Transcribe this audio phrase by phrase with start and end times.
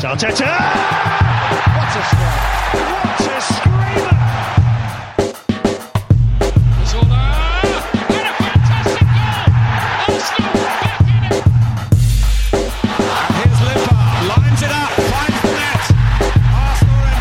[0.00, 0.48] Arteta!
[1.76, 2.40] What a strike!
[2.72, 4.16] What a screamer!
[6.86, 7.24] Zola!
[8.08, 9.44] And a fantastic goal!
[10.08, 11.44] Arsenal back in it!
[12.54, 15.84] And here's Limpar, lines it up, finds the net.
[16.54, 17.20] Arsenal in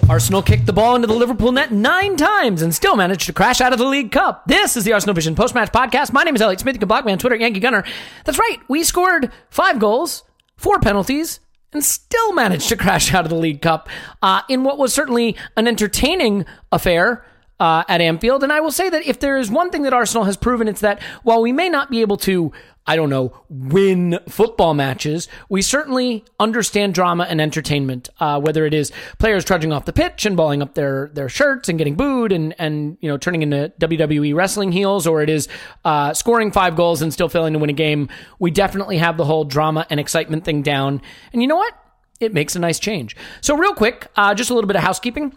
[0.00, 0.10] front.
[0.10, 3.60] Arsenal kicked the ball into the Liverpool net nine times and still managed to crash
[3.60, 4.42] out of the League Cup.
[4.46, 6.12] This is the Arsenal Vision post match podcast.
[6.12, 6.74] My name is Elliot Smith.
[6.74, 7.84] You can block me on Twitter, Yankee Gunner.
[8.24, 8.58] That's right.
[8.68, 10.24] We scored five goals,
[10.56, 11.40] four penalties,
[11.72, 13.88] and still managed to crash out of the League Cup
[14.20, 17.24] uh, in what was certainly an entertaining affair.
[17.60, 18.42] Uh, at Anfield.
[18.42, 20.80] And I will say that if there is one thing that Arsenal has proven, it's
[20.80, 22.50] that while we may not be able to,
[22.86, 28.08] I don't know, win football matches, we certainly understand drama and entertainment.
[28.18, 31.68] Uh, whether it is players trudging off the pitch and balling up their their shirts
[31.68, 35.48] and getting booed and and you know turning into WWE wrestling heels, or it is
[35.84, 39.24] uh, scoring five goals and still failing to win a game, we definitely have the
[39.24, 41.00] whole drama and excitement thing down.
[41.32, 41.74] And you know what?
[42.18, 43.16] It makes a nice change.
[43.40, 45.36] So real quick, uh, just a little bit of housekeeping.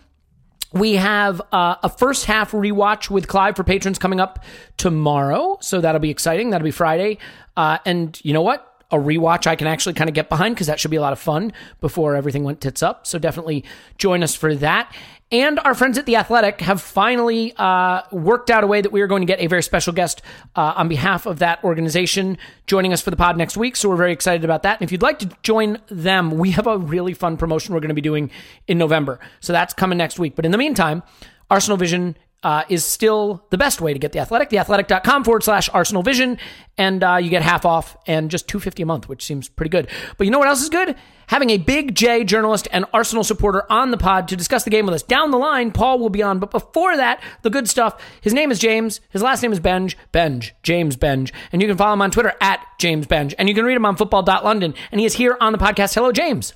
[0.76, 4.44] We have uh, a first half rewatch with Clive for patrons coming up
[4.76, 5.58] tomorrow.
[5.62, 6.50] So that'll be exciting.
[6.50, 7.18] That'll be Friday.
[7.56, 8.75] Uh, and you know what?
[8.96, 11.14] A rewatch I can actually kind of get behind because that should be a lot
[11.14, 11.52] of fun
[11.82, 13.06] before everything went tits up.
[13.06, 13.66] So definitely
[13.98, 14.96] join us for that.
[15.32, 19.02] And our friends at The Athletic have finally uh, worked out a way that we
[19.02, 20.22] are going to get a very special guest
[20.56, 23.76] uh, on behalf of that organization joining us for the pod next week.
[23.76, 24.80] So we're very excited about that.
[24.80, 27.90] And if you'd like to join them, we have a really fun promotion we're going
[27.90, 28.30] to be doing
[28.68, 29.20] in November.
[29.40, 30.36] So that's coming next week.
[30.36, 31.02] But in the meantime,
[31.50, 34.50] Arsenal Vision uh, is still the best way to get the athletic.
[34.50, 36.38] Theathletic.com forward slash arsenal vision.
[36.78, 39.90] And uh, you get half off and just 250 a month which seems pretty good.
[40.18, 40.96] But you know what else is good?
[41.28, 44.86] Having a big j journalist and arsenal supporter on the pod to discuss the game
[44.86, 45.02] with us.
[45.02, 46.38] Down the line paul will be on.
[46.40, 48.00] But before that the good stuff.
[48.22, 49.02] His name is james.
[49.10, 49.96] His last name is Benge.
[50.14, 50.52] Benge.
[50.62, 51.32] James Benge.
[51.52, 53.34] And you can follow him on twitter at james Benge.
[53.40, 55.96] And you can read him on football.london and he is here on the podcast.
[55.96, 56.54] Hello james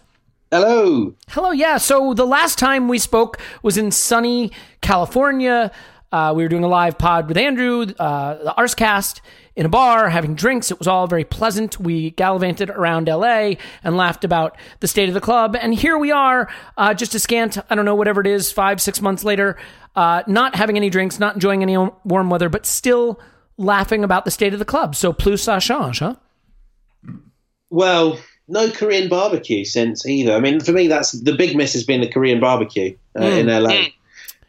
[0.52, 1.14] Hello.
[1.28, 1.78] Hello, yeah.
[1.78, 4.52] So the last time we spoke was in sunny
[4.82, 5.72] California.
[6.12, 9.22] Uh, we were doing a live pod with Andrew, uh, the Arscast,
[9.56, 10.72] in a bar, having drinks.
[10.72, 11.80] It was all very pleasant.
[11.80, 15.56] We gallivanted around LA and laughed about the state of the club.
[15.56, 18.82] And here we are, uh, just a scant, I don't know, whatever it is, five,
[18.82, 19.56] six months later,
[19.96, 23.20] uh, not having any drinks, not enjoying any warm weather, but still
[23.58, 24.96] laughing about the state of the club.
[24.96, 26.16] So plus ça change, huh?
[27.70, 28.18] Well,
[28.50, 30.34] no Korean barbecue since either.
[30.34, 33.48] I mean, for me, that's the big miss has been the Korean barbecue uh, in
[33.48, 33.88] LA.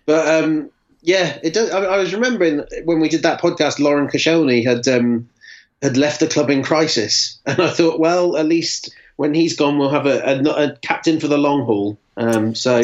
[0.07, 0.71] But um,
[1.03, 1.71] yeah, it does.
[1.71, 5.29] I, I, was remembering when we did that podcast, Laurent Koscielny had um,
[5.83, 9.79] had left the club in crisis, and I thought, well, at least when he's gone,
[9.79, 11.99] we'll have a, a, a captain for the long haul.
[12.17, 12.83] Um, so.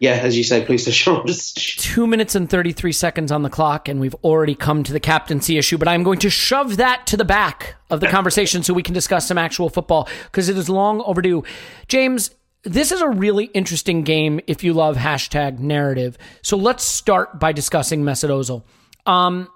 [0.00, 4.00] Yeah, as you say, please the Two minutes and 33 seconds on the clock, and
[4.00, 7.24] we've already come to the captaincy issue, but I'm going to shove that to the
[7.24, 11.02] back of the conversation so we can discuss some actual football because it is long
[11.02, 11.44] overdue.
[11.86, 12.30] James,
[12.62, 16.16] this is a really interesting game if you love hashtag narrative.
[16.40, 18.62] So let's start by discussing Mesut Ozil.
[19.04, 19.48] Um,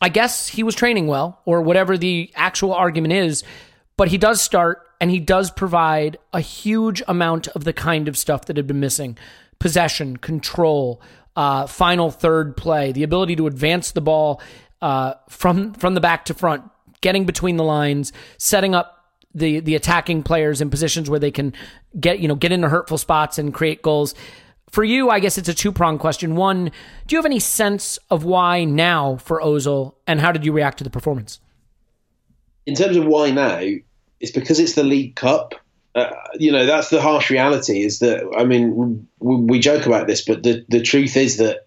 [0.00, 3.42] I guess he was training well, or whatever the actual argument is,
[3.96, 8.16] but he does start and he does provide a huge amount of the kind of
[8.16, 9.18] stuff that had been missing
[9.58, 11.00] possession, control,
[11.36, 14.40] uh, final third play, the ability to advance the ball
[14.82, 16.62] uh, from from the back to front,
[17.00, 18.94] getting between the lines, setting up
[19.34, 21.52] the the attacking players in positions where they can
[21.98, 24.14] get you know get into hurtful spots and create goals.
[24.70, 26.34] For you, I guess it's a two pronged question.
[26.34, 26.64] One,
[27.06, 30.78] do you have any sense of why now for Ozil, and how did you react
[30.78, 31.38] to the performance?
[32.66, 33.60] In terms of why now,
[34.20, 35.54] it's because it's the League Cup.
[35.94, 37.82] Uh, you know, that's the harsh reality.
[37.82, 41.66] Is that I mean, we, we joke about this, but the the truth is that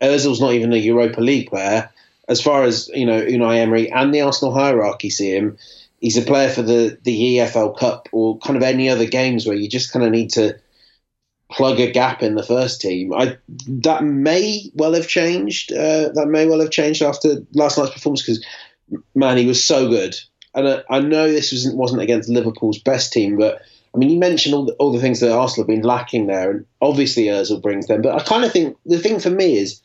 [0.00, 1.90] Ozil's not even a Europa League player.
[2.28, 5.58] As far as you know, Unai Emery and the Arsenal hierarchy see him,
[6.00, 9.56] he's a player for the the EFL Cup or kind of any other games where
[9.56, 10.58] you just kind of need to
[11.50, 13.12] plug a gap in the first team.
[13.12, 15.72] I that may well have changed.
[15.72, 18.44] Uh, that may well have changed after last night's performance because
[19.14, 20.16] man, he was so good.
[20.56, 23.60] And I, know this wasn't wasn't against Liverpool's best team, but
[23.94, 26.50] I mean, you mentioned all the, all the things that Arsenal have been lacking there,
[26.50, 28.02] and obviously Özil brings them.
[28.02, 29.80] But I kind of think the thing for me is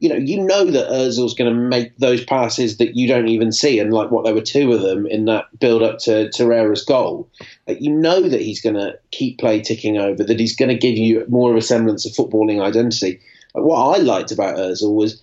[0.00, 3.52] you know, you know that Özil's going to make those passes that you don't even
[3.52, 6.84] see, and like what there were two of them in that build up to Torreira's
[6.84, 7.30] goal.
[7.66, 10.76] Like, you know that he's going to keep play ticking over, that he's going to
[10.76, 13.20] give you more of a semblance of footballing identity.
[13.54, 15.22] what I liked about Özil was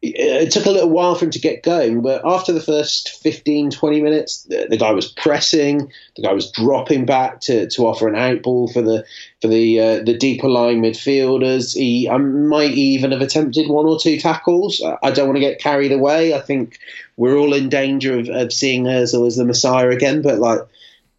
[0.00, 3.70] it took a little while for him to get going, but after the first 15,
[3.70, 8.06] 20 minutes, the, the, guy was pressing, the guy was dropping back to, to offer
[8.06, 9.04] an outball for the
[9.40, 11.74] for the uh, the deeper line midfielders.
[11.74, 14.80] He I might even have attempted one or two tackles.
[15.02, 16.32] I don't want to get carried away.
[16.32, 16.78] I think
[17.16, 20.60] we're all in danger of, of seeing Özil as the Messiah again, but like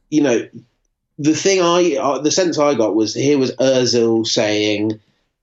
[0.09, 0.47] you know,
[1.17, 4.99] the thing I uh, the sense I got was here was Özil saying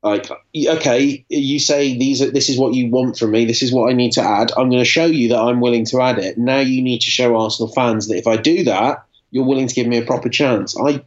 [0.06, 3.72] like okay you say these are, this is what you want from me this is
[3.72, 6.18] what i need to add i'm going to show you that i'm willing to add
[6.18, 9.66] it now you need to show arsenal fans that if i do that you're willing
[9.66, 11.02] to give me a proper chance i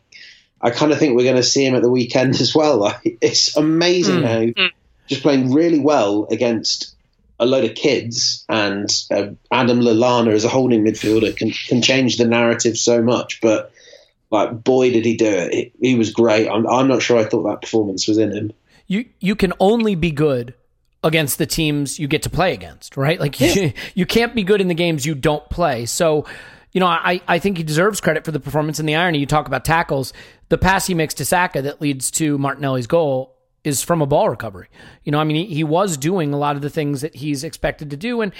[0.61, 3.17] i kind of think we're going to see him at the weekend as well like,
[3.21, 4.57] it's amazing mm.
[4.57, 4.69] how
[5.07, 6.95] just playing really well against
[7.39, 12.17] a load of kids and uh, adam lallana as a holding midfielder can, can change
[12.17, 13.71] the narrative so much but
[14.31, 15.53] like boy did he do it.
[15.53, 16.47] He, he was great.
[16.47, 18.53] I'm, I'm not sure I thought that performance was in him
[18.89, 20.53] you you can only be good
[21.01, 23.19] against the teams you get to play against, right?
[23.19, 23.53] Like yeah.
[23.53, 25.85] you, you can't be good in the games you don't play.
[25.85, 26.25] So,
[26.73, 29.19] you know, I, I think he deserves credit for the performance and the irony.
[29.19, 30.11] You talk about tackles.
[30.49, 34.29] The pass he makes to Saka that leads to Martinelli's goal is from a ball
[34.29, 34.67] recovery.
[35.03, 37.43] You know, I mean, he, he was doing a lot of the things that he's
[37.43, 38.21] expected to do.
[38.21, 38.33] And,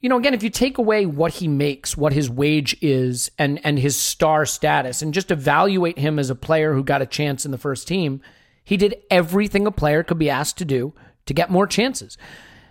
[0.00, 3.58] you know, again, if you take away what he makes, what his wage is, and
[3.64, 7.46] and his star status, and just evaluate him as a player who got a chance
[7.46, 8.20] in the first team,
[8.64, 10.94] he did everything a player could be asked to do
[11.26, 12.16] to get more chances.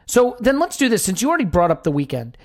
[0.06, 1.04] So then let's do this.
[1.04, 2.38] Since you already brought up the weekend,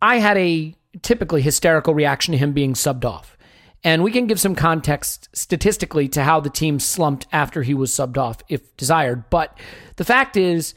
[0.00, 3.36] I had a typically hysterical reaction to him being subbed off.
[3.84, 7.90] And we can give some context statistically to how the team slumped after he was
[7.90, 9.28] subbed off, if desired.
[9.28, 9.58] But
[9.96, 10.74] the fact is,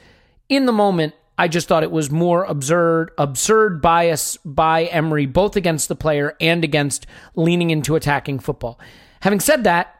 [0.49, 5.55] in the moment, I just thought it was more absurd, absurd bias by Emery, both
[5.55, 7.05] against the player and against
[7.35, 8.79] leaning into attacking football.
[9.21, 9.93] Having said that,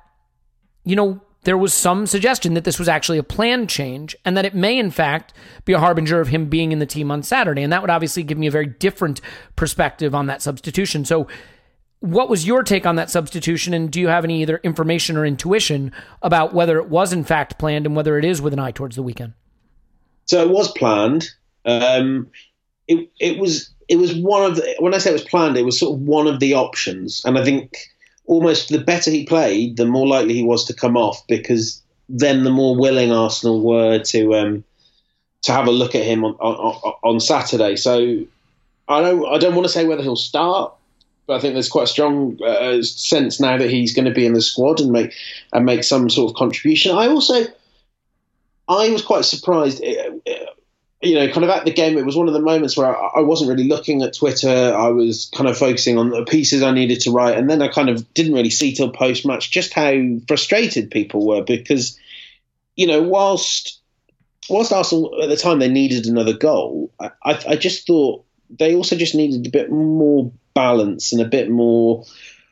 [0.84, 4.46] you know, there was some suggestion that this was actually a planned change and that
[4.46, 5.34] it may, in fact,
[5.64, 7.62] be a harbinger of him being in the team on Saturday.
[7.62, 9.22] And that would obviously give me a very different
[9.56, 11.06] perspective on that substitution.
[11.06, 11.28] So,
[12.00, 13.74] what was your take on that substitution?
[13.74, 17.58] And do you have any either information or intuition about whether it was, in fact,
[17.58, 19.34] planned and whether it is with an eye towards the weekend?
[20.26, 21.30] So, it was planned.
[21.64, 22.28] Um,
[22.88, 25.66] it, it was it was one of the, when I say it was planned, it
[25.66, 27.78] was sort of one of the options, and I think
[28.26, 32.44] almost the better he played, the more likely he was to come off because then
[32.44, 34.64] the more willing Arsenal were to um,
[35.44, 37.76] to have a look at him on, on, on Saturday.
[37.76, 38.26] So
[38.88, 40.74] I don't I don't want to say whether he'll start,
[41.28, 44.26] but I think there's quite a strong uh, sense now that he's going to be
[44.26, 45.14] in the squad and make
[45.54, 46.96] and make some sort of contribution.
[46.96, 47.46] I also
[48.68, 49.84] I was quite surprised.
[49.84, 50.45] Uh, uh,
[51.06, 53.20] you know, kind of at the game, it was one of the moments where I,
[53.20, 54.50] I, wasn't really looking at Twitter.
[54.50, 57.68] I was kind of focusing on the pieces I needed to write, and then I
[57.68, 59.94] kind of didn't really see till post match just how
[60.28, 62.00] frustrated people were because,
[62.76, 63.80] you know, whilst
[64.50, 68.76] whilst Arsenal at the time they needed another goal, I, I, I just thought they
[68.76, 72.06] also just needed a bit more balance and a bit more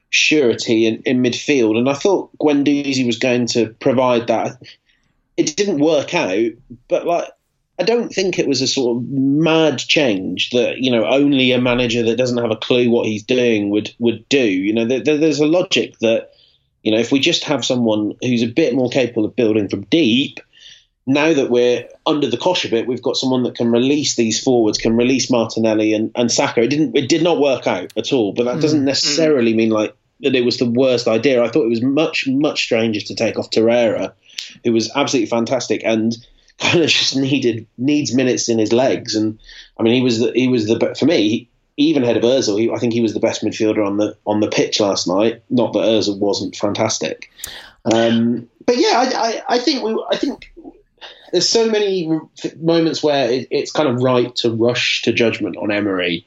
[0.09, 4.61] surety in, in midfield, and I thought Guendouzi was going to provide that.
[5.37, 6.51] It didn't work out,
[6.87, 7.29] but like
[7.79, 11.61] I don't think it was a sort of mad change that you know only a
[11.61, 14.45] manager that doesn't have a clue what he's doing would would do.
[14.45, 16.31] You know, there, there's a logic that
[16.83, 19.83] You know, if we just have someone who's a bit more capable of building from
[19.85, 20.39] deep,
[21.05, 24.41] now that we're under the cosh a bit, we've got someone that can release these
[24.41, 26.61] forwards, can release Martinelli and, and Saka.
[26.61, 28.61] It didn't it did not work out at all, but that mm.
[28.61, 28.85] doesn't mm.
[28.85, 31.43] necessarily mean like that it was the worst idea.
[31.43, 34.13] I thought it was much, much stranger to take off Torreira,
[34.63, 36.15] who was absolutely fantastic and
[36.59, 39.15] kind of just needed needs minutes in his legs.
[39.15, 39.39] And
[39.79, 42.79] I mean he was the, he was the for me, even ahead of Özil, I
[42.79, 45.41] think he was the best midfielder on the on the pitch last night.
[45.49, 47.31] Not that Özil wasn't fantastic,
[47.91, 50.53] um, but yeah, I, I, I think we, I think
[51.31, 52.09] there's so many
[52.57, 56.25] moments where it, it's kind of right to rush to judgment on Emery,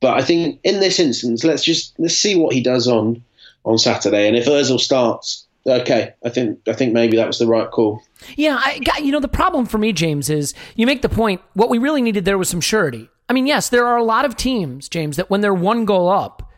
[0.00, 3.22] but I think in this instance, let's just let's see what he does on
[3.64, 7.46] on Saturday, and if Özil starts, okay, I think I think maybe that was the
[7.46, 8.02] right call.
[8.36, 11.40] Yeah, I, got, you know the problem for me, James, is you make the point.
[11.54, 13.10] What we really needed there was some surety.
[13.28, 16.08] I mean, yes, there are a lot of teams, James, that when they're one goal
[16.08, 16.48] up,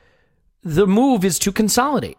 [0.62, 2.17] the move is to consolidate.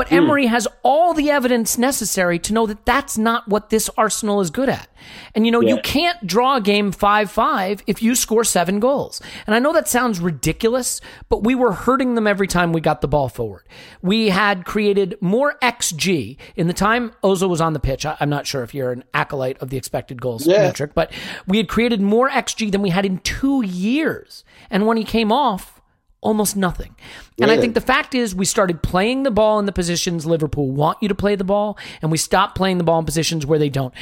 [0.00, 0.14] But hmm.
[0.14, 4.48] Emery has all the evidence necessary to know that that's not what this Arsenal is
[4.48, 4.88] good at.
[5.34, 5.74] And you know, yeah.
[5.74, 9.20] you can't draw a game 5-5 if you score 7 goals.
[9.46, 13.02] And I know that sounds ridiculous, but we were hurting them every time we got
[13.02, 13.68] the ball forward.
[14.00, 18.06] We had created more XG in the time Ozil was on the pitch.
[18.06, 20.62] I, am not sure if you're an acolyte of the expected goals yeah.
[20.62, 21.12] metric, but
[21.46, 24.44] we had created more XG than we had in 2 years.
[24.70, 25.79] And when he came off,
[26.20, 26.94] almost nothing.
[27.40, 30.70] And I think the fact is, we started playing the ball in the positions Liverpool
[30.70, 33.58] want you to play the ball, and we stopped playing the ball in positions where
[33.58, 33.94] they don't.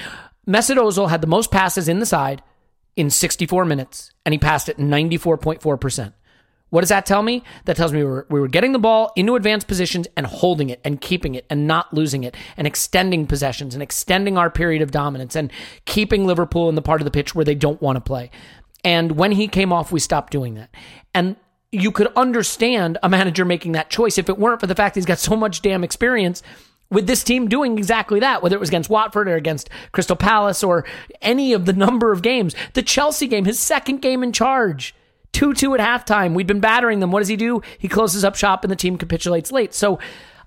[0.47, 2.43] Mesut Ozil had the most passes in the side
[2.97, 6.13] in 64 minutes, and he passed it 94.4%.
[6.71, 7.43] What does that tell me?
[7.65, 10.69] That tells me we were, we were getting the ball into advanced positions and holding
[10.69, 14.83] it and keeping it and not losing it and extending possessions and extending our period
[14.83, 15.51] of dominance and
[15.87, 18.31] keeping Liverpool in the part of the pitch where they don't want to play.
[18.85, 20.71] And when he came off, we stopped doing that.
[21.15, 21.37] And
[21.71, 25.05] you could understand a manager making that choice if it weren't for the fact he's
[25.05, 26.43] got so much damn experience
[26.91, 30.65] with this team doing exactly that, whether it was against Watford or against Crystal Palace
[30.65, 30.85] or
[31.21, 32.55] any of the number of games.
[32.73, 34.95] The Chelsea game, his second game in charge,
[35.33, 36.35] 2 2 at halftime.
[36.35, 37.11] We'd been battering them.
[37.11, 37.61] What does he do?
[37.79, 39.75] He closes up shop and the team capitulates late.
[39.75, 39.99] So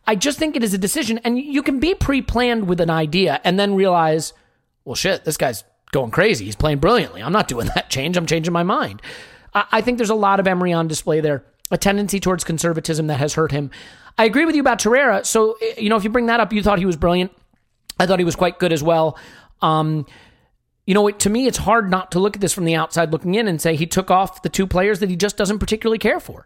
[0.07, 1.19] I just think it is a decision.
[1.19, 4.33] And you can be pre planned with an idea and then realize,
[4.83, 6.45] well, shit, this guy's going crazy.
[6.45, 7.21] He's playing brilliantly.
[7.21, 8.17] I'm not doing that change.
[8.17, 9.01] I'm changing my mind.
[9.53, 13.17] I think there's a lot of Emery on display there, a tendency towards conservatism that
[13.17, 13.71] has hurt him.
[14.17, 15.25] I agree with you about Torreira.
[15.25, 17.31] So, you know, if you bring that up, you thought he was brilliant.
[17.99, 19.17] I thought he was quite good as well.
[19.61, 20.05] Um,
[20.85, 23.35] you know, to me, it's hard not to look at this from the outside looking
[23.35, 26.19] in and say he took off the two players that he just doesn't particularly care
[26.19, 26.45] for.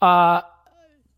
[0.00, 0.42] Uh,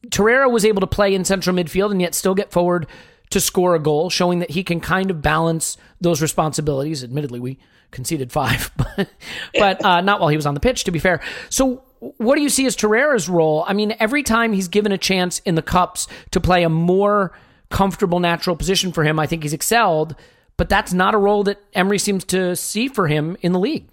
[0.06, 2.86] Torreira was able to play in central midfield and yet still get forward
[3.30, 7.02] to score a goal, showing that he can kind of balance those responsibilities.
[7.02, 7.58] Admittedly, we
[7.90, 9.08] conceded five, but,
[9.54, 11.20] but uh, not while he was on the pitch, to be fair.
[11.50, 13.64] So, what do you see as Torreira's role?
[13.66, 17.36] I mean, every time he's given a chance in the Cups to play a more
[17.70, 20.14] comfortable, natural position for him, I think he's excelled,
[20.56, 23.88] but that's not a role that Emery seems to see for him in the league.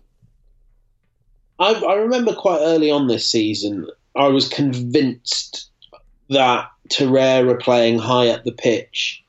[1.57, 5.71] I, I remember quite early on this season, I was convinced
[6.29, 9.23] that Torreira playing high up the pitch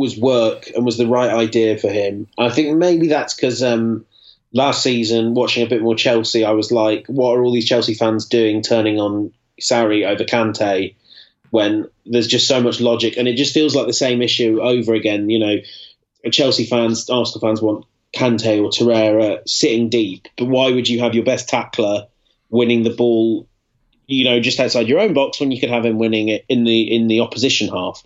[0.00, 2.26] was work and was the right idea for him.
[2.38, 4.06] I think maybe that's because um,
[4.50, 7.92] last season, watching a bit more Chelsea, I was like, what are all these Chelsea
[7.92, 10.94] fans doing turning on Sarri over Kante
[11.50, 13.18] when there's just so much logic?
[13.18, 15.28] And it just feels like the same issue over again.
[15.28, 15.56] You know,
[16.32, 17.84] Chelsea fans, Arsenal fans want
[18.16, 22.06] Kante or Torreira sitting deep, but why would you have your best tackler
[22.48, 23.46] winning the ball?
[24.06, 26.64] You know, just outside your own box when you could have him winning it in
[26.64, 28.02] the in the opposition half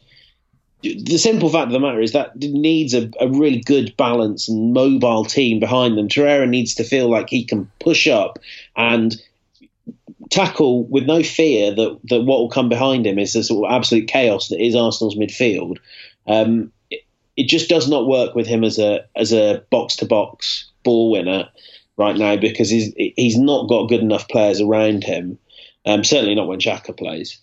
[0.84, 4.72] the simple fact of the matter is that needs a, a, really good balance and
[4.74, 6.08] mobile team behind them.
[6.08, 8.38] Torreira needs to feel like he can push up
[8.76, 9.16] and
[10.30, 13.74] tackle with no fear that, that what will come behind him is the sort of
[13.74, 15.78] absolute chaos that is Arsenal's midfield.
[16.26, 17.02] Um, it,
[17.36, 21.10] it, just does not work with him as a as a box to box ball
[21.10, 21.48] winner
[21.96, 25.38] right now because he's he's not got good enough players around him.
[25.86, 27.38] Um, certainly not when Xhaka plays.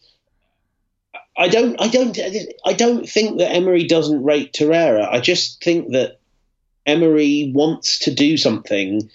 [1.38, 2.18] I don't, I don't,
[2.66, 5.08] I don't think that Emery doesn't rate Torreira.
[5.10, 6.20] I just think that
[6.86, 9.10] Emery wants to do something,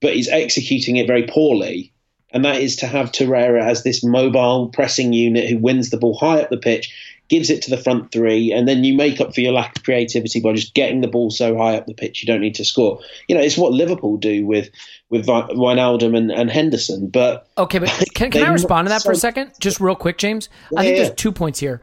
[0.00, 1.92] but is executing it very poorly.
[2.30, 6.18] And that is to have Torreira as this mobile pressing unit who wins the ball
[6.18, 6.94] high up the pitch,
[7.28, 9.84] gives it to the front three, and then you make up for your lack of
[9.84, 12.64] creativity by just getting the ball so high up the pitch you don't need to
[12.64, 13.00] score.
[13.28, 14.70] You know, it's what Liverpool do with
[15.10, 17.08] with Wijnaldum and, and Henderson.
[17.08, 19.96] But okay, but can, can I respond to that so, for a second, just real
[19.96, 20.48] quick, James?
[20.76, 21.04] I think yeah.
[21.04, 21.80] there's two points here.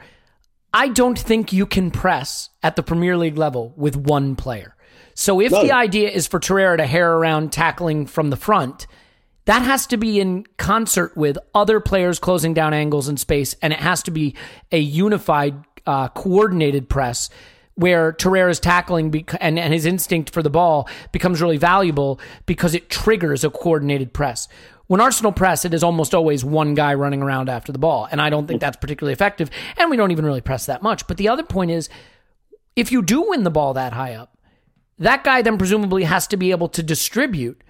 [0.73, 4.75] I don't think you can press at the Premier League level with one player.
[5.13, 5.61] So if no.
[5.61, 8.87] the idea is for Torreira to hair around tackling from the front,
[9.45, 13.73] that has to be in concert with other players closing down angles in space, and
[13.73, 14.35] it has to be
[14.71, 17.29] a unified uh, coordinated press
[17.75, 22.75] where Torreira's tackling bec- and, and his instinct for the ball becomes really valuable because
[22.75, 24.47] it triggers a coordinated press.
[24.87, 28.07] When Arsenal press, it is almost always one guy running around after the ball.
[28.11, 29.49] And I don't think that's particularly effective.
[29.77, 31.07] And we don't even really press that much.
[31.07, 31.89] But the other point is
[32.75, 34.37] if you do win the ball that high up,
[34.99, 37.63] that guy then presumably has to be able to distribute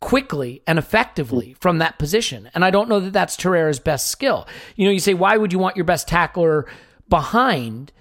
[0.00, 2.50] quickly and effectively from that position.
[2.54, 4.46] And I don't know that that's Torreira's best skill.
[4.76, 6.66] You know, you say, why would you want your best tackler
[7.08, 7.92] behind?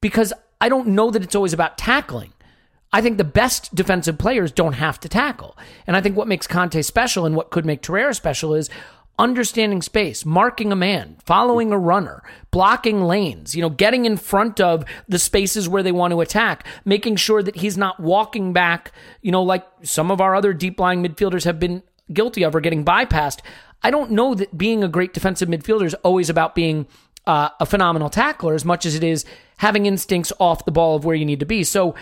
[0.00, 2.32] Because I don't know that it's always about tackling.
[2.92, 5.56] I think the best defensive players don't have to tackle.
[5.86, 8.70] And I think what makes Kante special and what could make Torreira special is
[9.18, 14.60] understanding space, marking a man, following a runner, blocking lanes, you know, getting in front
[14.60, 18.92] of the spaces where they want to attack, making sure that he's not walking back,
[19.22, 21.82] you know, like some of our other deep lying midfielders have been
[22.12, 23.40] guilty of or getting bypassed.
[23.82, 26.86] I don't know that being a great defensive midfielder is always about being
[27.26, 29.24] uh, a phenomenal tackler as much as it is
[29.58, 31.64] having instincts off the ball of where you need to be.
[31.64, 31.94] So,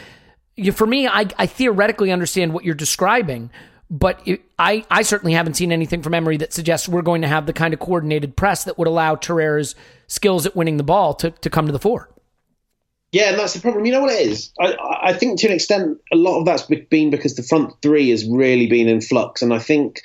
[0.57, 3.51] you, for me, I, I theoretically understand what you're describing,
[3.91, 7.29] but it, I, I certainly haven't seen anything from Emery that suggests we're going to
[7.29, 9.75] have the kind of coordinated press that would allow Torreira's
[10.07, 12.09] skills at winning the ball to, to come to the fore.
[13.13, 13.87] Yeah, and that's the problem.
[13.87, 14.51] You know what it is?
[14.59, 18.11] I, I think to an extent, a lot of that's been because the front three
[18.11, 19.41] has really been in flux.
[19.41, 20.03] And I think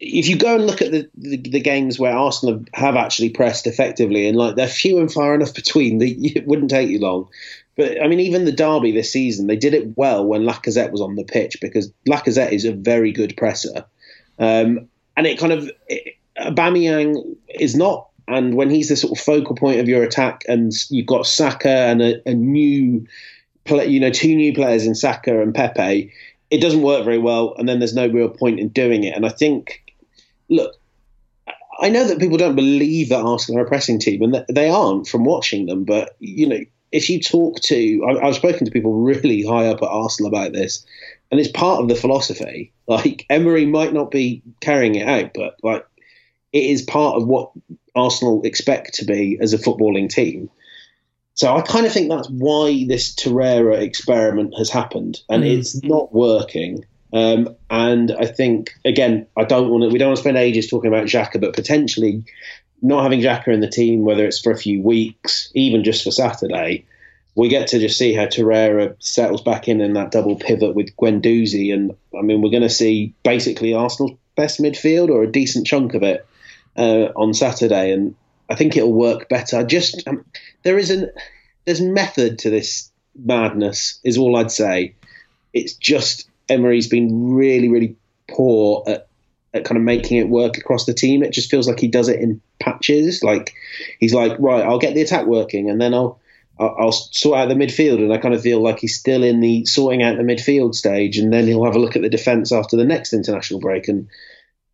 [0.00, 3.66] if you go and look at the, the, the, games where Arsenal have actually pressed
[3.66, 6.06] effectively, and like they're few and far enough between that
[6.36, 7.28] it wouldn't take you long.
[7.76, 11.00] But I mean, even the derby this season, they did it well when Lacazette was
[11.00, 13.84] on the pitch because Lacazette is a very good presser,
[14.38, 16.16] um, and it kind of it,
[17.48, 18.08] is not.
[18.28, 21.68] And when he's the sort of focal point of your attack, and you've got Saka
[21.68, 23.06] and a, a new,
[23.64, 26.12] play, you know, two new players in Saka and Pepe,
[26.50, 27.54] it doesn't work very well.
[27.58, 29.16] And then there's no real point in doing it.
[29.16, 29.82] And I think,
[30.48, 30.74] look,
[31.80, 35.08] I know that people don't believe that Arsenal are a pressing team, and they aren't
[35.08, 35.84] from watching them.
[35.84, 36.60] But you know,
[36.92, 40.52] if you talk to, I, I've spoken to people really high up at Arsenal about
[40.52, 40.84] this,
[41.30, 42.72] and it's part of the philosophy.
[42.88, 45.86] Like Emery might not be carrying it out, but like
[46.52, 47.52] it is part of what
[47.94, 50.50] Arsenal expect to be as a footballing team.
[51.34, 55.60] So I kind of think that's why this Torreira experiment has happened, and mm-hmm.
[55.60, 56.84] it's not working.
[57.12, 59.88] Um, and I think again, I don't want to.
[59.88, 62.24] We don't want to spend ages talking about Xhaka, but potentially
[62.82, 66.10] not having Xhaka in the team, whether it's for a few weeks, even just for
[66.10, 66.84] Saturday,
[67.34, 70.94] we get to just see how Torreira settles back in in that double pivot with
[70.96, 75.66] Guendouzi, and I mean we're going to see basically Arsenal's best midfield or a decent
[75.66, 76.26] chunk of it
[76.76, 78.14] uh, on Saturday, and
[78.50, 79.64] I think it'll work better.
[79.64, 80.24] Just um,
[80.62, 81.10] there isn't
[81.64, 84.94] there's method to this madness, is all I'd say.
[85.52, 87.96] It's just Emery's been really really
[88.28, 89.08] poor at
[89.54, 91.22] at kind of making it work across the team.
[91.22, 93.22] It just feels like he does it in patches.
[93.22, 93.54] Like
[93.98, 96.20] he's like, right, I'll get the attack working, and then I'll
[96.58, 99.64] I'll sort out the midfield, and I kind of feel like he's still in the
[99.66, 102.76] sorting out the midfield stage, and then he'll have a look at the defence after
[102.76, 104.08] the next international break, and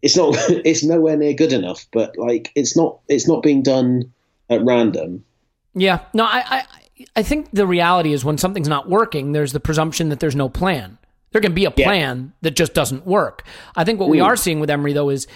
[0.02, 1.86] it's not it's nowhere near good enough.
[1.92, 4.12] But like it's not it's not being done
[4.50, 5.24] at random.
[5.74, 6.64] Yeah, no, I I,
[7.16, 10.48] I think the reality is when something's not working, there's the presumption that there's no
[10.48, 10.98] plan.
[11.30, 12.38] There can be a plan yeah.
[12.42, 13.44] that just doesn't work.
[13.76, 14.12] I think what Ooh.
[14.12, 15.26] we are seeing with Emery though is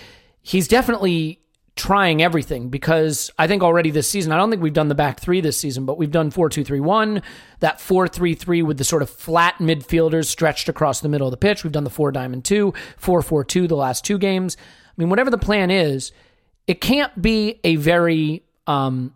[0.43, 1.39] he's definitely
[1.75, 5.21] trying everything because I think already this season, I don't think we've done the back
[5.21, 7.23] three this season, but we've done 4 2 3 1,
[7.61, 11.31] that 4 3 3 with the sort of flat midfielders stretched across the middle of
[11.31, 11.65] the pitch.
[11.65, 14.57] We've done the 4 diamond 2, 4 4 2 the last two games.
[14.61, 16.13] I mean, whatever the plan is,
[16.67, 19.15] it can't be a very, um,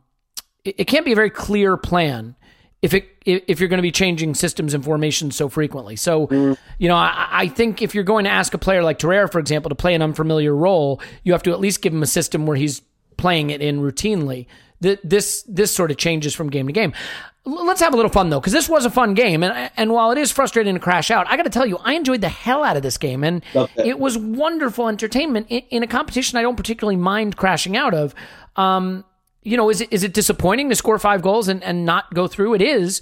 [0.65, 2.35] it can't be a very clear plan
[2.81, 5.97] if it if you're going to be changing systems and formations so frequently.
[5.97, 6.57] So, mm.
[6.79, 9.41] you know, I, I, think if you're going to ask a player like Torreira, for
[9.41, 12.47] example, to play an unfamiliar role, you have to at least give him a system
[12.47, 12.83] where he's
[13.17, 14.47] playing it in routinely.
[14.81, 16.93] This this sort of changes from game to game.
[17.47, 20.11] Let's have a little fun though, because this was a fun game, and and while
[20.11, 22.63] it is frustrating to crash out, I got to tell you, I enjoyed the hell
[22.63, 23.43] out of this game, and
[23.77, 28.15] it was wonderful entertainment in, in, a competition I don't particularly mind crashing out of.
[28.57, 29.05] Um,
[29.47, 32.27] you know, is it, is it disappointing to score five goals and, and not go
[32.27, 32.55] through?
[32.55, 33.01] It is,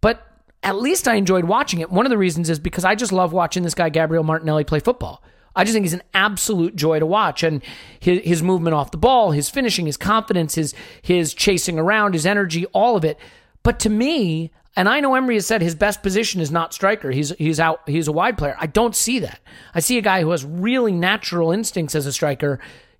[0.00, 0.26] but
[0.62, 1.90] at least I enjoyed watching it.
[1.90, 4.78] One of the reasons is because I just love watching this guy, Gabriel Martinelli, play
[4.78, 5.22] football.
[5.56, 7.42] I just think he's an absolute joy to watch.
[7.42, 7.62] And
[7.98, 12.26] his, his movement off the ball, his finishing, his confidence, his, his chasing around, his
[12.26, 13.18] energy, all of it.
[13.64, 17.10] But to me, and I know Emery has said his best position is not striker.
[17.10, 17.82] He's he's out.
[17.86, 18.56] He's a wide player.
[18.58, 19.40] I don't see that.
[19.74, 22.58] I see a guy who has really natural instincts as a striker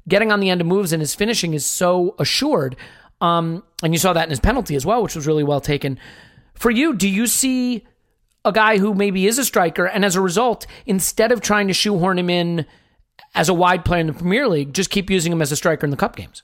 [0.09, 2.77] getting on the end of moves and his finishing is so assured.
[3.21, 5.99] Um, and you saw that in his penalty as well, which was really well taken.
[6.55, 7.87] For you, do you see
[8.45, 11.73] a guy who maybe is a striker, and as a result, instead of trying to
[11.75, 12.67] shoehorn him in
[13.35, 15.87] as a wide player in the Premier League, just keep using him as a striker
[15.87, 16.43] in the cup games?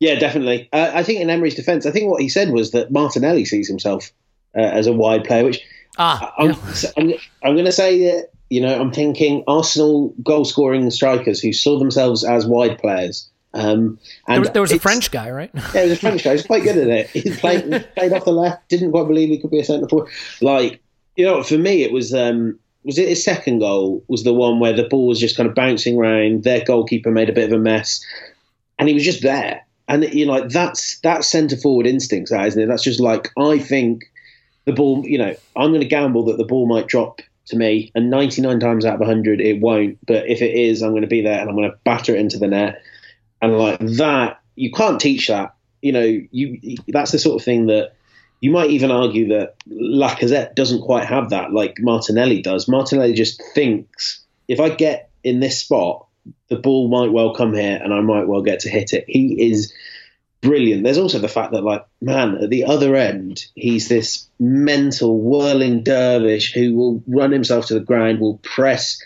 [0.00, 0.68] Yeah, definitely.
[0.72, 3.68] Uh, I think in Emery's defence, I think what he said was that Martinelli sees
[3.68, 4.10] himself
[4.56, 5.60] uh, as a wide player, which
[5.98, 6.90] Ah, I'm, yeah.
[6.96, 11.52] I'm, I'm going to say that, you know, I'm thinking Arsenal goal scoring strikers who
[11.52, 13.28] saw themselves as wide players.
[13.54, 15.50] Um, and there was, there was a French guy, right?
[15.74, 16.30] Yeah, he was a French guy.
[16.30, 17.10] He was quite good at it.
[17.10, 20.10] He played, played off the left, didn't quite believe he could be a centre forward.
[20.40, 20.80] Like,
[21.16, 22.14] you know, for me, it was.
[22.14, 24.04] Um, was it his second goal?
[24.08, 26.44] Was the one where the ball was just kind of bouncing around.
[26.44, 28.02] Their goalkeeper made a bit of a mess,
[28.78, 29.66] and he was just there.
[29.88, 32.66] And you know, like that's that's centre forward instincts, that isn't it?
[32.66, 34.04] That's just like I think
[34.64, 35.02] the ball.
[35.04, 38.60] You know, I'm going to gamble that the ball might drop to me, and 99
[38.60, 39.98] times out of 100 it won't.
[40.06, 42.20] But if it is, I'm going to be there and I'm going to batter it
[42.20, 42.82] into the net.
[43.40, 45.54] And like that, you can't teach that.
[45.82, 47.92] You know, you that's the sort of thing that
[48.40, 52.68] you might even argue that Lacazette doesn't quite have that, like Martinelli does.
[52.68, 56.06] Martinelli just thinks if I get in this spot,
[56.48, 59.04] the ball might well come here, and I might well get to hit it.
[59.08, 59.72] He is
[60.40, 60.84] brilliant.
[60.84, 65.82] There's also the fact that, like, man, at the other end, he's this mental whirling
[65.82, 69.02] dervish who will run himself to the ground, will press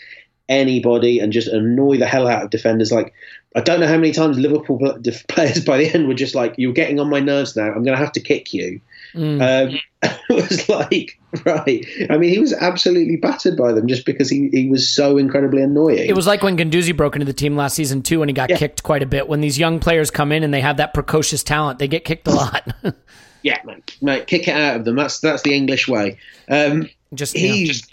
[0.49, 2.91] anybody, and just annoy the hell out of defenders.
[2.91, 3.13] Like,
[3.55, 4.79] I don't know how many times Liverpool
[5.27, 7.67] players by the end were just like, "You're getting on my nerves now.
[7.67, 8.81] I'm going to have to kick you."
[9.13, 9.69] Mm.
[9.69, 9.79] Um,
[10.29, 11.85] it was like, right.
[12.09, 15.61] I mean, he was absolutely battered by them just because he, he was so incredibly
[15.61, 16.07] annoying.
[16.07, 18.49] It was like when Guendouzi broke into the team last season too, and he got
[18.49, 18.57] Yeah.
[18.57, 19.27] kicked quite a bit.
[19.27, 22.27] When these young players come in and they have that precocious talent, they get kicked
[22.27, 22.67] a lot.
[23.41, 24.95] yeah, man, mate, kick it out of them.
[24.95, 26.17] That's that's the English way.
[26.49, 27.87] Um, just, you know, he's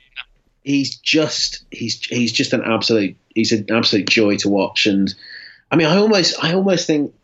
[0.63, 4.87] he's just he's he's just an absolute he's an absolute joy to watch.
[4.87, 5.15] And
[5.71, 7.15] I mean, I almost I almost think.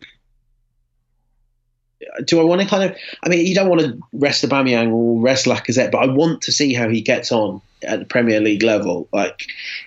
[2.25, 2.97] Do I want to kind of?
[3.23, 6.51] I mean, you don't want to rest Aubameyang or rest Lacazette, but I want to
[6.51, 9.07] see how he gets on at the Premier League level.
[9.11, 9.45] Like,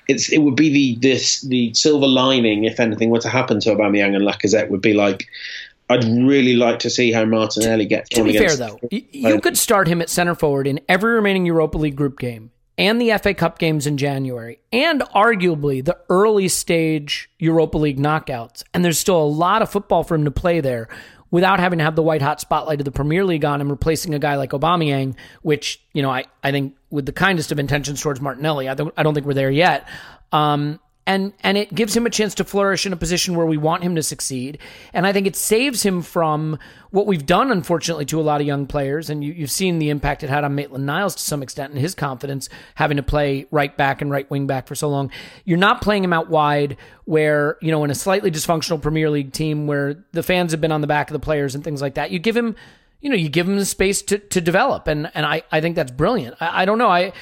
[0.08, 3.74] it's it would be the this the silver lining if anything were to happen to
[3.74, 5.26] Aubameyang and Lacazette would be like.
[5.88, 9.58] I'd really like to see how Martinelli gets To on be fair, though, you could
[9.58, 13.34] start him at center forward in every remaining Europa League group game and the FA
[13.34, 18.62] Cup games in January, and arguably the early stage Europa League knockouts.
[18.72, 20.88] And there's still a lot of football for him to play there
[21.30, 24.14] without having to have the white hot spotlight of the Premier League on him, replacing
[24.14, 28.00] a guy like Aubameyang, which, you know, I, I think with the kindest of intentions
[28.00, 29.88] towards Martinelli, I don't, I don't think we're there yet.
[30.32, 33.56] Um, and and it gives him a chance to flourish in a position where we
[33.56, 34.58] want him to succeed.
[34.92, 36.58] And I think it saves him from
[36.90, 39.08] what we've done, unfortunately, to a lot of young players.
[39.08, 41.80] And you, you've seen the impact it had on Maitland Niles to some extent and
[41.80, 45.10] his confidence having to play right back and right wing back for so long.
[45.44, 49.32] You're not playing him out wide, where you know in a slightly dysfunctional Premier League
[49.32, 51.94] team where the fans have been on the back of the players and things like
[51.94, 52.10] that.
[52.10, 52.54] You give him,
[53.00, 55.76] you know, you give him the space to to develop, and and I I think
[55.76, 56.36] that's brilliant.
[56.40, 57.12] I, I don't know, I.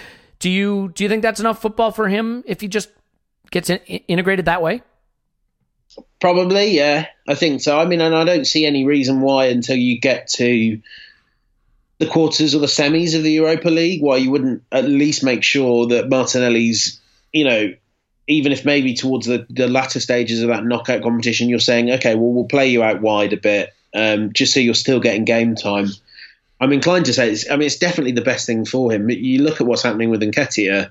[0.41, 2.91] Do you do you think that's enough football for him if he just
[3.51, 4.83] gets in, integrated that way?
[6.21, 7.79] Probably, yeah, I think so.
[7.79, 10.81] I mean, and I don't see any reason why until you get to
[11.99, 15.43] the quarters or the semis of the Europa League, why you wouldn't at least make
[15.43, 17.01] sure that Martinelli's,
[17.33, 17.73] you know,
[18.29, 22.15] even if maybe towards the, the latter stages of that knockout competition, you're saying, okay,
[22.15, 25.55] well, we'll play you out wide a bit, um, just so you're still getting game
[25.55, 25.89] time.
[26.61, 29.09] I'm inclined to say, it's, I mean, it's definitely the best thing for him.
[29.09, 30.91] You look at what's happening with Nketiah,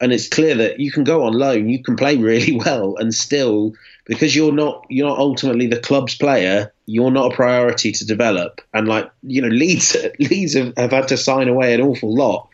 [0.00, 3.14] and it's clear that you can go on loan, you can play really well, and
[3.14, 8.06] still because you're not you're not ultimately the club's player, you're not a priority to
[8.06, 8.60] develop.
[8.72, 12.48] And like you know, Leeds Leeds have, have had to sign away an awful lot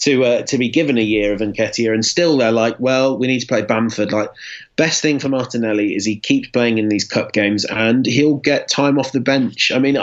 [0.00, 3.26] to uh, to be given a year of Nketiah, and still they're like, well, we
[3.26, 4.12] need to play Bamford.
[4.12, 4.30] Like
[4.76, 8.68] best thing for Martinelli is he keeps playing in these cup games, and he'll get
[8.68, 9.70] time off the bench.
[9.74, 9.98] I mean,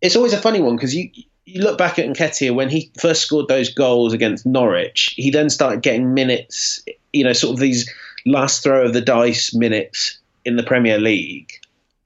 [0.00, 1.10] it's always a funny one because you
[1.44, 5.50] you look back at Nketiah when he first scored those goals against Norwich, he then
[5.50, 7.92] started getting minutes, you know, sort of these
[8.24, 11.52] last throw of the dice minutes in the Premier League,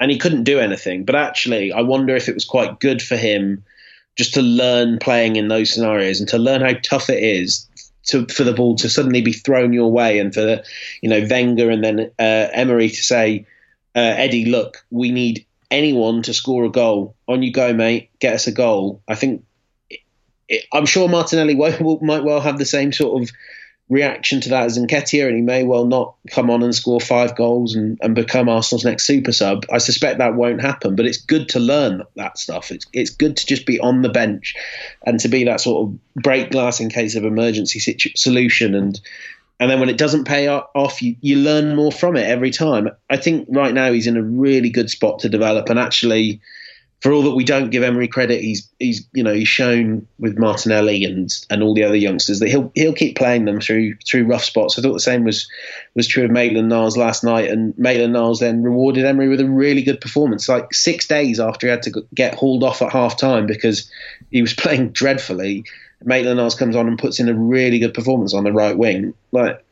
[0.01, 1.05] and he couldn't do anything.
[1.05, 3.65] But actually, I wonder if it was quite good for him
[4.17, 7.69] just to learn playing in those scenarios and to learn how tough it is
[8.07, 10.65] to for the ball to suddenly be thrown your way, and for the,
[11.03, 13.47] you know Wenger and then uh, Emery to say,
[13.95, 17.16] uh, Eddie, look, we need anyone to score a goal.
[17.29, 18.11] On you go, mate.
[18.21, 19.03] Get us a goal.
[19.09, 19.45] I think
[20.73, 23.31] I'm sure Martinelli will, might well have the same sort of
[23.89, 27.37] reaction to that as Nketiah, and he may well not come on and score five
[27.37, 29.65] goals and, and become Arsenal's next super sub.
[29.71, 32.73] I suspect that won't happen, but it's good to learn that stuff.
[32.73, 34.55] It's it's good to just be on the bench
[35.05, 39.01] and to be that sort of break glass in case of emergency situ- solution and.
[39.59, 42.91] And then when it doesn't pay off, you, you learn more from it every time.
[43.09, 45.71] I think right now he's in a really good spot to develop.
[45.71, 46.43] And actually,
[47.07, 50.39] for all that we don't give Emery credit, he's he's you know he's shown with
[50.39, 54.25] Martinelli and and all the other youngsters that he'll he'll keep playing them through through
[54.25, 54.77] rough spots.
[54.77, 55.49] I thought the same was
[55.95, 59.49] was true of Maitland Niles last night, and Maitland Niles then rewarded Emery with a
[59.49, 60.49] really good performance.
[60.49, 63.89] Like six days after he had to get hauled off at half time because
[64.33, 65.65] he was playing dreadfully,
[66.03, 69.15] Maitland Niles comes on and puts in a really good performance on the right wing.
[69.31, 69.65] Like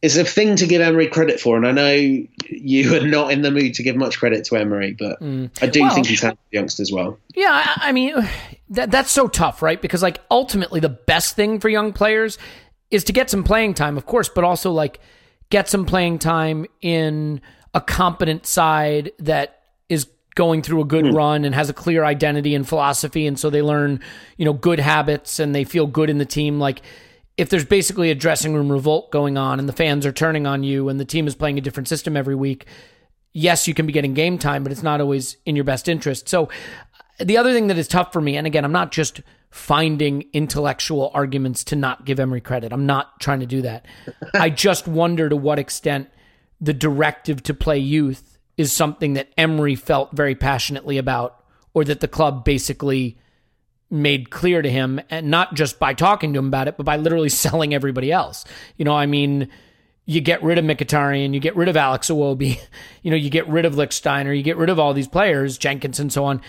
[0.00, 3.42] it's a thing to give Emery credit for, and I know you are not in
[3.42, 5.50] the mood to give much credit to Emery, but mm.
[5.60, 7.18] I do well, think he's handled youngsters well.
[7.34, 8.14] Yeah, I, I mean
[8.70, 9.80] that that's so tough, right?
[9.80, 12.38] Because like ultimately, the best thing for young players
[12.90, 15.00] is to get some playing time, of course, but also like
[15.50, 17.40] get some playing time in
[17.74, 21.14] a competent side that is going through a good mm.
[21.14, 23.98] run and has a clear identity and philosophy, and so they learn,
[24.36, 26.82] you know, good habits and they feel good in the team, like
[27.38, 30.64] if there's basically a dressing room revolt going on and the fans are turning on
[30.64, 32.66] you and the team is playing a different system every week,
[33.32, 36.28] yes, you can be getting game time, but it's not always in your best interest.
[36.28, 36.48] So
[37.18, 41.12] the other thing that is tough for me, and again, I'm not just finding intellectual
[41.14, 42.72] arguments to not give Emery credit.
[42.72, 43.86] I'm not trying to do that.
[44.34, 46.10] I just wonder to what extent
[46.60, 52.00] the directive to play youth is something that Emery felt very passionately about, or that
[52.00, 53.16] the club basically
[53.90, 56.96] made clear to him, and not just by talking to him about it, but by
[56.96, 58.44] literally selling everybody else.
[58.76, 59.48] You know, I mean,
[60.04, 62.58] you get rid of Mkhitaryan, you get rid of Alex Iwobi,
[63.02, 66.00] you know, you get rid of Lichtsteiner, you get rid of all these players, Jenkins
[66.00, 66.40] and so on.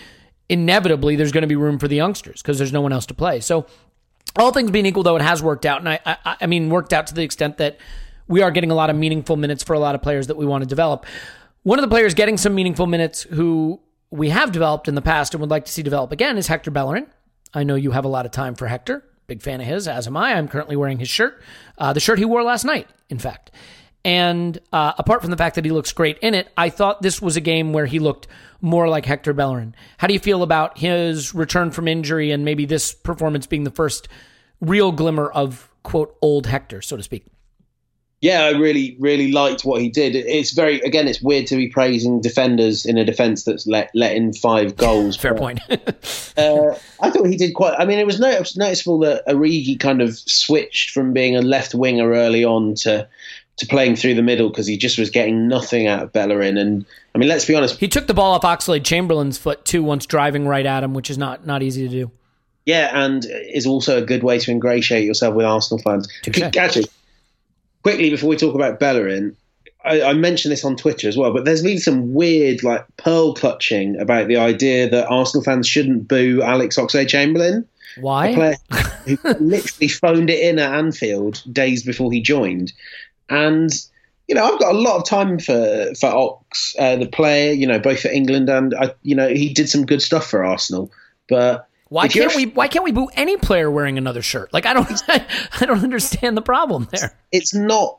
[0.48, 3.14] Inevitably, there's going to be room for the youngsters because there's no one else to
[3.14, 3.40] play.
[3.40, 3.66] So,
[4.36, 6.92] all things being equal, though, it has worked out, and I, I, I mean, worked
[6.92, 7.78] out to the extent that
[8.28, 10.46] we are getting a lot of meaningful minutes for a lot of players that we
[10.46, 11.04] want to develop.
[11.64, 15.34] One of the players getting some meaningful minutes who we have developed in the past
[15.34, 17.06] and would like to see develop again is Hector Bellerin.
[17.52, 19.04] I know you have a lot of time for Hector.
[19.26, 20.34] Big fan of his, as am I.
[20.34, 21.40] I'm currently wearing his shirt,
[21.78, 23.50] uh, the shirt he wore last night, in fact.
[24.04, 27.20] And uh, apart from the fact that he looks great in it, I thought this
[27.20, 28.26] was a game where he looked
[28.60, 29.74] more like Hector Bellerin.
[29.98, 33.70] How do you feel about his return from injury and maybe this performance being the
[33.70, 34.08] first
[34.60, 37.26] real glimmer of, quote, old Hector, so to speak?
[38.20, 40.14] Yeah, I really, really liked what he did.
[40.14, 44.14] It's very, again, it's weird to be praising defenders in a defence that's let let
[44.14, 45.16] in five goals.
[45.16, 45.60] Fair but, point.
[46.36, 47.76] uh, I thought he did quite.
[47.78, 52.10] I mean, it was noticeable that Origi kind of switched from being a left winger
[52.12, 53.08] early on to
[53.56, 56.58] to playing through the middle because he just was getting nothing out of Bellerin.
[56.58, 59.82] And I mean, let's be honest, he took the ball off Oxlade Chamberlain's foot too
[59.82, 62.10] once driving right at him, which is not not easy to do.
[62.66, 66.06] Yeah, and is also a good way to ingratiate yourself with Arsenal fans.
[66.56, 66.86] Actually,
[67.82, 69.36] quickly before we talk about Bellerin,
[69.84, 73.34] I, I, mentioned this on Twitter as well, but there's been some weird like pearl
[73.34, 77.66] clutching about the idea that Arsenal fans shouldn't boo Alex Oxlade Chamberlain.
[77.98, 78.32] Why?
[79.06, 82.72] who literally phoned it in at Anfield days before he joined,
[83.28, 83.72] and
[84.28, 87.52] you know I've got a lot of time for for Ox, uh, the player.
[87.52, 90.44] You know, both for England and I, you know he did some good stuff for
[90.44, 90.92] Arsenal,
[91.28, 92.46] but why can't we?
[92.46, 94.52] Why can't we boo any player wearing another shirt?
[94.52, 97.18] Like I don't, I don't understand the problem there.
[97.32, 97.98] It's not.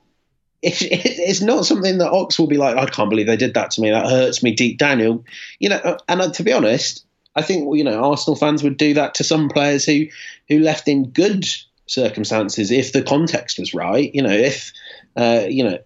[0.63, 2.77] it's not something that Ox will be like.
[2.77, 3.89] I can't believe they did that to me.
[3.89, 5.25] That hurts me deep down.
[5.59, 8.77] You know, uh, and uh, to be honest, I think you know Arsenal fans would
[8.77, 10.05] do that to some players who
[10.47, 11.45] who left in good
[11.87, 14.13] circumstances if the context was right.
[14.15, 14.71] You know, if
[15.17, 15.79] uh, you know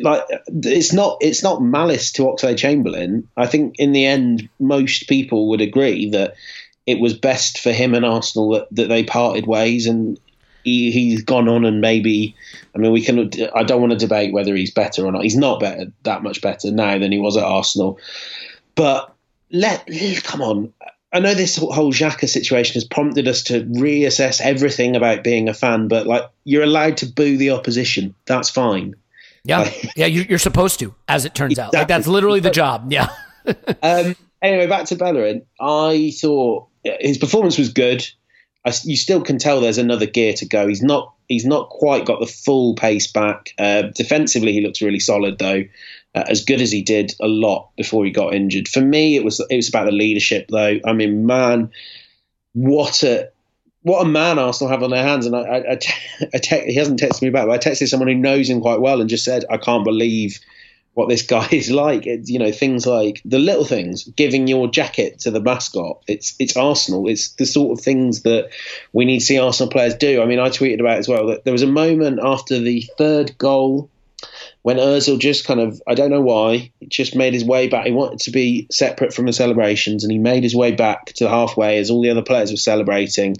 [0.00, 3.28] like it's not it's not malice to Oxlade Chamberlain.
[3.36, 6.34] I think in the end, most people would agree that
[6.86, 10.18] it was best for him and Arsenal that, that they parted ways, and
[10.64, 12.34] he, he's gone on and maybe.
[12.74, 13.30] I mean, we can.
[13.54, 15.22] I don't want to debate whether he's better or not.
[15.22, 17.98] He's not better, that much better now than he was at Arsenal.
[18.74, 19.14] But
[19.50, 19.88] let
[20.24, 20.72] come on.
[21.14, 25.54] I know this whole Xhaka situation has prompted us to reassess everything about being a
[25.54, 28.14] fan, but like you're allowed to boo the opposition.
[28.24, 28.94] That's fine.
[29.44, 31.76] Yeah, like, yeah, you're supposed to, as it turns exactly.
[31.76, 31.80] out.
[31.80, 32.90] Like that's literally the job.
[32.90, 33.08] Yeah.
[33.82, 35.42] um, anyway, back to Bellerin.
[35.60, 38.06] I thought his performance was good.
[38.64, 40.68] I, you still can tell there's another gear to go.
[40.68, 43.54] He's not he's not quite got the full pace back.
[43.58, 45.64] Uh, defensively, he looks really solid though,
[46.14, 48.68] uh, as good as he did a lot before he got injured.
[48.68, 50.78] For me, it was it was about the leadership though.
[50.84, 51.72] I mean, man,
[52.52, 53.30] what a
[53.82, 55.26] what a man Arsenal have on their hands.
[55.26, 57.88] And I, I, I, te- I te- he hasn't texted me back, but I texted
[57.88, 60.38] someone who knows him quite well and just said, I can't believe
[60.94, 62.06] what this guy is like.
[62.06, 66.02] It's, you know, things like the little things, giving your jacket to the mascot.
[66.06, 67.08] It's it's Arsenal.
[67.08, 68.50] It's the sort of things that
[68.92, 70.22] we need to see Arsenal players do.
[70.22, 73.36] I mean, I tweeted about as well that there was a moment after the third
[73.38, 73.88] goal
[74.62, 77.86] when Özil just kind of, I don't know why, just made his way back.
[77.86, 81.28] He wanted to be separate from the celebrations, and he made his way back to
[81.28, 83.36] halfway as all the other players were celebrating.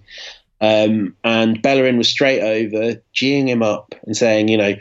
[0.61, 4.75] Um, and Bellerin was straight over, geeing him up and saying, you know,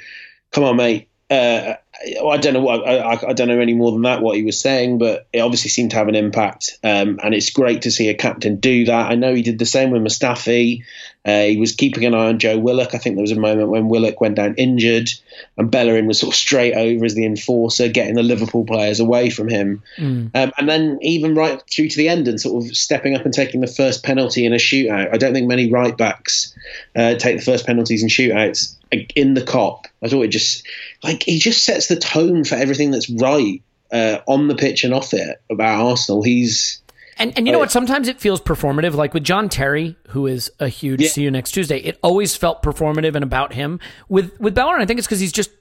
[0.51, 4.01] come on, mate, uh, I don't know what I, I, don't know any more than
[4.03, 6.79] that what he was saying, but it obviously seemed to have an impact.
[6.83, 9.11] Um, and it's great to see a captain do that.
[9.11, 10.83] I know he did the same with Mustafi.
[11.23, 12.95] Uh, he was keeping an eye on Joe Willock.
[12.95, 15.09] I think there was a moment when Willock went down injured,
[15.55, 19.29] and Bellerin was sort of straight over as the enforcer, getting the Liverpool players away
[19.29, 19.83] from him.
[19.97, 20.31] Mm.
[20.33, 23.33] Um, and then even right through to the end, and sort of stepping up and
[23.33, 25.13] taking the first penalty in a shootout.
[25.13, 26.55] I don't think many right backs
[26.95, 28.75] uh, take the first penalties in shootouts
[29.15, 29.87] in the cop.
[30.01, 30.65] I thought it just
[31.03, 34.93] like he just sets the tone for everything that's right uh, on the pitch and
[34.93, 36.23] off it about Arsenal.
[36.23, 36.80] He's
[37.21, 37.71] and and you know what?
[37.71, 38.93] Sometimes it feels performative.
[38.93, 41.09] Like with John Terry, who is a huge yeah.
[41.09, 41.77] see you next Tuesday.
[41.77, 43.79] It always felt performative and about him.
[44.09, 45.51] With with Bellerin, I think it's because he's just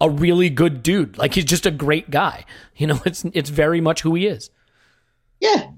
[0.00, 1.18] a really good dude.
[1.18, 2.44] Like he's just a great guy.
[2.74, 4.50] You know, it's it's very much who he is.
[5.38, 5.68] Yeah,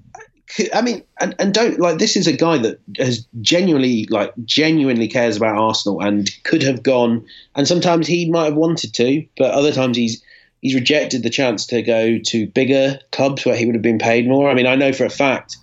[0.73, 5.07] I mean, and, and don't like this is a guy that has genuinely, like, genuinely
[5.07, 7.25] cares about Arsenal and could have gone.
[7.55, 10.23] And sometimes he might have wanted to, but other times he's
[10.65, 14.27] he's rejected the chance to go to bigger clubs where he would have been paid
[14.27, 14.49] more.
[14.49, 15.57] I mean, I know for a fact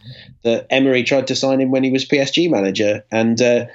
[0.45, 3.67] that Emery tried to sign him when he was PSG manager, and uh,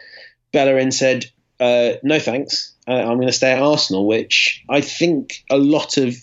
[0.53, 1.25] Bellerin said,
[1.59, 5.97] uh, "No thanks, uh, I'm going to stay at Arsenal." Which I think a lot
[5.97, 6.15] of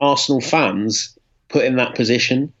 [0.00, 2.52] Arsenal fans put in that position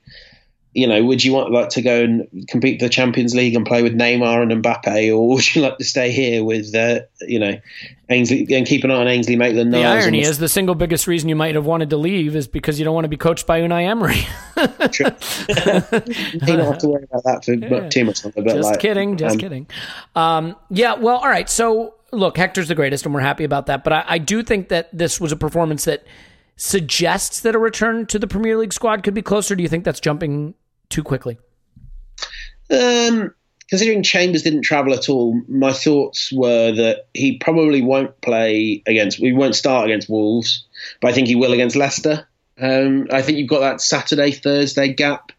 [0.74, 3.66] you know, would you want like to go and compete for the Champions League and
[3.66, 7.38] play with Neymar and Mbappe, or would you like to stay here with, uh, you
[7.38, 7.60] know,
[8.08, 9.72] Ainsley and keep an eye on Ainsley Maitland?
[9.72, 12.78] The irony is the single biggest reason you might have wanted to leave is because
[12.78, 14.20] you don't want to be coached by Unai Emery.
[14.92, 15.06] True.
[16.32, 17.88] you don't have to worry about that for yeah.
[17.90, 18.42] too much longer.
[18.42, 19.66] But just like, kidding, just um, kidding.
[20.16, 21.50] Um, yeah, well, all right.
[21.50, 23.84] So look, Hector's the greatest, and we're happy about that.
[23.84, 26.04] But I, I do think that this was a performance that
[26.56, 29.56] suggests that a return to the Premier League squad could be closer?
[29.56, 30.54] Do you think that's jumping
[30.92, 31.38] too quickly?
[32.70, 33.34] Um,
[33.68, 39.20] considering Chambers didn't travel at all, my thoughts were that he probably won't play against.
[39.20, 40.66] We won't start against Wolves,
[41.00, 42.28] but I think he will against Leicester.
[42.60, 45.32] Um, I think you've got that Saturday Thursday gap,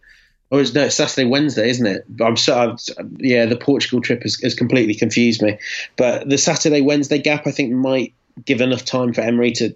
[0.49, 2.05] or it's no Saturday Wednesday, isn't it?
[2.19, 2.75] I'm so
[3.17, 3.45] yeah.
[3.45, 5.59] The Portugal trip has, has completely confused me,
[5.95, 8.13] but the Saturday Wednesday gap I think might
[8.45, 9.75] give enough time for Emery to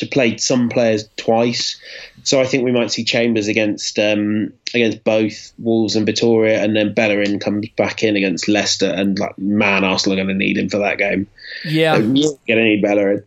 [0.00, 1.78] to play some players twice.
[2.24, 6.74] So I think we might see Chambers against um, against both Wolves and Vitoria, and
[6.74, 8.86] then Bellerin comes back in against Leicester.
[8.86, 11.28] And like, man, Arsenal are going to need him for that game.
[11.64, 13.24] Yeah, going to need Bellerin.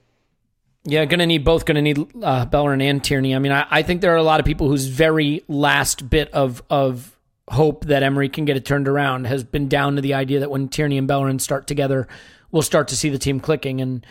[0.86, 1.66] Yeah, going to need both.
[1.66, 3.36] Going to need uh, Bellerin and Tierney.
[3.36, 6.30] I mean, I, I think there are a lot of people whose very last bit
[6.34, 7.16] of of
[7.50, 10.50] hope that Emery can get it turned around has been down to the idea that
[10.50, 12.08] when Tierney and Bellerin start together,
[12.52, 14.06] we'll start to see the team clicking and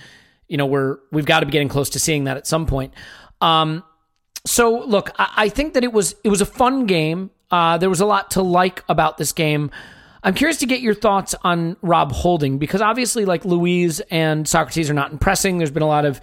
[0.53, 2.93] you know we're we've got to be getting close to seeing that at some point.
[3.41, 3.83] Um,
[4.45, 7.31] so look, I, I, think that it was it was a fun game.
[7.51, 9.71] Uh, there was a lot to like about this game.
[10.23, 14.91] I'm curious to get your thoughts on Rob Holding because obviously, like Luiz and Sokratis
[14.91, 15.57] are not impressing.
[15.57, 16.21] There's been a lot of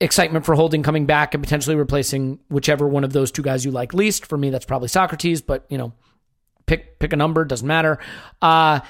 [0.00, 3.70] excitement for Holding coming back and potentially replacing whichever one of those two guys you
[3.70, 4.24] like least.
[4.24, 5.92] For me, that's probably Sokratis, but you know,
[6.64, 7.98] pick pick a number doesn't matter.
[8.40, 8.80] Uh,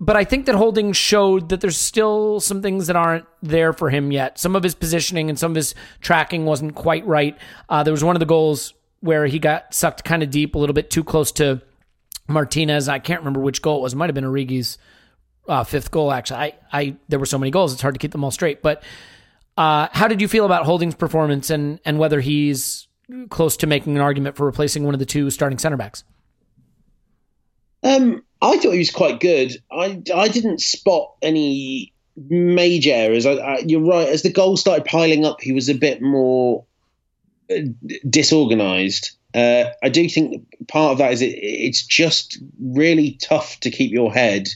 [0.00, 3.90] but I think that Holding showed that there's still some things that aren't there for
[3.90, 4.38] him yet.
[4.38, 7.36] Some of his positioning and some of his tracking wasn't quite right.
[7.68, 10.58] Uh, there was one of the goals where he got sucked kind of deep, a
[10.58, 11.60] little bit too close to
[12.28, 12.88] Martinez.
[12.88, 13.92] I can't remember which goal it was.
[13.92, 14.78] It might have been Origi's
[15.48, 16.12] uh, fifth goal.
[16.12, 18.62] Actually, I, I there were so many goals, it's hard to keep them all straight.
[18.62, 18.82] But
[19.58, 22.88] uh, how did you feel about Holding's performance and and whether he's
[23.28, 26.04] close to making an argument for replacing one of the two starting center backs?
[27.82, 29.52] Um, I thought he was quite good.
[29.70, 33.26] I I didn't spot any major errors.
[33.26, 34.08] I, I, you're right.
[34.08, 36.64] As the goals started piling up, he was a bit more
[37.50, 37.60] uh,
[38.08, 39.10] disorganized.
[39.34, 43.92] Uh, I do think part of that is it, it's just really tough to keep
[43.92, 44.48] your head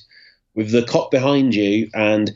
[0.55, 2.33] with the Kop behind you and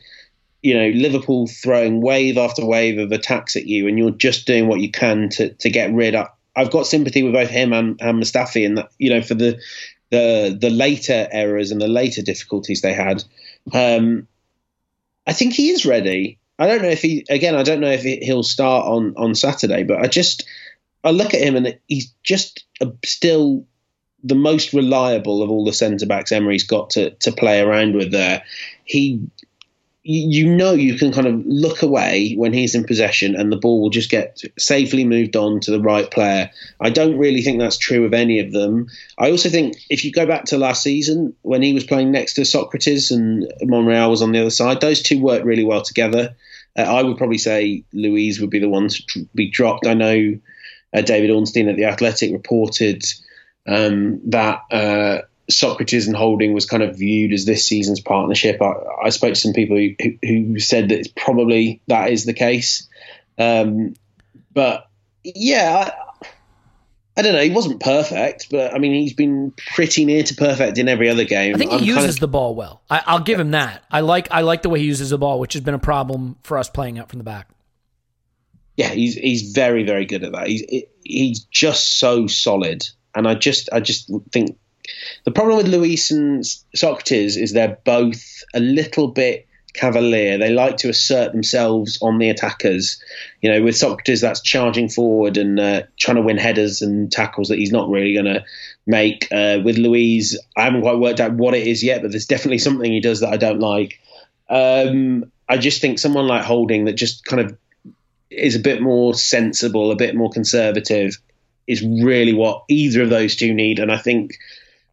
[0.63, 4.69] you know Liverpool throwing wave after wave of attacks at you, and you're just doing
[4.69, 6.29] what you can to to get rid of.
[6.55, 9.61] I've got sympathy with both him and, and Mustafi, and that you know for the
[10.11, 13.23] the the later errors and the later difficulties they had.
[13.73, 14.27] Um,
[15.27, 16.39] I think he is ready.
[16.59, 17.55] I don't know if he again.
[17.55, 20.45] I don't know if he'll start on on Saturday, but I just
[21.05, 22.65] I look at him and he's just
[23.05, 23.67] still
[24.25, 28.11] the most reliable of all the centre backs Emery's got to to play around with.
[28.11, 28.43] There,
[28.85, 29.21] he
[30.11, 33.83] you know you can kind of look away when he's in possession and the ball
[33.83, 36.51] will just get safely moved on to the right player.
[36.81, 38.89] I don't really think that's true of any of them.
[39.19, 42.35] I also think if you go back to last season when he was playing next
[42.35, 46.35] to Sokratis and Monreal was on the other side, those two worked really well together.
[46.75, 49.87] Uh, I would probably say Luiz would be the one to be dropped.
[49.87, 50.39] I know
[50.95, 53.05] uh, David Ornstein at The Athletic reported
[53.67, 54.63] um, that.
[54.71, 55.19] Uh,
[55.51, 58.61] Sokratis and Holding was kind of viewed as this season's partnership.
[58.61, 58.75] I,
[59.05, 62.35] I spoke to some people who, who, who, said that it's probably that is the
[62.35, 62.87] case.
[63.39, 63.95] Um,
[64.53, 64.91] but
[65.25, 66.27] yeah, I,
[67.17, 67.43] I don't know.
[67.43, 71.25] He wasn't perfect, but I mean, he's been pretty near to perfect in every other
[71.25, 71.55] game.
[71.55, 72.83] I think he I'm uses kind of- the ball well.
[72.91, 73.85] I, I'll give him that.
[73.91, 76.37] I like I like the way he uses the ball, which has been a problem
[76.43, 77.49] for us playing out from the back.
[78.77, 80.47] yeah, he's he's very very good at that.
[80.47, 84.59] He's he's just so solid, and I just I just think
[85.25, 86.43] the problem with Luiz and
[86.77, 90.39] Sokratis is they're both a little bit cavalier.
[90.39, 93.01] They like to assert themselves on the attackers.
[93.41, 97.49] You know, with Sokratis, that's charging forward and uh, trying to win headers and tackles
[97.49, 98.45] that he's not really going to
[98.87, 99.29] make.
[99.31, 102.59] Uh, with Luiz, I haven't quite worked out what it is yet, but there's definitely
[102.59, 104.01] something he does that I don't like.
[104.49, 107.57] Um, I just think someone like Holding that just kind of
[108.31, 111.19] is a bit more sensible, a bit more conservative,
[111.67, 113.79] is really what either of those two need.
[113.79, 114.39] And I think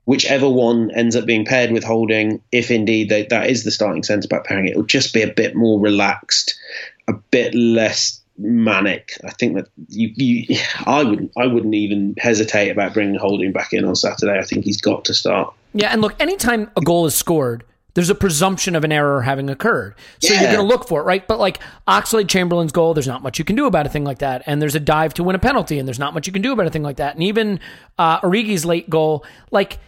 [0.06, 4.04] whichever one ends up being paired with Holding, if indeed they, that is the starting
[4.04, 6.56] centre back pairing, it will just be a bit more relaxed,
[7.08, 9.18] a bit less manic.
[9.24, 13.74] I think that you, you I wouldn't, I wouldn't even hesitate about bringing Holding back
[13.74, 14.38] in on Saturday.
[14.38, 15.54] I think he's got to start.
[15.74, 17.64] Yeah, and look, anytime a goal is scored,
[17.96, 19.96] there's a presumption of an error having occurred.
[20.20, 20.42] So Yeah.
[20.42, 21.26] you're going to look for it, right?
[21.26, 24.20] But like Oxlade Chamberlain's goal, there's not much you can do about a thing like
[24.20, 24.44] that.
[24.46, 26.52] And there's a dive to win a penalty, and there's not much you can do
[26.52, 27.16] about a thing like that.
[27.16, 27.60] And even
[27.98, 29.80] uh, Origi's late goal, like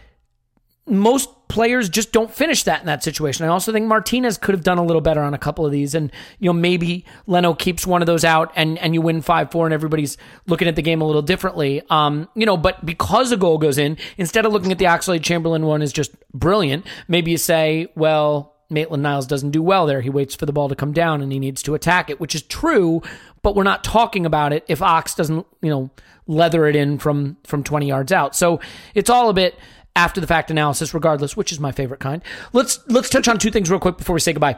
[0.90, 3.44] most players just don't finish that in that situation.
[3.44, 5.94] I also think Martinez could have done a little better on a couple of these,
[5.94, 9.50] and you know maybe Leno keeps one of those out, and and you win five
[9.50, 10.16] four, and everybody's
[10.46, 11.82] looking at the game a little differently.
[11.90, 15.22] Um, you know, but because a goal goes in, instead of looking at the Oxlade
[15.22, 18.54] Chamberlain one is just brilliant, maybe you say, well.
[18.70, 20.02] Maitland Niles doesn't do well there.
[20.02, 22.34] He waits for the ball to come down and he needs to attack it, which
[22.34, 23.00] is true,
[23.40, 25.90] but we're not talking about it if Ox doesn't, you know,
[26.26, 28.36] leather it in from from 20 yards out.
[28.36, 28.60] So
[28.94, 29.58] it's all a bit
[29.98, 32.22] after the fact analysis regardless, which is my favorite kind.
[32.52, 34.56] Let's let's touch on two things real quick before we say goodbye.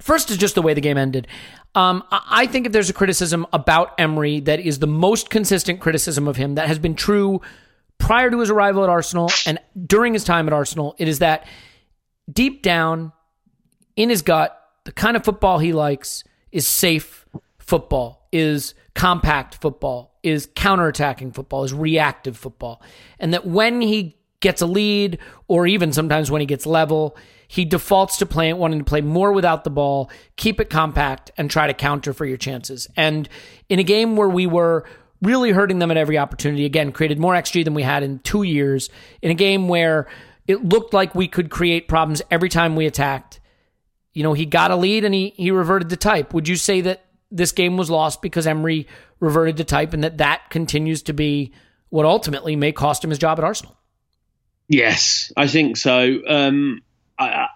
[0.00, 1.28] First is just the way the game ended.
[1.74, 6.26] Um, I think if there's a criticism about Emery that is the most consistent criticism
[6.26, 7.40] of him that has been true
[7.98, 11.46] prior to his arrival at Arsenal and during his time at Arsenal, it is that
[12.30, 13.12] deep down
[13.94, 17.24] in his gut, the kind of football he likes is safe
[17.58, 22.82] football, is compact football, is counterattacking football, is reactive football.
[23.18, 25.18] And that when he gets a lead,
[25.48, 27.16] or even sometimes when he gets level,
[27.48, 31.50] he defaults to playing wanting to play more without the ball, keep it compact, and
[31.50, 32.88] try to counter for your chances.
[32.96, 33.28] And
[33.68, 34.84] in a game where we were
[35.22, 38.42] really hurting them at every opportunity, again, created more XG than we had in two
[38.42, 38.90] years,
[39.22, 40.08] in a game where
[40.46, 43.40] it looked like we could create problems every time we attacked
[44.16, 46.32] you know, he got a lead and he, he reverted to type.
[46.32, 48.86] Would you say that this game was lost because Emery
[49.20, 51.52] reverted to type and that that continues to be
[51.90, 53.76] what ultimately may cost him his job at Arsenal?
[54.68, 56.20] Yes, I think so.
[56.26, 56.82] Um,
[57.18, 57.48] I, I,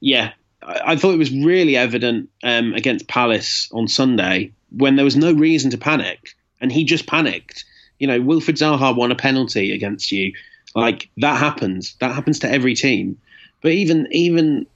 [0.00, 0.32] yeah,
[0.62, 5.16] I, I thought it was really evident um, against Palace on Sunday when there was
[5.16, 7.64] no reason to panic, and he just panicked.
[7.98, 10.32] You know, Wilfried Zaha won a penalty against you.
[10.74, 11.96] Like that happens.
[12.00, 13.18] That happens to every team.
[13.60, 14.66] But even even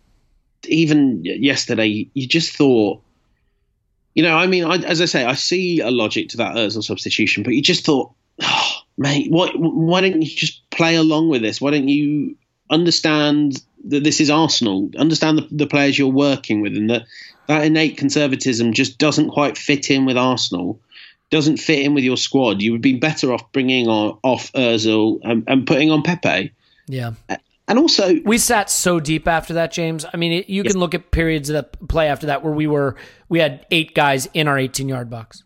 [0.64, 3.02] even yesterday, you just thought.
[4.14, 6.84] You know, I mean, I, as I say, I see a logic to that Özil
[6.84, 8.12] substitution, but you just thought,
[8.42, 8.72] oh,
[9.02, 11.60] mate, what, why don't you just play along with this?
[11.60, 12.36] Why don't you
[12.70, 14.90] understand that this is Arsenal?
[14.96, 17.06] Understand the, the players you're working with, and that
[17.46, 20.80] that innate conservatism just doesn't quite fit in with Arsenal.
[21.30, 22.62] Doesn't fit in with your squad.
[22.62, 26.52] You would be better off bringing on, off Özil and, and putting on Pepe.
[26.86, 27.12] Yeah.
[27.68, 30.04] And also, We sat so deep after that, James.
[30.12, 32.66] I mean, it, you can look at periods of the play after that where we
[32.66, 32.96] were,
[33.28, 35.42] we had eight guys in our 18 yard box.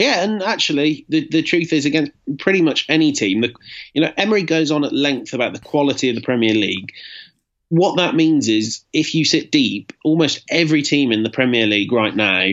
[0.00, 3.52] Yeah, and actually, the, the truth is, against pretty much any team, the,
[3.92, 6.90] you know, Emery goes on at length about the quality of the Premier League.
[7.68, 11.92] What that means is, if you sit deep, almost every team in the Premier League
[11.92, 12.46] right now,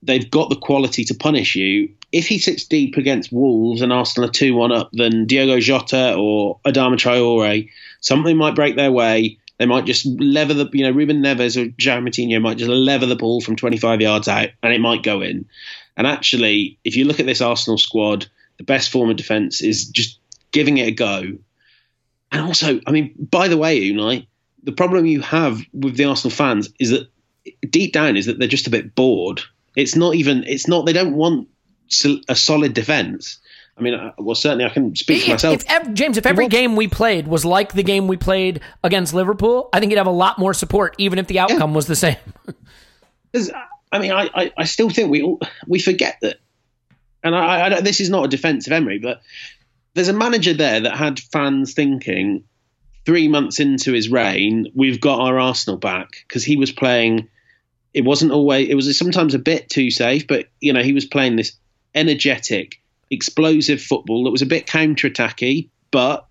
[0.00, 1.88] they've got the quality to punish you.
[2.12, 6.14] If he sits deep against Wolves and Arsenal are 2 1 up, then Diogo Jota
[6.14, 7.68] or Adama Traore,
[8.00, 9.38] something might break their way.
[9.58, 13.06] They might just lever the, you know, Ruben Neves or João Moutinho might just lever
[13.06, 15.46] the ball from 25 yards out and it might go in.
[15.96, 18.26] And actually, if you look at this Arsenal squad,
[18.58, 20.18] the best form of defence is just
[20.52, 21.38] giving it a go.
[22.32, 24.26] And also, I mean, by the way, Unai,
[24.62, 27.08] the problem you have with the Arsenal fans is that
[27.70, 29.42] deep down is that they're just a bit bored.
[29.76, 31.48] It's not even, it's not, they don't want
[32.28, 33.38] a solid defence.
[33.78, 35.56] I mean, uh, well, certainly I can speak for myself.
[35.56, 39.12] if ev- James, if every game we played was like the game we played against
[39.12, 41.96] Liverpool, I think you'd have a lot more support, even if the outcome was the
[41.96, 42.16] same.
[43.92, 46.38] I mean, I, I, I still think we we forget that,
[47.22, 49.22] and I, I this is not a defence of Emery, but
[49.94, 52.44] there's a manager there that had fans thinking
[53.06, 57.28] three months into his reign, we've got our Arsenal back because he was playing.
[57.94, 58.68] It wasn't always.
[58.68, 61.52] It was sometimes a bit too safe, but you know he was playing this
[61.94, 66.26] energetic, explosive football that was a bit counter-attacky, but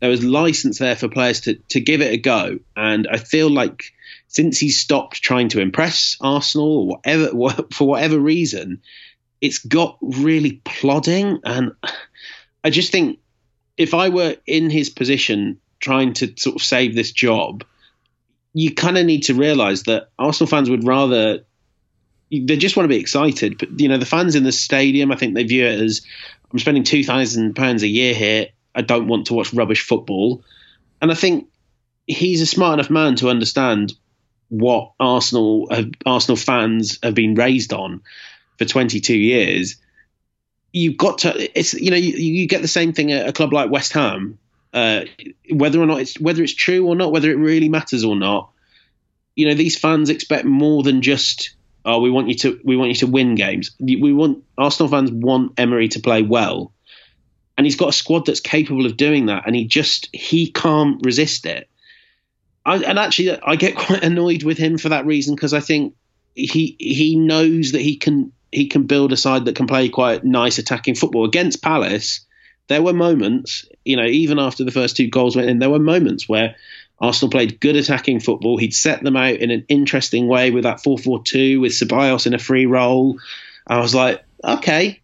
[0.00, 2.58] there was license there for players to, to give it a go.
[2.76, 3.92] And I feel like
[4.28, 8.82] since he stopped trying to impress Arsenal or whatever, for whatever reason,
[9.40, 11.40] it's got really plodding.
[11.44, 11.72] And
[12.62, 13.18] I just think
[13.76, 17.64] if I were in his position trying to sort of save this job,
[18.54, 21.44] you kind of need to realise that Arsenal fans would rather
[22.30, 23.58] they just want to be excited.
[23.58, 26.02] But you know, the fans in the stadium, I think they view it as
[26.52, 28.48] I'm spending two thousand pounds a year here.
[28.74, 30.42] I don't want to watch rubbish football,
[31.00, 31.48] and I think
[32.06, 33.92] he's a smart enough man to understand
[34.58, 38.02] what Arsenal have, Arsenal fans have been raised on
[38.58, 39.76] for 22 years.
[40.72, 41.58] You've got to.
[41.58, 44.38] It's you know you, you get the same thing at a club like West Ham.
[44.72, 45.04] Uh,
[45.50, 48.50] whether or not it's whether it's true or not, whether it really matters or not,
[49.36, 52.88] you know these fans expect more than just oh we want you to we want
[52.88, 53.70] you to win games.
[53.78, 56.72] We want Arsenal fans want Emery to play well,
[57.56, 61.00] and he's got a squad that's capable of doing that, and he just he can't
[61.04, 61.68] resist it.
[62.66, 65.94] I, and actually, I get quite annoyed with him for that reason because I think
[66.34, 70.24] he he knows that he can he can build a side that can play quite
[70.24, 72.20] nice attacking football against Palace.
[72.68, 75.78] There were moments, you know, even after the first two goals went in, there were
[75.78, 76.56] moments where
[76.98, 78.56] Arsenal played good attacking football.
[78.56, 82.26] He'd set them out in an interesting way with that 4 4 2 with Ceballos
[82.26, 83.18] in a free role.
[83.66, 85.02] I was like, okay.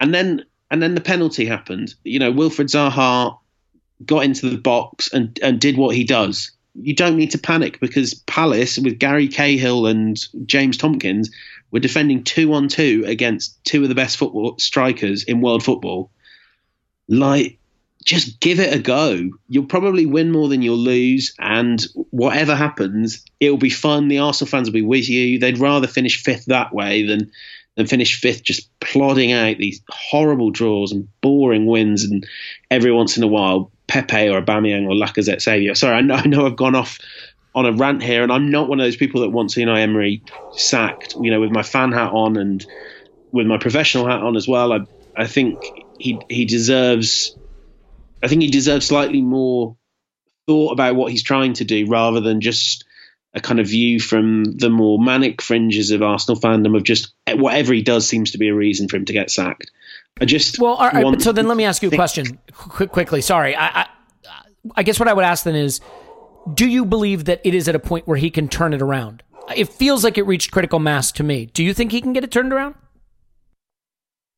[0.00, 1.94] And then and then the penalty happened.
[2.02, 3.38] You know, Wilfried Zaha
[4.04, 7.80] got into the box and, and did what he does you don't need to panic
[7.80, 11.30] because Palace with Gary Cahill and James Tomkins
[11.70, 16.10] were defending two on two against two of the best football strikers in world football.
[17.08, 17.58] Like,
[18.04, 19.30] just give it a go.
[19.48, 24.08] You'll probably win more than you'll lose, and whatever happens, it'll be fun.
[24.08, 25.38] The Arsenal fans will be with you.
[25.38, 27.30] They'd rather finish fifth that way than
[27.76, 32.26] than finish fifth, just plodding out these horrible draws and boring wins, and
[32.70, 35.74] every once in a while Pepe or Aubameyang or Lacazette Saviour.
[35.74, 36.98] Sorry, I know, I know I've gone off
[37.54, 40.22] on a rant here, and I'm not one of those people that wants Unai Emery
[40.52, 41.14] sacked.
[41.20, 42.64] You know, with my fan hat on and
[43.32, 44.72] with my professional hat on as well.
[44.72, 44.80] I
[45.16, 45.62] I think
[45.98, 47.36] he he deserves.
[48.22, 49.76] I think he deserves slightly more
[50.46, 52.84] thought about what he's trying to do rather than just
[53.34, 57.72] a kind of view from the more manic fringes of Arsenal fandom of just whatever
[57.72, 59.70] he does seems to be a reason for him to get sacked.
[60.20, 61.20] I just well, all right.
[61.20, 63.20] So then, let me ask you a question quick, quickly.
[63.20, 63.86] Sorry, I, I,
[64.76, 65.80] I guess what I would ask then is,
[66.54, 69.22] do you believe that it is at a point where he can turn it around?
[69.56, 71.46] It feels like it reached critical mass to me.
[71.46, 72.76] Do you think he can get it turned around?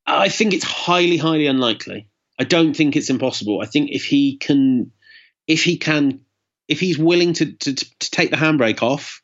[0.07, 2.09] I think it's highly, highly unlikely.
[2.39, 3.61] I don't think it's impossible.
[3.61, 4.93] I think if he can,
[5.47, 6.21] if he can,
[6.69, 9.23] if he's willing to to, to take the handbrake off,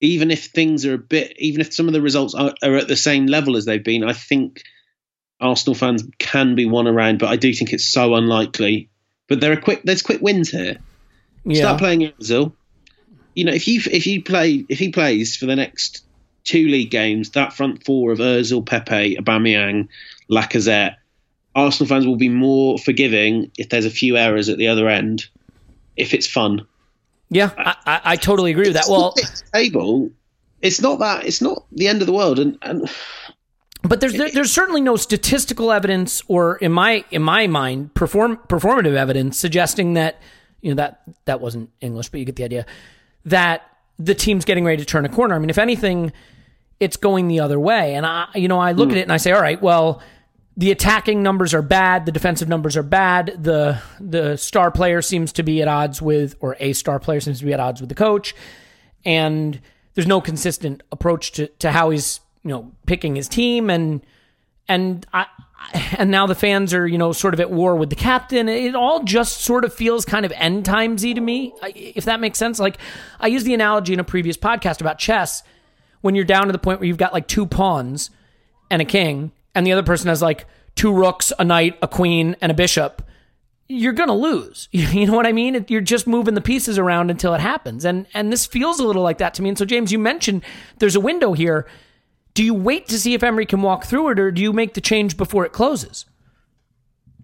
[0.00, 2.86] even if things are a bit, even if some of the results are, are at
[2.88, 4.62] the same level as they've been, I think
[5.40, 8.88] Arsenal fans can be won around, but I do think it's so unlikely.
[9.28, 10.78] But there are quick there's quick wins here.
[11.44, 11.62] Yeah.
[11.62, 12.52] Start playing Ozil.
[13.34, 16.04] You know, if you if you play if he plays for the next
[16.44, 19.88] two league games, that front four of Ozil, Pepe, Aubameyang,
[20.30, 20.96] Lacazette,
[21.54, 25.26] Arsenal fans will be more forgiving if there's a few errors at the other end,
[25.96, 26.66] if it's fun.
[27.30, 28.86] Yeah, I, I, I totally agree with that.
[28.88, 29.14] Well,
[29.52, 30.10] table,
[30.62, 32.90] it's not that it's not the end of the world, and, and
[33.82, 38.38] but there's there, there's certainly no statistical evidence, or in my in my mind, perform
[38.48, 40.20] performative evidence suggesting that
[40.60, 42.66] you know that that wasn't English, but you get the idea
[43.24, 43.62] that
[43.98, 45.34] the team's getting ready to turn a corner.
[45.34, 46.12] I mean, if anything,
[46.80, 47.94] it's going the other way.
[47.94, 48.92] And I, you know, I look mm.
[48.92, 50.00] at it and I say, all right, well,
[50.56, 53.36] the attacking numbers are bad, the defensive numbers are bad.
[53.42, 57.38] The the star player seems to be at odds with, or a star player seems
[57.38, 58.34] to be at odds with the coach,
[59.04, 59.60] and
[59.94, 64.04] there's no consistent approach to to how he's you know picking his team and
[64.68, 65.26] and I
[65.98, 68.48] and now the fans are you know sort of at war with the captain.
[68.48, 72.38] It all just sort of feels kind of end timesy to me, if that makes
[72.38, 72.58] sense.
[72.58, 72.78] Like
[73.20, 75.42] I used the analogy in a previous podcast about chess
[76.00, 78.10] when you're down to the point where you've got like two pawns
[78.70, 82.36] and a king, and the other person has like two rooks, a knight, a queen,
[82.40, 83.02] and a bishop.
[83.68, 84.68] You're gonna lose.
[84.72, 85.66] You know what I mean?
[85.68, 89.02] You're just moving the pieces around until it happens, and and this feels a little
[89.02, 89.48] like that to me.
[89.48, 90.42] And so, James, you mentioned
[90.78, 91.66] there's a window here
[92.38, 94.74] do you wait to see if Emery can walk through it, or do you make
[94.74, 96.04] the change before it closes?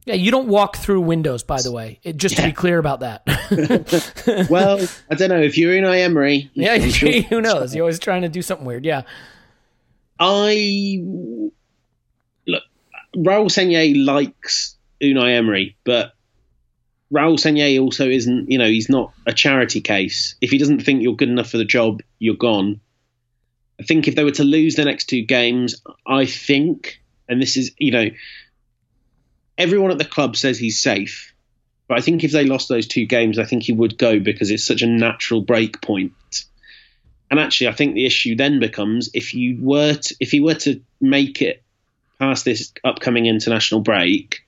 [0.07, 2.01] Yeah, you don't walk through windows, by the way.
[2.03, 2.41] It, just yeah.
[2.41, 4.49] to be clear about that.
[4.51, 6.51] well, I don't know if you're in Emery.
[6.55, 7.13] Yeah, sure.
[7.31, 7.77] who knows?
[7.77, 8.85] You're always trying to do something weird.
[8.85, 9.03] Yeah.
[10.19, 10.99] I
[12.49, 12.65] look.
[13.17, 16.15] Raul Sanllehi likes Unai Emery, but
[17.13, 18.51] Raul Sanllehi also isn't.
[18.51, 20.35] You know, he's not a charity case.
[20.41, 22.81] If he doesn't think you're good enough for the job, you're gone.
[23.81, 27.57] I think if they were to lose the next two games, I think and this
[27.57, 28.11] is you know
[29.59, 31.35] everyone at the club says he's safe,
[31.89, 34.51] but I think if they lost those two games, I think he would go because
[34.51, 36.13] it's such a natural break point.
[37.31, 40.55] And actually, I think the issue then becomes if you were to, if he were
[40.55, 41.63] to make it
[42.19, 44.47] past this upcoming international break,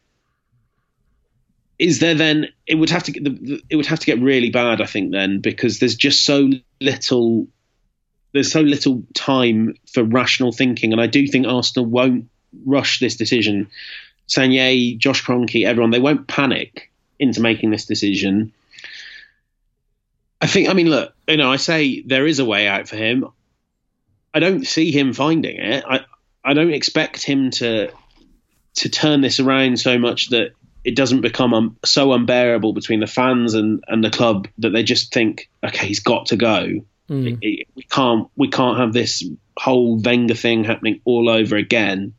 [1.78, 3.26] is there then it would have to get
[3.68, 6.50] it would have to get really bad, I think, then because there's just so
[6.80, 7.48] little
[8.36, 12.28] there's so little time for rational thinking, and I do think Arsenal won't
[12.64, 13.68] rush this decision.
[14.28, 18.52] Sagna, Josh Kroenke, everyone, they won't panic into making this decision.
[20.40, 22.96] I think, I mean, look, you know, I say there is a way out for
[22.96, 23.26] him.
[24.34, 25.84] I don't see him finding it.
[25.88, 26.00] I,
[26.44, 27.90] I don't expect him to
[28.74, 30.50] to turn this around so much that
[30.84, 35.14] it doesn't become so unbearable between the fans and, and the club that they just
[35.14, 36.84] think, okay, he's got to go.
[37.08, 37.32] Mm.
[37.32, 39.24] It, it, we can't we can't have this
[39.56, 42.14] whole Wenger thing happening all over again.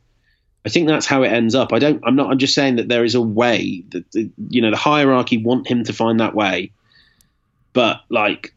[0.64, 1.72] I think that's how it ends up.
[1.72, 2.02] I don't.
[2.04, 2.30] I'm not.
[2.30, 5.66] I'm just saying that there is a way that the, you know the hierarchy want
[5.66, 6.72] him to find that way,
[7.72, 8.54] but like,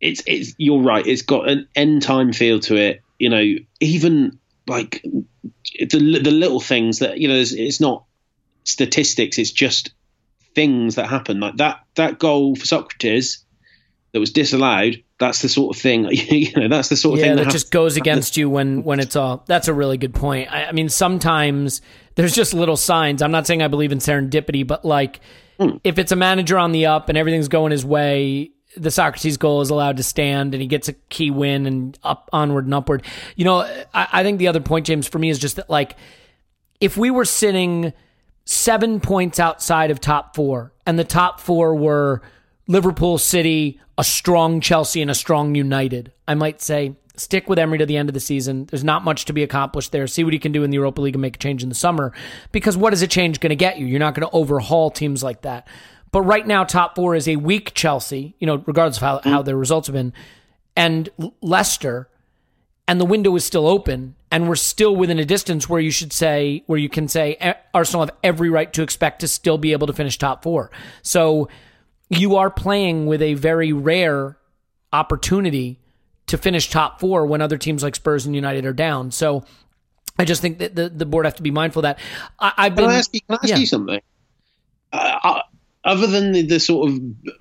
[0.00, 0.54] it's it's.
[0.58, 1.06] You're right.
[1.06, 3.02] It's got an end time feel to it.
[3.18, 7.36] You know, even like the the little things that you know.
[7.36, 8.04] It's, it's not
[8.64, 9.38] statistics.
[9.38, 9.92] It's just
[10.54, 11.40] things that happen.
[11.40, 13.38] Like that that goal for Sokratis
[14.12, 17.26] that was disallowed that's the sort of thing you know that's the sort of yeah,
[17.26, 20.14] thing that, that just goes against you when when it's all that's a really good
[20.14, 20.52] point.
[20.52, 21.80] I, I, mean sometimes
[22.14, 23.22] there's just little signs.
[23.22, 25.20] I'm not saying i believe in serendipity but like
[25.58, 25.80] mm.
[25.84, 29.62] if it's a manager on the up and everything's going his way the Sokratis goal
[29.62, 33.02] is allowed to stand and he gets a key win and up onward and upward.
[33.36, 33.60] You know
[33.94, 35.96] I, I think the other point james for me is just that like
[36.80, 37.94] if we were sitting
[38.44, 42.22] seven points outside of top four and the top four were
[42.66, 46.12] liverpool city a strong Chelsea and a strong United.
[46.28, 48.66] I might say stick with Emery to the end of the season.
[48.66, 50.06] There's not much to be accomplished there.
[50.06, 51.74] See what he can do in the Europa League and make a change in the
[51.74, 52.12] summer.
[52.52, 53.86] Because what is a change going to get you?
[53.86, 55.66] You're not going to overhaul teams like that.
[56.12, 59.42] But right now, top four is a weak Chelsea, you know, regardless of how, how
[59.42, 60.12] their results have been,
[60.76, 61.08] and
[61.40, 62.08] Leicester,
[62.86, 66.12] and the window is still open, and we're still within a distance where you should
[66.12, 69.86] say, where you can say Arsenal have every right to expect to still be able
[69.86, 70.70] to finish top four.
[71.02, 71.48] So
[72.08, 74.38] you are playing with a very rare
[74.92, 75.80] opportunity
[76.26, 79.10] to finish top four when other teams like Spurs and United are down.
[79.10, 79.44] So
[80.18, 81.98] I just think that the, the board have to be mindful of that.
[82.38, 82.84] I, have been.
[82.86, 83.56] Can I ask you, can I ask yeah.
[83.56, 84.00] you something?
[84.92, 85.42] Uh, uh,
[85.84, 86.98] other than the, the, sort of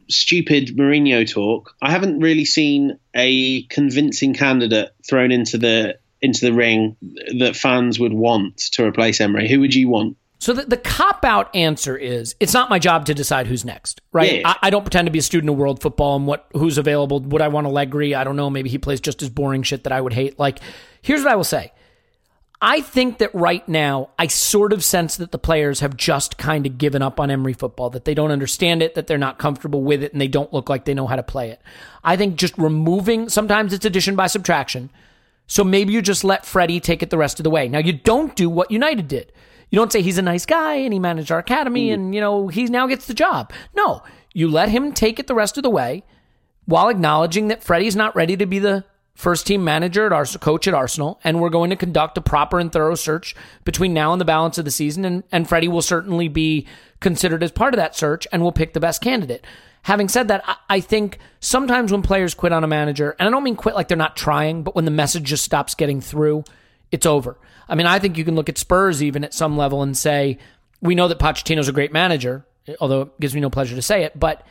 [0.09, 6.53] stupid Mourinho talk, I haven't really seen a convincing candidate thrown into the into the
[6.53, 6.95] ring
[7.39, 9.47] that fans would want to replace Emery.
[9.49, 10.17] Who would you want?
[10.39, 14.01] So the, the cop out answer is it's not my job to decide who's next,
[14.11, 14.41] right?
[14.41, 14.49] Yeah.
[14.49, 17.21] I, I, don't pretend to be a student of world football and what who's available.
[17.21, 18.13] Would I want Allegri?
[18.13, 18.49] I don't know.
[18.49, 20.37] Maybe he plays just as boring shit that I would hate.
[20.37, 20.59] Like,
[21.01, 21.71] here's what I will say.
[22.61, 26.65] I think that right now, I sort of sense that the players have just kind
[26.65, 29.83] of given up on Emery football, that they don't understand it, that they're not comfortable
[29.83, 31.61] with it, and they don't look like they know how to play it.
[32.03, 34.89] I think just removing, sometimes it's addition by subtraction.
[35.47, 37.67] So maybe you just let Freddie take it the rest of the way.
[37.67, 39.31] Now, you don't do what United did.
[39.75, 41.95] You don't say he's a nice guy and he managed our academy mm.
[41.95, 43.51] and, you know, he now gets the job.
[43.75, 44.03] No,
[44.33, 46.05] you let him take it the rest of the way
[46.63, 50.65] while acknowledging that Freddie's not ready to be the first team manager at Arsenal, coach
[50.69, 54.21] at Arsenal, and we're going to conduct a proper and thorough search between now and
[54.21, 55.03] the balance of the season.
[55.03, 56.65] And, and Freddie will certainly be
[57.01, 59.45] considered as part of that search and we'll pick the best candidate.
[59.81, 63.29] Having said that, I, I think sometimes when players quit on a manager, and I
[63.29, 66.45] don't mean quit like they're not trying, but when the message just stops getting through,
[66.95, 67.37] it's over.
[67.69, 70.39] I mean, I think you can look at Spurs even at some level and say,
[70.81, 72.45] we know that Pochettino's a great manager,
[72.79, 74.45] although it gives me no pleasure to say it, but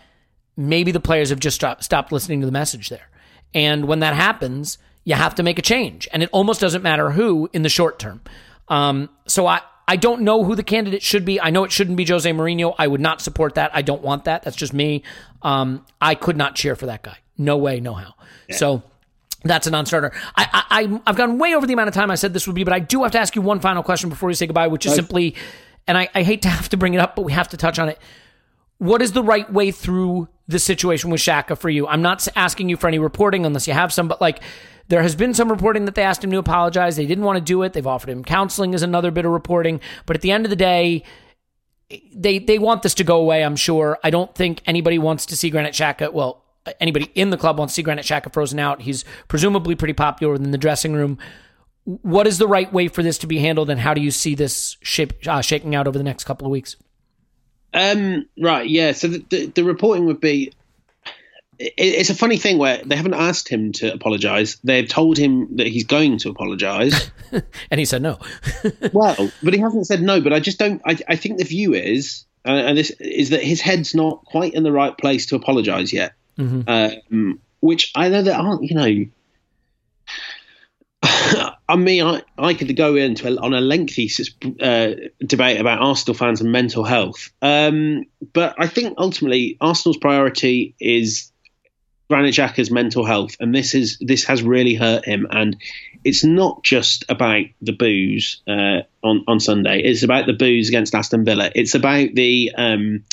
[0.57, 3.09] maybe the players have just stopped, stopped listening to the message there.
[3.55, 6.07] And when that happens, you have to make a change.
[6.13, 8.21] And it almost doesn't matter who in the short term.
[8.69, 11.41] Um, so I, I don't know who the candidate should be.
[11.41, 12.75] I know it shouldn't be Jose Mourinho.
[12.79, 13.71] I would not support that.
[13.75, 14.43] I don't want that.
[14.43, 15.03] That's just me.
[15.43, 17.19] Um, I could not cheer for that guy.
[17.37, 18.15] No way, no how.
[18.49, 18.57] Yeah.
[18.57, 18.83] So
[19.45, 20.13] that's a non-starter.
[20.37, 22.65] I, I, I've gone way over the amount of time I said this would be,
[22.65, 24.87] but I do have to ask you one final question before we say goodbye, which
[24.87, 24.97] is right.
[24.97, 25.37] simply,
[25.87, 27.79] and I, I hate to have to bring it up, but we have to touch
[27.79, 27.99] on it.
[28.79, 31.87] What is the right way through the situation with Xhaka for you?
[31.87, 34.41] I'm not asking you for any reporting unless you have some, but like
[34.89, 36.97] there has been some reporting that they asked him to apologize.
[36.97, 37.73] They didn't want to do it.
[37.73, 40.57] They've offered him counseling as another bit of reporting, but at the end of the
[40.57, 41.05] day,
[42.15, 43.45] they they want this to go away.
[43.45, 43.99] I'm sure.
[44.03, 46.13] I don't think anybody wants to see Granit Xhaka.
[46.13, 46.44] Well,
[46.81, 48.83] anybody in the club wants to see Granit Xhaka frozen out.
[48.83, 51.19] He's presumably pretty popular within the dressing room.
[51.85, 54.35] What is the right way for this to be handled, and how do you see
[54.35, 56.77] this shape, uh, shaking out over the next couple of weeks?
[57.75, 58.93] Um, right, yeah.
[58.93, 60.53] So the, the, the reporting would be,
[61.59, 64.57] it's a funny thing where they haven't asked him to apologise.
[64.65, 67.11] They've told him that he's going to apologise.
[67.71, 68.19] and he said no.
[68.93, 70.21] well, but he hasn't said no.
[70.21, 70.81] But I just don't.
[70.85, 74.55] I, I think the view is, uh, and this is that his head's not quite
[74.55, 76.15] in the right place to apologise yet.
[76.39, 76.69] Mm-hmm.
[76.69, 79.07] Um, which I know there aren't, you know.
[81.69, 84.11] I mean, I, I could go into a, on a lengthy
[84.61, 90.75] uh, debate about Arsenal fans and mental health, um, but I think ultimately Arsenal's priority
[90.79, 91.33] is
[92.09, 95.27] Granit Xhaka's mental health, and this is this has really hurt him.
[95.31, 95.57] And
[96.05, 99.83] it's not just about the booze uh, on on Sunday.
[99.83, 101.51] It's about the booze against Aston Villa.
[101.55, 103.05] It's about the um,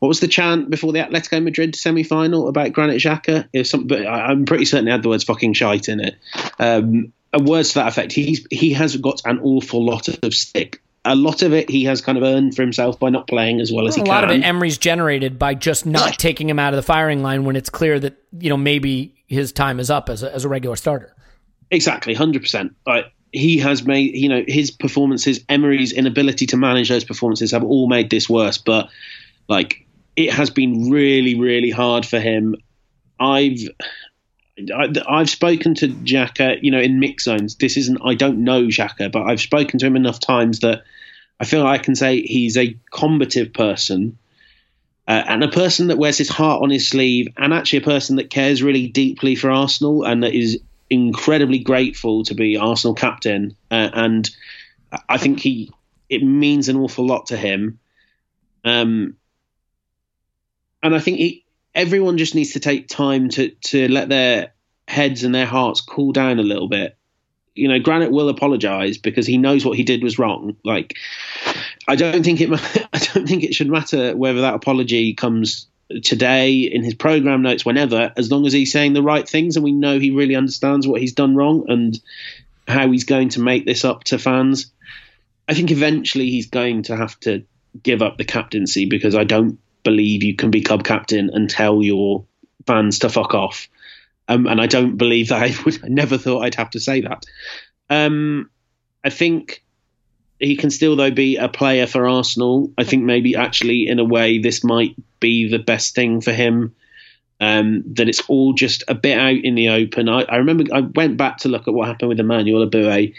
[0.00, 3.48] what was the chant before the Atletico Madrid semi final about Granit Xhaka?
[3.54, 6.16] Was some, but I'm pretty certain it had the words "fucking shite" in it.
[6.58, 8.12] Um, words to that effect.
[8.12, 12.00] He's he has got an awful lot of stick a lot of it he has
[12.00, 14.12] kind of earned for himself by not playing as well as he a can.
[14.12, 17.22] A lot of it Emery's generated by just not taking him out of the firing
[17.22, 20.44] line when it's clear that you know maybe his time is up as a, as
[20.44, 21.14] a regular starter.
[21.70, 22.74] Exactly, hundred percent.
[22.84, 27.64] But he has made you know his performances, Emery's inability to manage those performances have
[27.64, 28.58] all made this worse.
[28.58, 28.88] But
[29.48, 29.86] like
[30.16, 32.56] it has been really, really hard for him.
[33.18, 33.58] I've
[34.58, 37.56] I, have spoken to Xhaka, you know, in mix zones.
[37.56, 40.84] This isn't, I don't know Xhaka, but I've spoken to him enough times that
[41.40, 44.18] I feel I can say he's a combative person
[45.08, 48.16] uh, and a person that wears his heart on his sleeve and actually a person
[48.16, 53.56] that cares really deeply for Arsenal and that is incredibly grateful to be Arsenal captain.
[53.70, 54.30] Uh, and
[55.08, 55.72] I think he,
[56.08, 57.80] it means an awful lot to him.
[58.64, 59.16] Um,
[60.82, 61.43] and I think he,
[61.74, 64.52] everyone just needs to take time to to let their
[64.86, 66.96] heads and their hearts cool down a little bit.
[67.54, 70.56] You know, Granit will apologise because he knows what he did was wrong.
[70.64, 70.96] Like,
[71.86, 72.50] I don't think it.
[72.92, 75.66] I don't think it should matter whether that apology comes
[76.02, 79.64] today in his program notes, whenever, as long as he's saying the right things and
[79.64, 82.00] we know he really understands what he's done wrong and
[82.66, 84.72] how he's going to make this up to fans.
[85.46, 87.44] I think eventually he's going to have to
[87.82, 91.82] give up the captaincy because I don't believe you can be club captain and tell
[91.82, 92.24] your
[92.66, 93.68] fans to fuck off.
[94.26, 95.84] Um, and I don't believe that I would.
[95.84, 97.24] I never thought I'd have to say that.
[97.90, 98.50] Um,
[99.04, 99.62] I think
[100.40, 102.72] he can still though be a player for Arsenal.
[102.76, 106.74] I think maybe actually in a way this might be the best thing for him.
[107.40, 110.08] Um, that it's all just a bit out in the open.
[110.08, 113.12] I, I, remember I went back to look at what happened with Emmanuel Eboué,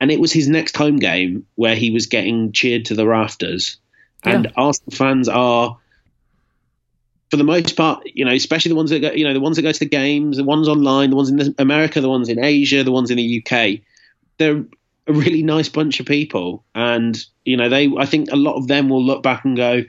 [0.00, 3.78] and it was his next home game where he was getting cheered to the rafters.
[4.24, 4.32] Yeah.
[4.32, 5.78] And Arsenal fans are
[7.34, 9.56] for the most part, you know, especially the ones that go, you know, the ones
[9.56, 12.38] that go to the games, the ones online, the ones in America, the ones in
[12.38, 13.80] Asia, the ones in the UK,
[14.38, 14.64] they're
[15.08, 18.68] a really nice bunch of people, and you know, they, I think a lot of
[18.68, 19.82] them will look back and go,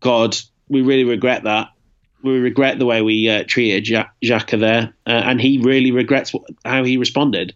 [0.00, 0.36] God,
[0.68, 1.70] we really regret that.
[2.22, 6.42] We regret the way we uh, treated Xhaka there, uh, and he really regrets what,
[6.66, 7.54] how he responded.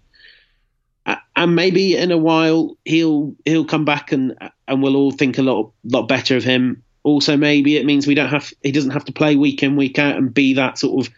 [1.37, 5.43] And maybe in a while he'll he'll come back and and we'll all think a
[5.43, 9.05] lot lot better of him also maybe it means we don't have he doesn't have
[9.07, 11.13] to play week in week out and be that sort of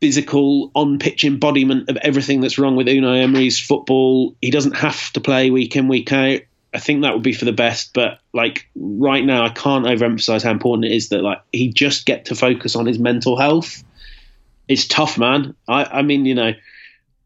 [0.00, 4.34] physical on pitch embodiment of everything that's wrong with Unai Emery's football.
[4.40, 6.40] He doesn't have to play week in week out.
[6.72, 10.44] I think that would be for the best, but like right now, I can't overemphasize
[10.44, 13.82] how important it is that like he just get to focus on his mental health.
[14.68, 15.56] It's tough, man.
[15.68, 16.52] I, I mean, you know,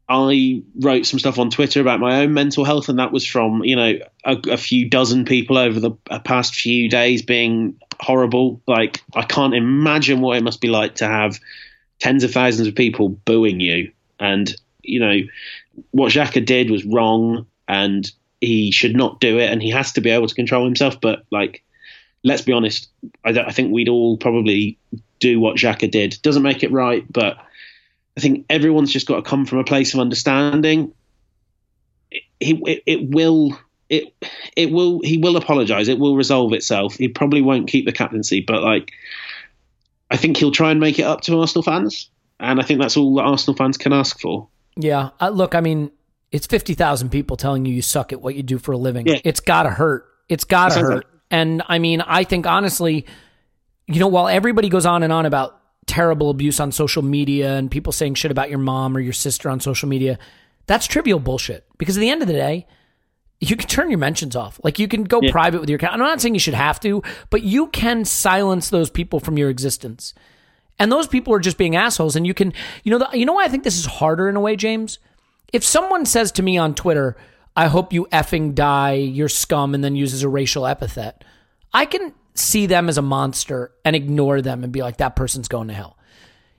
[0.07, 3.63] I wrote some stuff on Twitter about my own mental health, and that was from
[3.63, 3.93] you know
[4.23, 5.91] a, a, few dozen people over the
[6.23, 8.61] past few days being horrible.
[8.67, 11.39] Like I can't imagine what it must be like to have
[11.99, 15.21] tens of thousands of people booing you, and you know
[15.91, 18.09] what Xhaka did was wrong, and
[18.41, 21.01] he should not do it, and he has to be able to control himself.
[21.01, 21.63] But like,
[22.23, 22.89] let's be honest,
[23.23, 24.77] I, I think we'd all probably
[25.19, 26.19] do what Xhaka did.
[26.21, 27.37] Doesn't make it right, but
[28.17, 30.93] I think everyone's just got to come from a place of understanding.
[32.11, 33.57] It, it, it will
[33.89, 34.13] it
[34.55, 35.87] it will he will apologize.
[35.87, 36.95] It will resolve itself.
[36.95, 38.91] He probably won't keep the captaincy, but like
[40.09, 42.09] I think he'll try and make it up to Arsenal fans,
[42.39, 44.47] and I think that's all that Arsenal fans can ask for.
[44.77, 45.91] Yeah, uh, look, I mean,
[46.31, 49.07] it's fifty thousand people telling you you suck at what you do for a living.
[49.07, 49.19] Yeah.
[49.23, 50.05] It's got to hurt.
[50.29, 50.95] It's got to hurt.
[50.95, 53.05] Like- and I mean, I think honestly,
[53.87, 55.59] you know, while everybody goes on and on about
[55.95, 59.49] terrible abuse on social media and people saying shit about your mom or your sister
[59.49, 60.19] on social media,
[60.67, 61.65] that's trivial bullshit.
[61.77, 62.67] Because at the end of the day,
[63.39, 64.59] you can turn your mentions off.
[64.61, 65.31] Like you can go yeah.
[65.31, 65.93] private with your account.
[65.93, 69.49] I'm not saying you should have to, but you can silence those people from your
[69.49, 70.13] existence.
[70.77, 72.17] And those people are just being assholes.
[72.17, 72.51] And you can,
[72.83, 74.99] you know, the, you know why I think this is harder in a way, James?
[75.53, 77.15] If someone says to me on Twitter,
[77.55, 81.23] I hope you effing die, you're scum, and then uses a racial epithet,
[81.73, 85.47] I can see them as a monster and ignore them and be like, that person's
[85.47, 85.97] going to hell.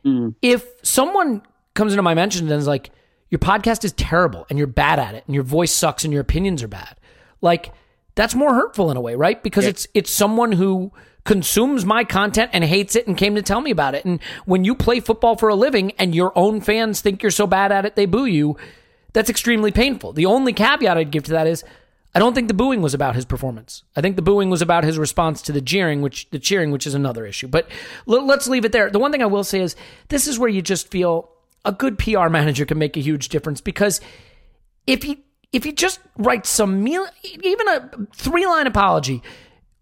[0.04, 0.36] Mm.
[0.40, 1.42] if someone
[1.74, 2.90] comes into my mentions and is like,
[3.28, 6.22] your podcast is terrible and you're bad at it and your voice sucks and your
[6.22, 6.96] opinions are bad,
[7.40, 7.72] like
[8.14, 9.42] that's more hurtful in a way, right?
[9.42, 10.92] Because it's it's someone who
[11.24, 14.04] consumes my content and hates it and came to tell me about it.
[14.04, 17.46] And when you play football for a living and your own fans think you're so
[17.46, 18.56] bad at it they boo you,
[19.12, 20.12] that's extremely painful.
[20.12, 21.64] The only caveat I'd give to that is
[22.16, 23.82] I don't think the booing was about his performance.
[23.94, 26.86] I think the booing was about his response to the jeering, which the cheering, which
[26.86, 27.46] is another issue.
[27.46, 27.68] But
[28.08, 28.88] l- let's leave it there.
[28.88, 29.76] The one thing I will say is
[30.08, 31.28] this is where you just feel
[31.66, 34.00] a good PR manager can make a huge difference because
[34.86, 39.22] if he if he just writes some meal, even a three line apology,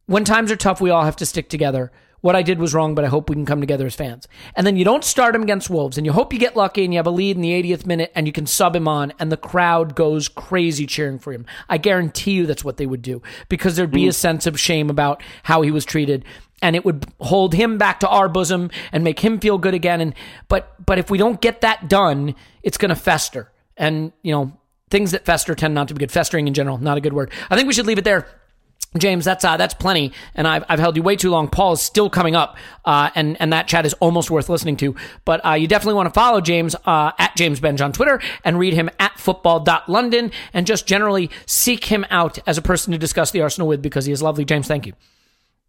[0.06, 1.92] when times are tough, we all have to stick together.
[2.24, 4.26] What I did was wrong, but I hope we can come together as fans.
[4.56, 6.94] And then you don't start him against Wolves, and you hope you get lucky and
[6.94, 9.30] you have a lead in the 80th minute and you can sub him on, and
[9.30, 11.44] the crowd goes crazy cheering for him.
[11.68, 13.20] I guarantee you that's what they would do
[13.50, 14.08] because there'd be hmm.
[14.08, 16.24] a sense of shame about how he was treated.
[16.62, 20.00] And it would hold him back to our bosom and make him feel good again.
[20.00, 20.14] And
[20.48, 23.52] but but if we don't get that done, it's going to fester.
[23.76, 24.56] And you know
[24.88, 26.10] things that fester tend not to be good.
[26.10, 27.32] Festering in general, not a good word.
[27.50, 28.26] I think we should leave it there.
[28.96, 31.48] James, that's uh, that's plenty, and I've, I've held you way too long.
[31.48, 34.94] Paul is still coming up, uh, and and that chat is almost worth listening to.
[35.24, 38.56] But uh, you definitely want to follow James uh, at James Benge on Twitter and
[38.56, 43.32] read him at football.london and just generally seek him out as a person to discuss
[43.32, 44.44] the Arsenal with because he is lovely.
[44.44, 44.92] James, thank you.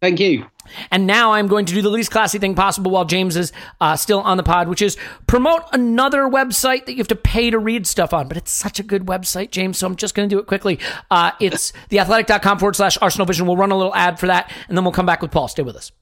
[0.00, 0.46] Thank you.
[0.90, 3.96] And now I'm going to do the least classy thing possible while James is uh,
[3.96, 7.58] still on the pod, which is promote another website that you have to pay to
[7.58, 8.28] read stuff on.
[8.28, 10.78] But it's such a good website, James, so I'm just going to do it quickly.
[11.10, 13.46] Uh, it's theathletic.com forward slash Arsenal Vision.
[13.46, 15.48] We'll run a little ad for that, and then we'll come back with Paul.
[15.48, 15.92] Stay with us.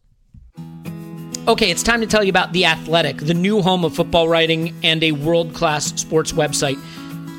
[1.47, 4.75] Okay, it's time to tell you about The Athletic, the new home of football writing
[4.83, 6.83] and a world class sports website.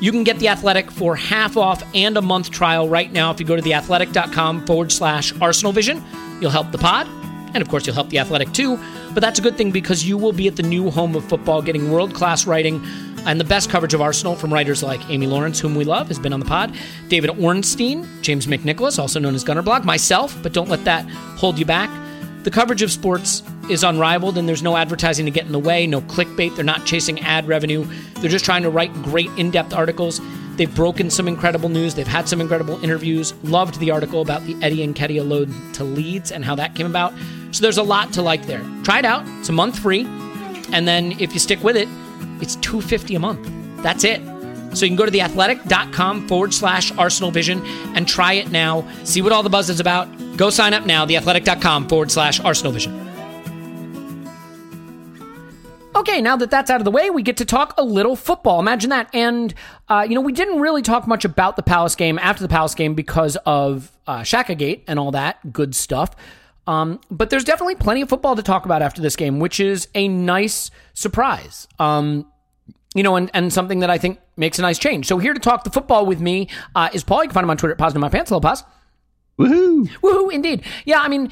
[0.00, 3.40] You can get The Athletic for half off and a month trial right now if
[3.40, 6.04] you go to theathletic.com forward slash Arsenal Vision.
[6.40, 7.06] You'll help the pod,
[7.54, 8.78] and of course, you'll help The Athletic too.
[9.14, 11.62] But that's a good thing because you will be at the new home of football
[11.62, 12.84] getting world class writing
[13.24, 16.18] and the best coverage of Arsenal from writers like Amy Lawrence, whom we love, has
[16.18, 16.74] been on the pod,
[17.08, 21.04] David Ornstein, James McNicholas, also known as Gunnerblog, myself, but don't let that
[21.38, 21.90] hold you back.
[22.44, 25.86] The coverage of sports is unrivaled, and there's no advertising to get in the way,
[25.88, 26.54] no clickbait.
[26.54, 27.84] They're not chasing ad revenue.
[28.20, 30.20] They're just trying to write great in depth articles.
[30.56, 31.94] They've broken some incredible news.
[31.94, 33.34] They've had some incredible interviews.
[33.42, 37.12] Loved the article about the Eddie Nketiah load to Leeds and how that came about.
[37.50, 38.64] So there's a lot to like there.
[38.82, 39.24] Try it out.
[39.40, 40.06] It's a month free.
[40.72, 41.88] And then if you stick with it,
[42.40, 43.82] it's 250 a month.
[43.82, 44.20] That's it.
[44.74, 48.86] So you can go to theathletic.com forward slash Arsenal Vision and try it now.
[49.04, 50.08] See what all the buzz is about.
[50.36, 53.05] Go sign up now, theathletic.com forward slash Arsenal Vision.
[55.96, 58.60] Okay, now that that's out of the way, we get to talk a little football.
[58.60, 59.08] Imagine that.
[59.14, 59.54] And,
[59.88, 62.74] uh, you know, we didn't really talk much about the Palace game after the Palace
[62.74, 66.14] game because of uh, Xhaka Gate and all that good stuff.
[66.66, 69.88] Um, but there's definitely plenty of football to talk about after this game, which is
[69.94, 71.66] a nice surprise.
[71.78, 72.30] Um,
[72.94, 75.06] you know, and, and something that I think makes a nice change.
[75.06, 77.22] So here to talk the football with me uh, is Paul.
[77.22, 78.28] You can find him on Twitter at Poznan In My Pants.
[78.28, 78.64] Hello, Paz.
[79.38, 79.88] Woohoo!
[80.02, 80.62] Woohoo, indeed.
[80.84, 81.30] Yeah, I mean,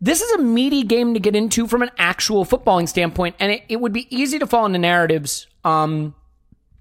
[0.00, 3.62] this is a meaty game to get into from an actual footballing standpoint, and it,
[3.68, 6.14] it would be easy to fall into narratives, um,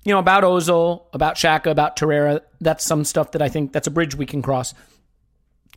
[0.06, 2.42] you know, about Ozil, about Xhaka, about Torreira.
[2.62, 4.74] That's some stuff that I think that's a bridge we can cross.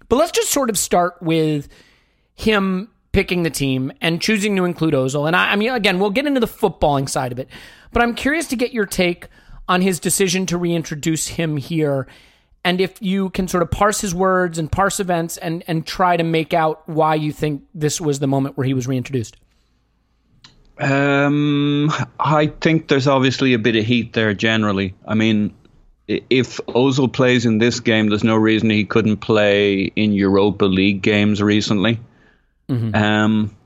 [0.08, 1.68] But let's just sort of start with
[2.34, 5.26] him picking the team and choosing to include Ozil.
[5.26, 7.48] And I, I mean, again, we'll get into the footballing side of it,
[7.92, 9.28] but I'm curious to get your take
[9.68, 12.06] on his decision to reintroduce him here
[12.64, 16.16] and if you can sort of parse his words and parse events and and try
[16.16, 19.36] to make out why you think this was the moment where he was reintroduced.
[20.78, 24.94] Um, I think there's obviously a bit of heat there generally.
[25.06, 25.54] I mean,
[26.08, 31.02] if Ozil plays in this game, there's no reason he couldn't play in Europa League
[31.02, 32.00] games recently.
[32.68, 32.94] Mm-hmm.
[32.94, 33.56] Um,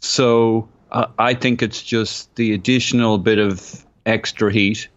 [0.00, 4.88] so uh, I think it's just the additional bit of extra heat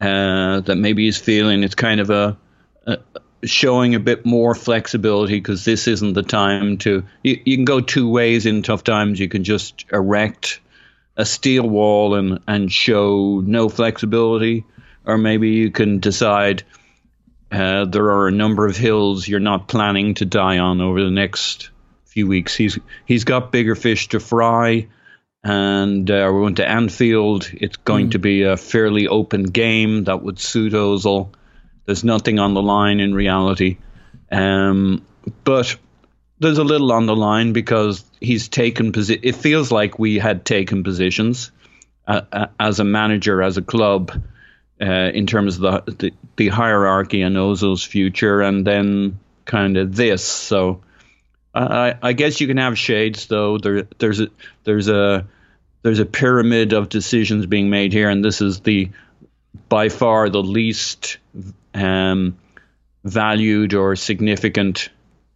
[0.00, 1.62] uh, that maybe he's feeling.
[1.62, 2.36] It's kind of a
[2.86, 2.96] uh,
[3.44, 7.04] showing a bit more flexibility because this isn't the time to.
[7.22, 9.20] You, you, can go two ways in tough times.
[9.20, 10.60] You can just erect
[11.16, 14.64] a steel wall and and show no flexibility,
[15.04, 16.64] or maybe you can decide.
[17.52, 21.10] Uh, there are a number of hills you're not planning to die on over the
[21.10, 21.70] next
[22.06, 22.56] few weeks.
[22.56, 24.88] He's he's got bigger fish to fry,
[25.42, 27.48] and uh, we're going to Anfield.
[27.52, 28.12] It's going mm.
[28.12, 31.30] to be a fairly open game that would suit Ozil.
[31.86, 33.78] There's nothing on the line in reality.
[34.30, 35.04] Um,
[35.44, 35.76] but
[36.38, 39.22] there's a little on the line because he's taken position.
[39.24, 41.52] It feels like we had taken positions
[42.06, 44.22] uh, uh, as a manager, as a club,
[44.80, 49.94] uh, in terms of the, the, the hierarchy and Ozil's future, and then kind of
[49.94, 50.24] this.
[50.24, 50.82] So
[51.54, 53.58] I, I guess you can have shades, though.
[53.58, 54.28] There, there's a
[54.64, 55.26] there's a
[55.82, 58.90] there's a pyramid of decisions being made here, and this is the
[59.68, 61.18] by far the least
[61.74, 62.38] um,
[63.04, 64.88] valued or significant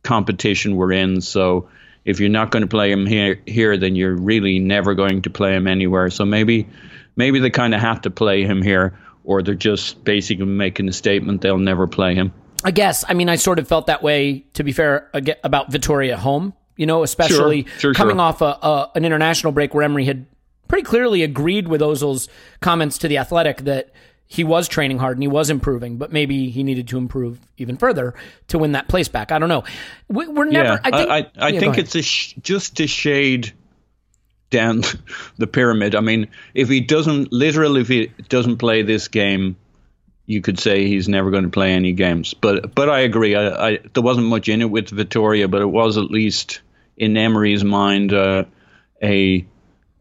[0.03, 1.21] competition we're in.
[1.21, 1.69] So
[2.05, 5.31] if you're not going to play him here, here, then you're really never going to
[5.31, 6.11] play him anywhere.
[6.11, 6.69] So maybe,
[7.17, 10.93] maybe they kind of have to play him here, or they're just basically making a
[10.93, 12.33] statement they'll never play him.
[12.65, 13.05] I guess.
[13.07, 14.45] I mean, I sort of felt that way.
[14.55, 15.11] To be fair,
[15.45, 16.55] about Vitoria home.
[16.77, 18.23] You know, especially sure, sure, coming sure.
[18.23, 20.27] off a, a, an international break where Emery had
[20.69, 22.29] pretty clearly agreed with Ozil's
[22.61, 23.91] comments to the Athletic that
[24.29, 27.79] he was training hard and he was improving, but maybe he needed to improve even
[27.79, 28.15] further
[28.49, 29.33] to win that place back.
[29.33, 29.65] I don't know.
[30.09, 30.75] We, are never.
[30.75, 33.55] Yeah, I think, I, I, I yeah, think it's a sh- just to shade
[34.51, 34.83] down
[35.39, 35.95] the pyramid.
[35.95, 39.57] I mean, if he doesn't literally, if he doesn't play this game,
[40.27, 42.35] you could say he's never going to play any games.
[42.35, 43.35] But but I agree.
[43.35, 46.61] I, I there wasn't much in it with Vitoria, but it was at least
[46.99, 48.45] in Emery's mind uh,
[49.03, 49.47] a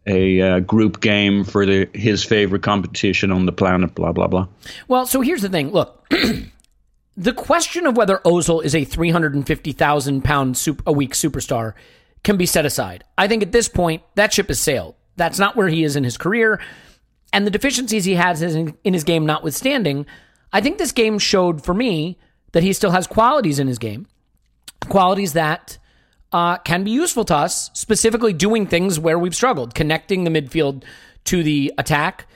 [0.08, 3.94] a uh, group game for the his favorite competition on the planet.
[3.94, 4.48] Blah blah blah.
[4.88, 5.72] Well, so here's the thing.
[5.72, 6.08] Look,
[7.18, 11.14] the question of whether Ozil is a three hundred and fifty thousand pound a week
[11.14, 11.74] superstar
[12.24, 13.04] can be set aside.
[13.18, 14.96] I think at this point that ship has sailed.
[15.18, 16.62] That's not where he is in his career,
[17.34, 20.06] and the deficiencies he has in his game notwithstanding,
[20.54, 22.18] I think this game showed for me
[22.52, 24.08] that he still has qualities in his game,
[24.88, 25.78] qualities that
[26.38, 30.84] uh, can be useful to us, specifically doing things where we've struggled, connecting the midfield
[31.24, 32.28] to the attack,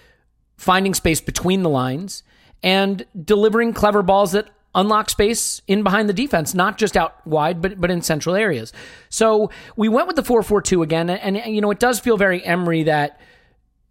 [0.57, 2.23] finding space between the lines,
[2.63, 7.61] and delivering clever balls that unlock space in behind the defense, not just out wide,
[7.61, 8.73] but but in central areas.
[9.09, 11.99] So we went with the four four two again, and, and you know it does
[11.99, 13.19] feel very Emery that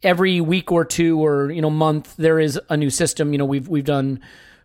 [0.02, 3.30] every week or two or you know month there is a new system.
[3.30, 4.20] You know we've we've done.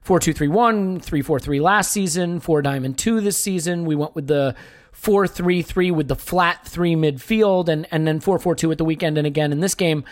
[0.05, 3.85] 4-2-3-1, 3-4-3 last season, 4 diamond 2 this season.
[3.85, 4.53] We went with the
[4.95, 8.77] four three three with the flat three midfield, and and then four four two at
[8.77, 10.03] the weekend and again in this game.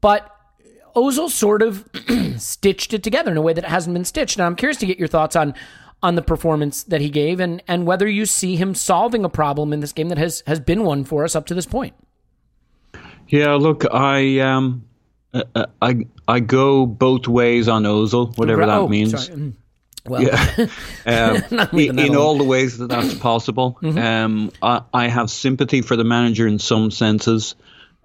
[0.00, 0.34] But
[0.94, 1.88] Ozil sort of
[2.40, 4.38] stitched it together in a way that hasn't been stitched.
[4.38, 5.54] Now I'm curious to get your thoughts on
[6.02, 9.72] on the performance that he gave and and whether you see him solving a problem
[9.72, 11.94] in this game that has has been one for us up to this point.
[13.28, 14.84] Yeah, look, I um,
[15.34, 19.26] uh, uh, I I go both ways on Ozil, whatever that oh, means.
[19.26, 19.38] Sorry.
[19.38, 19.52] Mm.
[20.06, 20.66] Well, yeah.
[21.06, 23.78] um, in, in all the ways that that's possible.
[23.82, 23.98] Mm-hmm.
[23.98, 27.54] Um, I, I, have sympathy for the manager in some senses,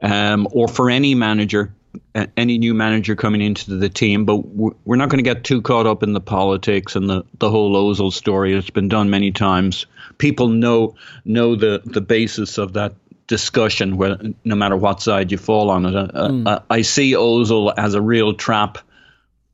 [0.02, 1.74] um, or for any manager,
[2.14, 4.26] uh, any new manager coming into the team.
[4.26, 7.24] But we're, we're not going to get too caught up in the politics and the,
[7.40, 8.54] the whole Ozil story.
[8.54, 9.88] It's been done many times.
[10.20, 10.96] People know
[11.26, 12.94] know the, the basis of that
[13.26, 15.96] discussion, where no matter what side you fall on it.
[15.96, 16.48] Uh, Mm.
[16.48, 18.78] uh, I see Ozil as a real trap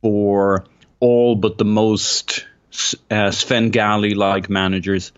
[0.01, 0.65] for
[1.03, 2.45] all but the most
[3.11, 5.11] uh, Svengali like managers.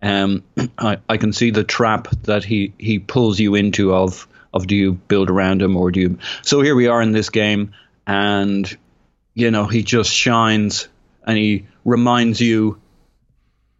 [0.00, 0.44] Um,
[0.78, 4.76] I, I can see the trap that he, he pulls you into of of do
[4.76, 6.18] you build around him or do you?
[6.42, 7.72] So here we are in this game,
[8.06, 8.78] and
[9.34, 10.88] you know he just shines
[11.26, 12.80] and he reminds you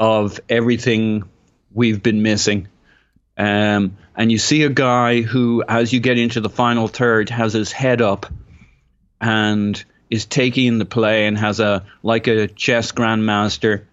[0.01, 1.29] of everything
[1.73, 2.69] we've been missing.
[3.37, 7.53] Um, and you see a guy who, as you get into the final third, has
[7.53, 8.27] his head up
[9.21, 9.83] and
[10.13, 13.85] is taking the play and has a like a chess grandmaster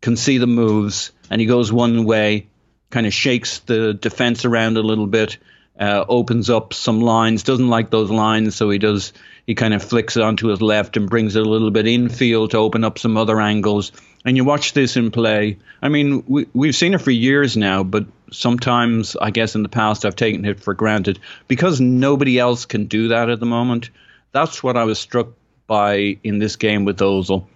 [0.00, 2.46] can see the moves and he goes one way
[2.90, 5.36] kind of shakes the defense around a little bit
[5.80, 9.12] uh, opens up some lines doesn't like those lines so he does
[9.48, 12.52] he kind of flicks it onto his left and brings it a little bit infield
[12.52, 13.92] to open up some other angles.
[14.24, 15.58] And you watch this in play.
[15.82, 19.68] I mean we, we've seen it for years now but sometimes i guess in the
[19.68, 21.18] past i've taken it for granted.
[21.48, 23.90] Because nobody else can do that at the moment
[24.30, 25.28] that's what i was struck
[25.74, 27.46] by in this game with Ozil.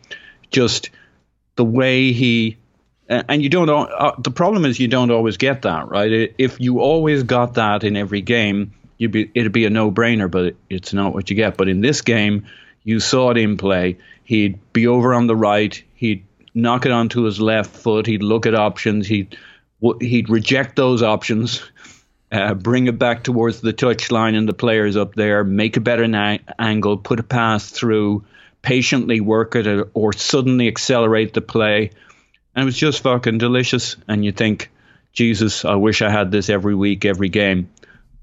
[0.51, 0.91] Just
[1.55, 2.57] the way he
[3.09, 3.69] and you don't.
[3.71, 6.35] Uh, the problem is you don't always get that right.
[6.37, 10.29] If you always got that in every game, you'd be it'd be a no brainer.
[10.29, 11.57] But it's not what you get.
[11.57, 12.47] But in this game,
[12.83, 13.99] you saw it in play.
[14.25, 15.81] He'd be over on the right.
[15.95, 18.07] He'd knock it onto his left foot.
[18.07, 19.07] He'd look at options.
[19.07, 19.39] He'd
[20.01, 21.63] he'd reject those options.
[22.31, 26.07] Uh, bring it back towards the touchline and the players up there, make a better
[26.07, 28.23] na- angle, put a pass through,
[28.61, 31.91] patiently work it, or, or suddenly accelerate the play.
[32.55, 33.97] And it was just fucking delicious.
[34.09, 34.71] And you think,
[35.15, 37.71] Jesus, I wish I had this every week, every game.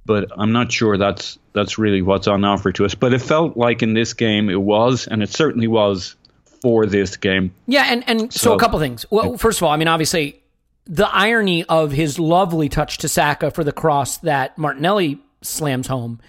[0.05, 2.93] But I'm not sure that's that's really what's on offer to us.
[2.93, 6.15] But it felt like in this game it was, and it certainly was
[6.61, 7.51] for this game.
[7.65, 9.05] Yeah, and, and so, So- a couple things.
[9.09, 10.43] Well, first of all, I mean, obviously,
[10.88, 16.19] the irony of his lovely touch to Saka for the cross that Martinelli slams home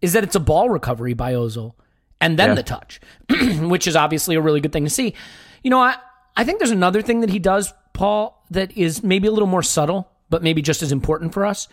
[0.00, 1.74] is that it's a ball recovery by Ozil
[2.20, 2.54] and then Yeah.
[2.54, 3.00] the touch,
[3.60, 5.14] which is obviously a really good thing to see.
[5.62, 5.96] You know, I,
[6.36, 9.62] I think there's another thing that he does, Paul, that is maybe a little more
[9.62, 11.68] subtle, but maybe just as important for us.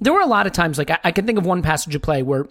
[0.00, 2.02] there were a lot of times, like I, I can think of one passage of
[2.02, 2.46] play where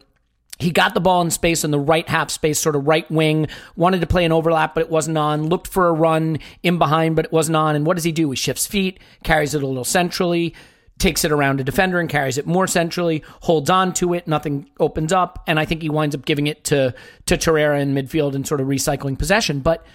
[0.59, 3.47] he got the ball in space in the right half space, sort of right wing,
[3.75, 7.15] wanted to play an overlap, but it wasn't on, looked for a run in behind,
[7.15, 7.75] but it wasn't on.
[7.75, 8.29] And what does he do?
[8.29, 10.55] He shifts feet, carries it a little centrally,
[10.97, 14.69] takes it around a defender and carries it more centrally, holds on to it, nothing
[14.79, 16.93] opens up, and I think he winds up giving it to
[17.25, 19.59] to Torreira in midfield and sort of recycling possession.
[19.59, 19.85] But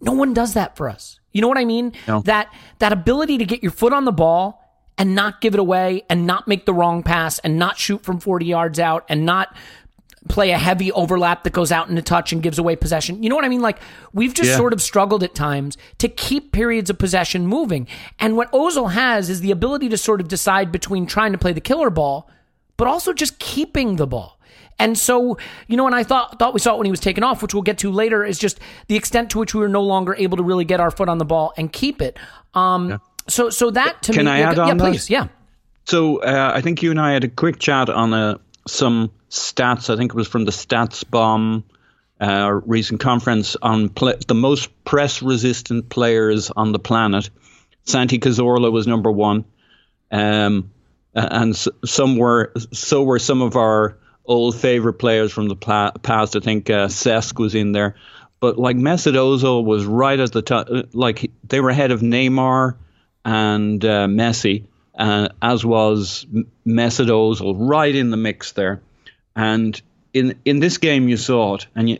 [0.00, 1.20] no one does that for us.
[1.32, 1.92] You know what I mean?
[2.08, 2.20] No.
[2.22, 4.60] That that ability to get your foot on the ball
[4.98, 8.20] and not give it away and not make the wrong pass and not shoot from
[8.20, 9.56] 40 yards out and not
[10.28, 13.22] play a heavy overlap that goes out into touch and gives away possession.
[13.22, 13.62] You know what I mean?
[13.62, 13.78] Like
[14.12, 14.56] we've just Yeah.
[14.56, 17.86] sort of struggled at times to keep periods of possession moving.
[18.18, 21.52] And what Ozil has is the ability to sort of decide between trying to play
[21.54, 22.28] the killer ball,
[22.76, 24.38] but also just keeping the ball.
[24.78, 25.36] And so,
[25.68, 27.52] you know, and I thought thought we saw it when he was taken off, which
[27.54, 30.36] we'll get to later, is just the extent to which we were no longer able
[30.38, 32.18] to really get our foot on the ball and keep it.
[32.54, 34.90] Um, so so that to me Can me, I add yeah, on that?
[34.90, 35.28] please, yeah.
[35.84, 39.88] So uh, I think you and I had a quick chat on uh, some stats.
[39.92, 41.64] I think it was from the Stats Bomb
[42.20, 47.30] uh, recent conference on pl- the most press resistant players on the planet.
[47.84, 49.44] Santi Cazorla was number one,
[50.10, 50.70] um,
[51.14, 56.36] and s- some were so were some of our old favorite players from the past.
[56.36, 57.96] I think uh, Cesc was in there,
[58.38, 60.68] but like Mesut Ozil was right at the top.
[60.92, 62.76] Like they were ahead of Neymar
[63.24, 64.64] and uh, Messi,
[64.98, 66.26] uh, as was
[66.66, 68.82] Mesut Ozil, right in the mix there.
[69.40, 69.80] And
[70.12, 71.66] in in this game, you saw it.
[71.74, 71.98] And you,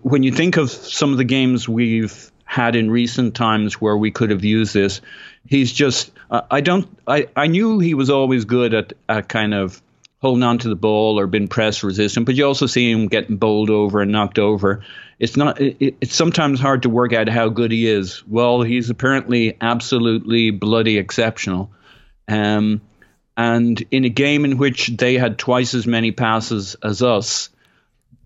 [0.00, 4.10] when you think of some of the games we've had in recent times where we
[4.10, 5.02] could have used this,
[5.46, 6.10] he's just.
[6.30, 6.88] I don't.
[7.06, 9.82] I, I knew he was always good at, at kind of
[10.22, 13.36] holding on to the ball or being press resistant, but you also see him getting
[13.36, 14.82] bowled over and knocked over.
[15.18, 15.60] It's not.
[15.60, 18.26] It, it's sometimes hard to work out how good he is.
[18.26, 21.70] Well, he's apparently absolutely bloody exceptional.
[22.26, 22.80] Um,
[23.36, 27.50] and in a game in which they had twice as many passes as us,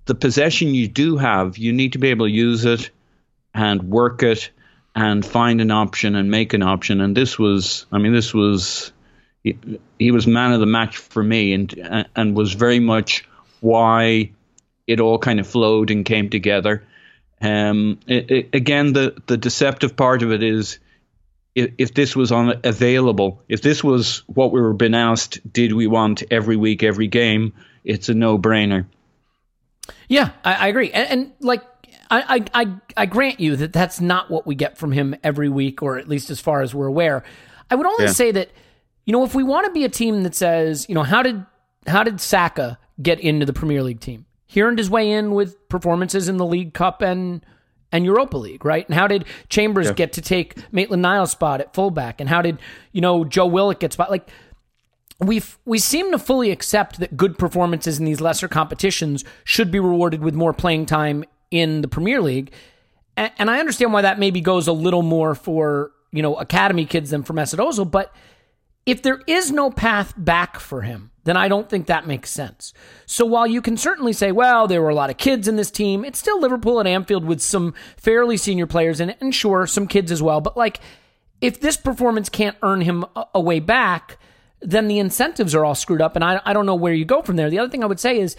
[0.04, 2.90] the possession you do have, you need to be able to use it
[3.54, 4.50] and work it
[4.94, 7.00] and find an option and make an option.
[7.00, 8.92] And this was, I mean, this was,
[9.44, 9.58] he,
[9.98, 13.26] he was man of the match for me and, and was very much
[13.60, 14.32] why
[14.86, 16.84] it all kind of flowed and came together.
[17.40, 20.78] Um, it, it, again, the, the deceptive part of it is
[21.58, 25.72] if, if this was on available, if this was what we were being asked, did
[25.72, 27.52] we want every week, every game?
[27.84, 28.86] It's a no brainer.
[30.08, 31.62] Yeah, I, I agree, and, and like
[32.10, 35.48] I, I, I, I grant you that that's not what we get from him every
[35.48, 37.22] week, or at least as far as we're aware.
[37.70, 38.12] I would only Yeah.
[38.12, 38.50] say that
[39.04, 41.44] you know if we want to be a team that says you know how did
[41.86, 44.26] how did Saka get into the Premier League team?
[44.46, 47.44] He earned his way in with performances in the League Cup and
[47.92, 48.86] and Europa League, right?
[48.86, 52.20] And how did Chambers get to take Maitland Niles' spot at fullback?
[52.20, 52.58] And how did
[52.92, 54.28] you know Joe Willock get spot like?
[55.20, 59.80] we we seem to fully accept that good performances in these lesser competitions should be
[59.80, 62.52] rewarded with more playing time in the Premier League,
[63.16, 66.84] and, and I understand why that maybe goes a little more for you know academy
[66.84, 67.90] kids than for Mesut Ozil.
[67.90, 68.14] But
[68.86, 72.72] if there is no path back for him, then I don't think that makes sense.
[73.06, 75.70] So while you can certainly say, well, there were a lot of kids in this
[75.70, 79.66] team, it's still Liverpool at Anfield with some fairly senior players in it, and sure,
[79.66, 80.40] some kids as well.
[80.40, 80.80] But like,
[81.40, 84.18] if this performance can't earn him a, a way back,
[84.60, 87.22] then the incentives are all screwed up, and I, I don't know where you go
[87.22, 87.50] from there.
[87.50, 88.34] The other thing I would say is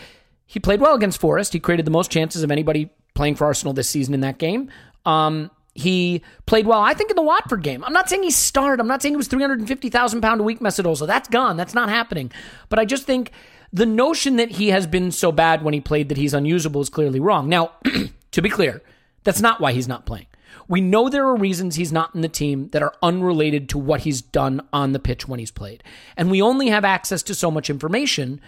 [0.46, 1.54] he played well against Forest.
[1.54, 4.70] He created the most chances of anybody playing for Arsenal this season in that game.
[5.06, 7.84] Um, he played well, I think, in the Watford game.
[7.84, 8.80] I'm not saying he starred.
[8.80, 11.08] I'm not saying he was 350,000 pound a week Ozil.
[11.08, 11.58] That's gone.
[11.58, 12.32] That's not happening.
[12.70, 13.32] But I just think
[13.72, 16.90] the notion that he has been so bad when he played that he's unusable is
[16.90, 17.48] clearly wrong.
[17.48, 17.72] Now,
[18.32, 18.82] to be clear,
[19.24, 20.28] that's not why he's not playing.
[20.68, 24.02] We know there are reasons he's not in the team that are unrelated to what
[24.02, 25.84] he's done on the pitch when he's played.
[26.16, 28.40] And we only have access to so much information.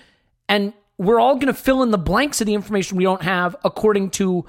[0.48, 3.56] And we're all going to fill in the blanks of the information we don't have
[3.64, 4.46] according to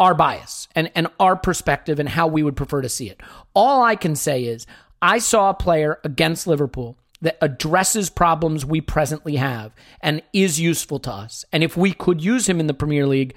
[0.00, 3.20] our bias and, and our perspective and how we would prefer to see it.
[3.54, 4.66] All I can say is
[5.02, 10.98] I saw a player against Liverpool that addresses problems we presently have and is useful
[11.00, 11.44] to us.
[11.52, 13.34] And if we could use him in the Premier League,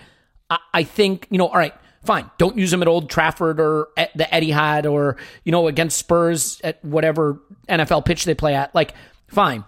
[0.50, 1.74] I, I think, you know, all right,
[2.06, 2.32] fine.
[2.38, 6.62] Don't use him at Old Trafford or at the Etihad or, you know, against Spurs
[6.64, 8.74] at whatever NFL pitch they play at.
[8.74, 8.94] Like,
[9.28, 9.66] fine.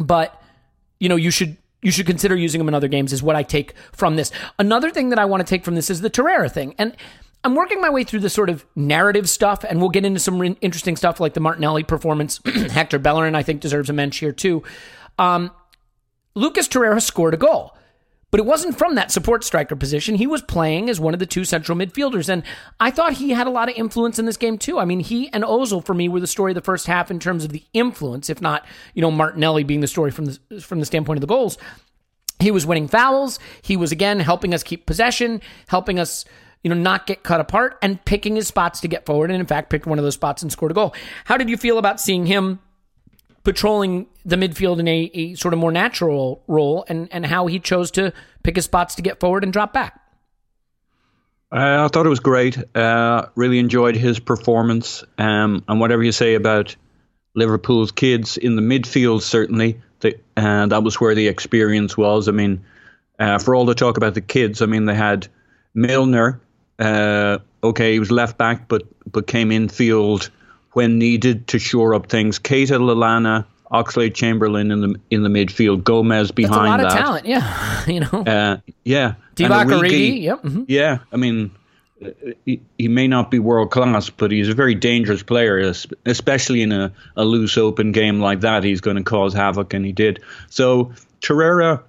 [0.00, 0.40] But,
[0.98, 3.42] you know, you should you should consider using them in other games is what I
[3.42, 4.32] take from this.
[4.58, 6.74] Another thing that I want to take from this is the Torreira thing.
[6.78, 6.96] And
[7.44, 10.38] I'm working my way through the sort of narrative stuff, and we'll get into some
[10.38, 12.40] re- interesting stuff like the Martinelli performance.
[12.44, 14.62] Hector Bellerin, I think, deserves a mention here too.
[15.18, 15.50] Um,
[16.34, 17.76] Lucas Torreira scored a goal,
[18.34, 20.16] but it wasn't from that support striker position.
[20.16, 22.42] He was playing as one of the two central midfielders, and
[22.80, 24.80] I thought he had a lot of influence in this game too.
[24.80, 27.20] I mean, he and Ozil for me were the story of the first half in
[27.20, 30.80] terms of the influence, if not, you know, Martinelli being the story from the from
[30.80, 31.58] the standpoint of the goals.
[32.40, 33.38] He was winning fouls.
[33.62, 36.24] He was again helping us keep possession, helping us
[36.64, 39.30] you know, not get cut apart and picking his spots to get forward.
[39.30, 40.92] And in fact, picked one of those spots and scored a goal.
[41.26, 42.58] How did you feel about seeing him
[43.44, 47.60] patrolling the midfield in a, a sort of more natural role and, and how he
[47.60, 48.12] chose to
[48.42, 50.00] pick his spots to get forward and drop back.
[51.52, 52.58] Uh, I thought it was great.
[52.74, 55.04] Uh, really enjoyed his performance.
[55.18, 56.74] Um, and whatever you say about
[57.36, 62.28] Liverpool's kids in the midfield, certainly, the, uh, that was where the experience was.
[62.28, 62.64] I mean,
[63.18, 65.28] uh, for all the talk about the kids, I mean, they had
[65.74, 66.40] Milner.
[66.78, 70.30] Uh, okay, he was left back, but but came in field
[70.74, 72.38] when needed to shore up things.
[72.38, 77.26] Keita Lallana, Oxlade Chamberlain in the in the midfield, Gomez behind That's a lot that.
[77.26, 77.84] of talent, yeah.
[77.86, 80.42] you know, Uh, yeah, Divock yep.
[80.42, 80.66] mhm.
[80.68, 81.50] Yeah, I mean,
[82.44, 85.72] he, he may not be world class, but he's a very dangerous player,
[86.04, 88.64] especially in a, a loose open game like that.
[88.64, 90.22] He's going to cause havoc, and he did.
[90.50, 91.82] So Torreira,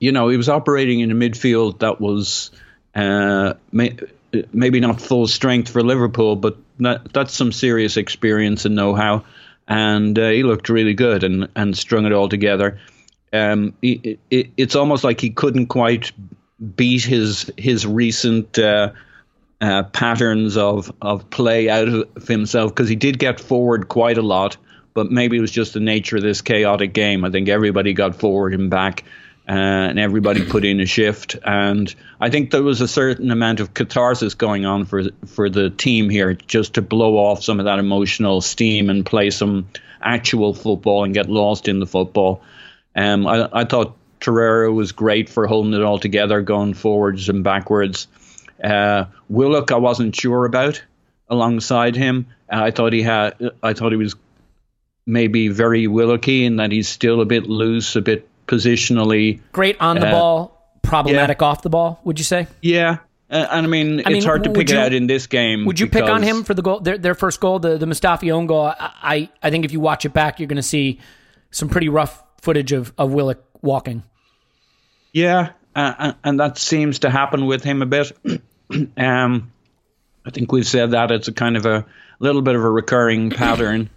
[0.00, 2.50] you know, he was operating in a midfield that was
[2.94, 3.96] uh, may,
[4.52, 9.24] maybe not full strength for Liverpool, but that, that's some serious experience and know-how.
[9.66, 12.78] And uh, he looked really good and, and strung it all together.
[13.32, 16.12] Um, he, it, it's almost like he couldn't quite
[16.74, 18.92] beat his his recent uh,
[19.60, 24.22] uh, patterns of of play out of himself because he did get forward quite a
[24.22, 24.56] lot,
[24.94, 27.24] but maybe it was just the nature of this chaotic game.
[27.24, 29.04] I think everybody got forward and back,
[29.48, 33.72] and everybody put in a shift, and I think there was a certain amount of
[33.72, 37.78] catharsis going on for for the team here, just to blow off some of that
[37.78, 39.68] emotional steam and play some
[40.02, 42.42] actual football and get lost in the football.
[42.94, 47.42] Um, I, I thought Torreira was great for holding it all together, going forwards and
[47.42, 48.06] backwards.
[48.62, 50.82] Uh, Willock, I wasn't sure about
[51.30, 52.26] alongside him.
[52.52, 53.34] Uh, I thought he had.
[53.62, 54.14] I thought he was
[55.06, 59.38] maybe very Willocky in that he's still a bit loose, a bit positionally.
[59.52, 62.48] Great on the Uh, ball, problematic off the ball, would you say?
[62.62, 62.98] Yeah,
[63.30, 65.26] uh, and I mean, I mean, it's hard to pick you- it out in this
[65.28, 65.64] game.
[65.66, 68.32] Would you pick on him for the goal, their, their first goal, the, the Mustafi
[68.32, 68.66] own goal?
[68.66, 70.98] I, I, I think if you watch it back, you're going to see
[71.50, 74.02] some pretty rough footage of, of Willock walking.
[75.12, 78.12] Yeah, uh, and- and that seems to happen with him a bit.
[78.96, 79.52] um,
[80.26, 81.86] I think we've said that it's a kind of a
[82.18, 83.88] little bit of a recurring pattern.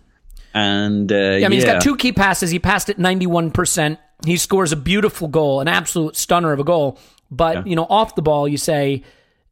[0.53, 2.49] And uh, Yeah, I mean, he's got two key passes.
[2.49, 3.97] He passed it 91%.
[4.25, 6.99] He scores a beautiful goal, an absolute stunner of a goal.
[7.29, 9.03] But, you know, off the ball, you say,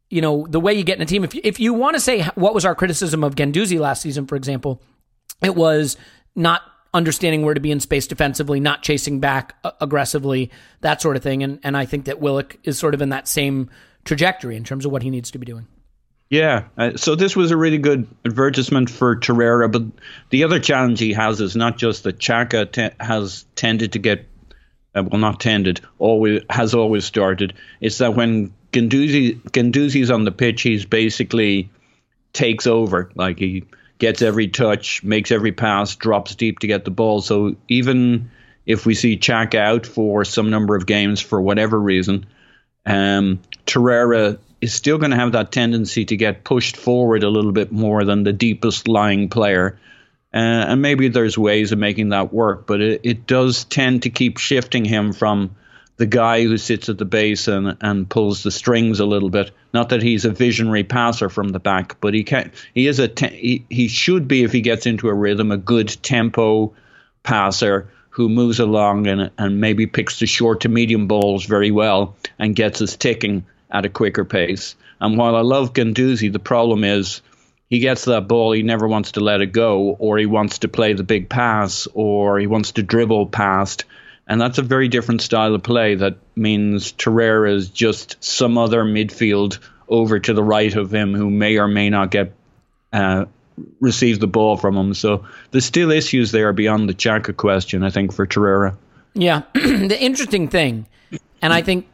[0.09, 1.99] you know, the way you get in a team, if you, if you want to
[1.99, 4.81] say what was our criticism of Guendouzi last season, for example,
[5.41, 5.97] it was
[6.35, 6.61] not
[6.93, 10.51] understanding where to be in space defensively, not chasing back aggressively,
[10.81, 11.43] that sort of thing.
[11.43, 13.69] And, and I think that Willock is sort of in that same
[14.03, 15.67] trajectory in terms of what he needs to be doing.
[16.29, 19.83] Yeah, uh, so this was a really good advertisement for Torreira, but
[20.29, 24.27] the other challenge he has is not just that Xhaka te- has tended to get,
[24.93, 27.55] uh, well, not tended, always has always started.
[27.81, 31.71] It's that when Guendouzi Guendouzi's on the pitch, he's basically
[32.31, 33.09] takes over.
[33.15, 33.63] Like he
[33.97, 37.21] gets every touch, makes every pass, drops deep to get the ball.
[37.21, 38.29] So even
[38.67, 42.27] if we see Xhaka out for some number of games for whatever reason,
[42.85, 47.51] um, Torreira is still going to have that tendency to get pushed forward a little
[47.51, 49.79] bit more than the deepest lying player.
[50.33, 54.09] Uh, and maybe there's ways of making that work, but it, it does tend to
[54.09, 55.55] keep shifting him from
[55.99, 59.51] the guy who sits at the base and, and pulls the strings a little bit.
[59.73, 63.09] Not that he's a visionary passer from the back, but he can he is a
[63.09, 66.73] te- he, he should be if he gets into a rhythm a good tempo
[67.21, 72.15] passer who moves along and and maybe picks the short to medium balls very well
[72.39, 74.75] and gets us ticking at a quicker pace.
[74.99, 77.21] And while I love Guendouzi, the problem is
[77.69, 80.67] he gets that ball, he never wants to let it go, or he wants to
[80.67, 83.85] play the big pass, or he wants to dribble past.
[84.27, 88.83] And that's a very different style of play that means Torreira is just some other
[88.83, 92.33] midfield over to the right of him who may or may not get
[92.93, 93.25] uh,
[93.79, 94.93] receive the ball from him.
[94.93, 98.75] So there's still issues there beyond the Xhaka question, I think, for Torreira.
[99.13, 99.43] Yeah.
[99.53, 100.85] the interesting thing,
[101.41, 101.87] and I think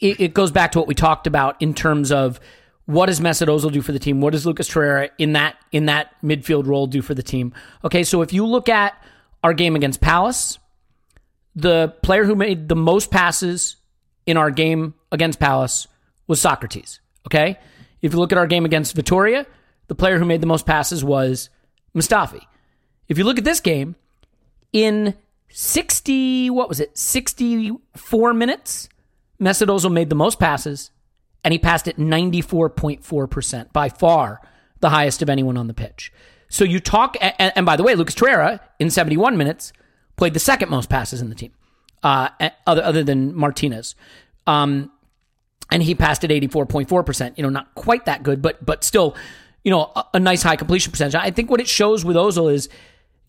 [0.00, 2.40] it, it goes back to what we talked about in terms of
[2.86, 4.20] what does Mesut Ozil do for the team?
[4.20, 7.52] What does Lucas Torreira in that in that midfield role do for the team?
[7.84, 8.94] Okay, so if you look at
[9.42, 10.58] our game against Palace,
[11.54, 13.76] the player who made the most passes
[14.24, 15.88] in our game against Palace
[16.26, 17.00] was Sokratis.
[17.26, 17.58] Okay,
[18.02, 19.46] if you look at our game against Vitoria,
[19.88, 21.50] the player who made the most passes was
[21.94, 22.40] Mustafi.
[23.08, 23.96] If you look at this game,
[24.72, 25.14] in
[25.48, 28.88] 60, what was it, 64 minutes,
[29.40, 30.90] Mesut Ozil made the most passes,
[31.44, 34.40] and he passed at 94.4%, by far
[34.80, 36.12] the highest of anyone on the pitch.
[36.48, 39.72] So you talk, and, and by the way, Lucas Torreira in 71 minutes
[40.16, 41.52] played the second most passes in the team,
[42.02, 42.28] uh,
[42.66, 43.94] other other than Martinez.
[44.46, 44.90] Um,
[45.70, 47.36] and he passed at 84.4%.
[47.36, 49.16] You know, not quite that good, but but still,
[49.64, 51.16] you know, a, a, nice high completion percentage.
[51.16, 52.68] I think what it shows with Ozil is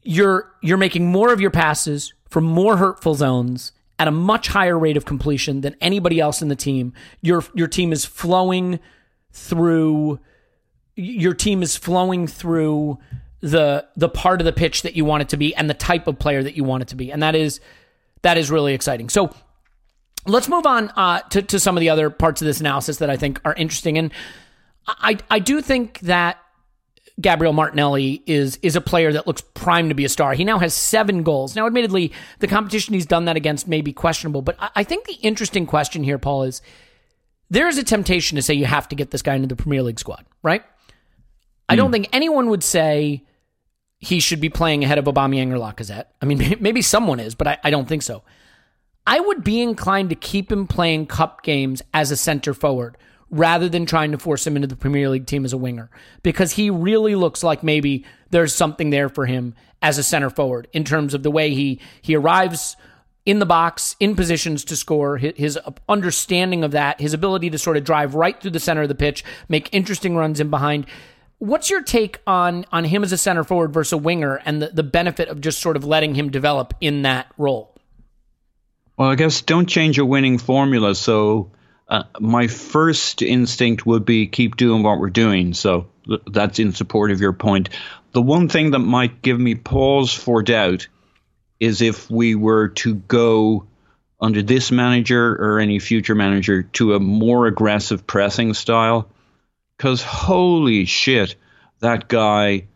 [0.03, 4.77] you're you're making more of your passes from more hurtful zones at a much higher
[4.77, 6.93] rate of completion than anybody else in the team.
[7.21, 8.79] Your your team is flowing
[9.31, 10.19] through
[10.95, 12.97] your team is flowing through
[13.41, 16.07] the the part of the pitch that you want it to be and the type
[16.07, 17.11] of player that you want it to be.
[17.11, 17.59] And that is
[18.23, 19.09] that is really exciting.
[19.09, 19.33] So
[20.25, 23.09] let's move on uh, to, to some of the other parts of this analysis that
[23.09, 23.97] I think are interesting.
[23.97, 24.11] And
[24.87, 26.37] I, I do think that
[27.19, 30.34] Gabriel Martinelli is is a player that looks primed to be a star.
[30.34, 31.56] He now has seven goals.
[31.56, 35.06] Now, admittedly, the competition he's done that against may be questionable, but I, I think
[35.06, 36.61] the interesting question here, Paul, is
[37.49, 39.81] there is a temptation to say you have to get this guy into the Premier
[39.81, 40.64] League squad, right?
[41.69, 41.94] I don't hmm.
[41.94, 43.26] think anyone would say
[43.99, 46.06] he should be playing ahead of Aubameyang or Lacazette.
[46.22, 48.23] I mean, maybe someone is, but I, I don't think so.
[49.07, 52.98] I would be inclined to keep him playing cup games as a center forward
[53.29, 55.89] rather than trying to force him into the Premier League team as a winger.
[56.23, 60.67] Because he really looks like maybe there's something there for him as a center forward
[60.73, 62.75] in terms of the way he he arrives
[63.25, 67.77] in the box in positions to score his understanding of that his ability to sort
[67.77, 70.85] of drive right through the center of the pitch make interesting runs in behind.
[71.39, 74.69] What's your take on on him as a center forward versus a winger and the,
[74.69, 77.75] the benefit of just sort of letting him develop in that role?
[78.97, 80.95] Well, I guess don't change a winning formula.
[80.95, 81.51] So
[81.89, 85.53] uh, my first instinct would be keep doing what we're doing.
[85.53, 87.69] So th- that's in support of your point.
[88.11, 90.88] The one thing that might give me pause for doubt
[91.59, 93.68] is if we were to go
[94.19, 99.09] under this manager or any future manager to a more aggressive pressing style.
[99.77, 101.35] Because holy shit,
[101.80, 102.68] that guy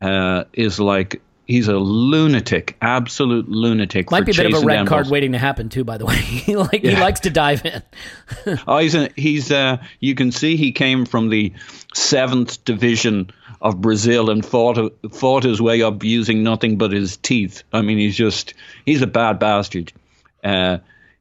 [0.00, 4.10] uh, is like he's a lunatic, absolute lunatic.
[4.10, 5.84] Might be a bit of a red card waiting to happen too.
[5.84, 6.90] By the way, he like yeah.
[6.92, 7.82] he likes to dive in.
[8.66, 11.52] oh, he's a, he's uh, you can see he came from the
[11.94, 17.62] seventh division of Brazil and fought fought his way up using nothing but his teeth.
[17.72, 18.54] I mean, he's just
[18.84, 19.92] he's a bad bastard.
[20.44, 20.78] Uh,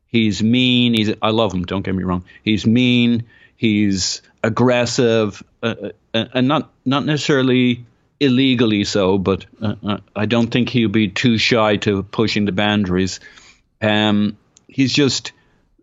[0.07, 0.93] he's mean.
[0.93, 1.63] He's I love him.
[1.63, 2.25] Don't get me wrong.
[2.43, 3.25] He's mean.
[3.57, 7.85] He's aggressive, uh, uh and not not necessarily
[8.19, 12.51] illegally so, but uh, uh, I don't think he'll be too shy to pushing the
[12.51, 13.19] boundaries.
[13.81, 14.37] Um,
[14.67, 15.31] he's just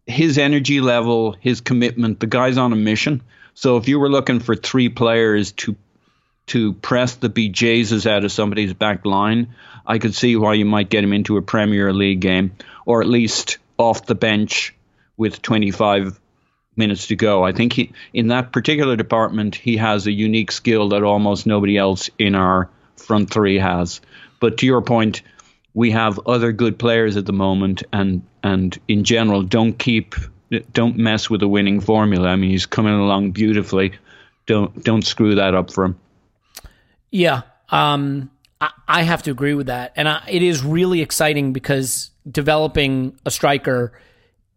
[0.07, 2.21] his energy level, his commitment.
[2.21, 3.23] The guy's on a mission.
[3.55, 5.77] So if you were looking for three players to
[6.45, 9.55] to press the BJ's out of somebody's back line,
[9.87, 13.09] I could see why you might get him into a Premier League game, or at
[13.09, 14.75] least off the bench
[15.17, 16.19] with 25
[16.77, 17.44] minutes to go.
[17.44, 21.77] I think he, in that particular department, he has a unique skill that almost nobody
[21.77, 24.01] else in our front three has.
[24.40, 25.23] But to your point,
[25.74, 30.15] we have other good players at the moment, and and in general, don't keep,
[30.73, 32.28] don't mess with the winning formula.
[32.28, 33.93] I mean, he's coming along beautifully.
[34.47, 35.99] Don't don't screw that up for him.
[37.11, 38.31] Yeah, um,
[38.61, 43.19] I, I have to agree with that, and I, it is really exciting because developing
[43.27, 43.93] a striker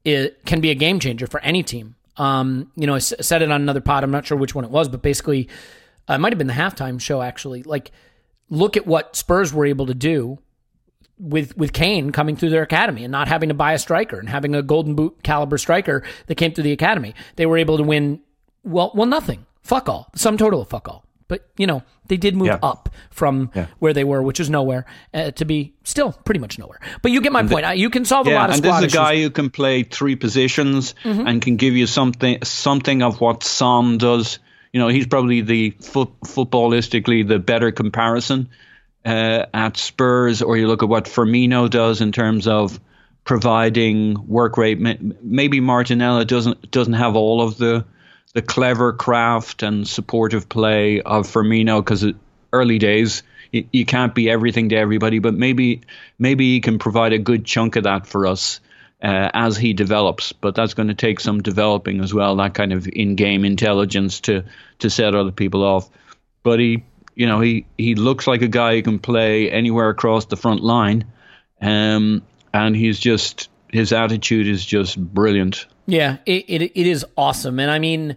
[0.06, 1.96] it can be a game changer for any team.
[2.18, 4.04] Um, you know, I said it on another pod.
[4.04, 5.50] I'm not sure which one it was, but basically,
[6.10, 7.22] uh, it might have been the halftime show.
[7.22, 7.92] Actually, like,
[8.50, 10.40] look at what Spurs were able to do
[11.18, 14.30] with with Kane coming through their academy and not having to buy a striker and
[14.30, 17.16] having a Golden Boot caliber striker that came through the academy.
[17.36, 18.22] They were able to win.
[18.64, 19.46] Well, well, nothing.
[19.62, 20.10] Fuck all.
[20.14, 21.05] The sum total of fuck all.
[21.28, 22.60] But you know they did move yeah.
[22.62, 23.68] up from yeah.
[23.80, 26.80] where they were, which is nowhere, uh, to be still pretty much nowhere.
[27.02, 27.66] But you get my and point.
[27.66, 29.50] The, you can solve yeah, a lot of and this is a guy who can
[29.50, 31.28] play three positions mm-hmm.
[31.28, 34.40] and can give you something something of what Son does.
[34.72, 38.50] You know, he's probably the foot, footballistically the better comparison
[39.06, 40.42] uh, at Spurs.
[40.42, 42.80] Or you look at what Firmino does in terms of
[43.24, 44.80] providing work rate.
[44.80, 47.86] Maybe Martinelli doesn't doesn't have all of the
[48.36, 52.06] the clever craft and supportive play of Firmino because
[52.52, 55.82] early days you, you, can't be everything to everybody, but maybe
[56.20, 58.60] maybe he can provide a good chunk of that for us
[59.02, 60.34] uh, as he develops.
[60.34, 64.44] But that's going to take some developing as well, that kind of in-game intelligence to
[64.80, 65.90] to set other people off.
[66.44, 66.84] But he,
[67.16, 70.62] you know, he he looks like a guy who can play anywhere across the front
[70.62, 71.06] line,
[71.62, 72.22] um,
[72.54, 75.68] and he's just his attitude is just brilliant.
[75.88, 78.16] Yeah, it, it, it is awesome, and I mean,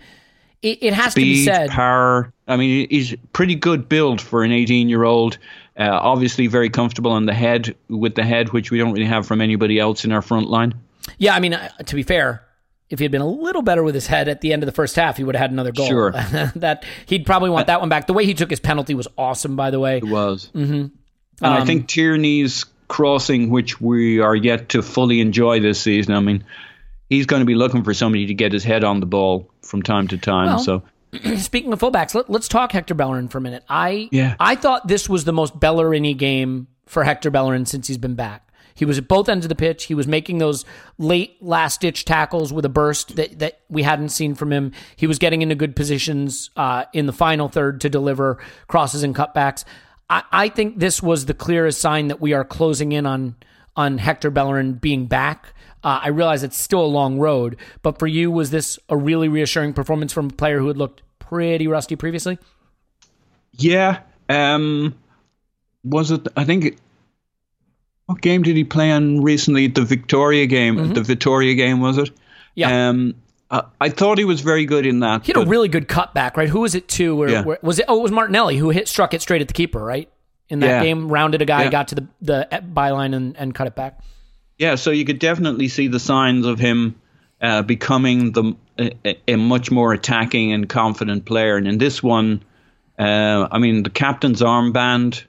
[0.62, 1.70] it, it has Speed, to be said.
[1.70, 2.32] Power.
[2.46, 5.38] I mean, he's pretty good build for an 18 year old.
[5.78, 9.26] Uh, obviously, very comfortable on the head with the head, which we don't really have
[9.26, 10.74] from anybody else in our front line.
[11.18, 12.44] Yeah, I mean, uh, to be fair,
[12.90, 14.72] if he had been a little better with his head at the end of the
[14.72, 15.86] first half, he would have had another goal.
[15.86, 16.10] Sure.
[16.56, 18.06] that he'd probably want that one back.
[18.06, 19.98] The way he took his penalty was awesome, by the way.
[19.98, 20.50] It was.
[20.54, 20.72] Mm-hmm.
[20.72, 20.92] And
[21.42, 26.20] Um, I think Tierney's crossing, which we are yet to fully enjoy this season, I
[26.20, 26.44] mean,
[27.08, 29.82] he's going to be looking for somebody to get his head on the ball from
[29.82, 30.46] time to time.
[30.46, 30.82] Well, so
[31.36, 33.64] Speaking of fullbacks, let, us talk Hector Bellerin for a minute.
[33.68, 34.36] I Yeah.
[34.38, 38.44] I thought this was the most Bellerin game for Hector Bellerin since he's been back.
[38.74, 39.84] He was at both ends of the pitch.
[39.84, 40.64] He was making those
[40.98, 44.72] late last ditch tackles with a burst that, that we hadn't seen from him.
[44.94, 49.16] He was getting into good positions uh, in the final third to deliver crosses and
[49.16, 49.64] cutbacks.
[50.08, 53.34] I, I think this was the clearest sign that we are closing in on
[53.76, 55.54] on Hector Bellerin being back.
[55.84, 59.28] Uh, I realize it's still a long road, but for you, was this a really
[59.28, 62.38] reassuring performance from a player who had looked pretty rusty previously?
[63.52, 64.94] yeah, um,
[65.84, 66.26] was it?
[66.36, 66.64] I think.
[66.64, 66.78] It,
[68.06, 69.66] what game did he play in recently?
[69.66, 70.94] The Vitoria game.
[70.94, 72.04] The Vitoria game was it?
[72.08, 72.14] Mm-hmm.
[72.54, 72.88] Yeah.
[72.88, 73.14] Um,
[73.50, 75.26] I, I thought he was very good in that.
[75.26, 76.48] He had a really good cutback, right?
[76.48, 77.14] Who was it to?
[77.14, 77.42] Where, Yeah.
[77.44, 77.84] where was it?
[77.86, 80.10] Oh, it was Martinelli who hit struck it straight at the keeper, right?
[80.48, 80.82] In that Yeah.
[80.82, 81.70] game, rounded a guy, Yeah.
[81.70, 84.00] got to the the byline and, and cut it back.
[84.58, 86.96] Yeah, so you could definitely see the signs of him
[87.40, 91.56] uh, becoming the a, a much more attacking and confident player.
[91.56, 92.42] And in this one,
[92.98, 95.24] uh, I mean, the captain's armband,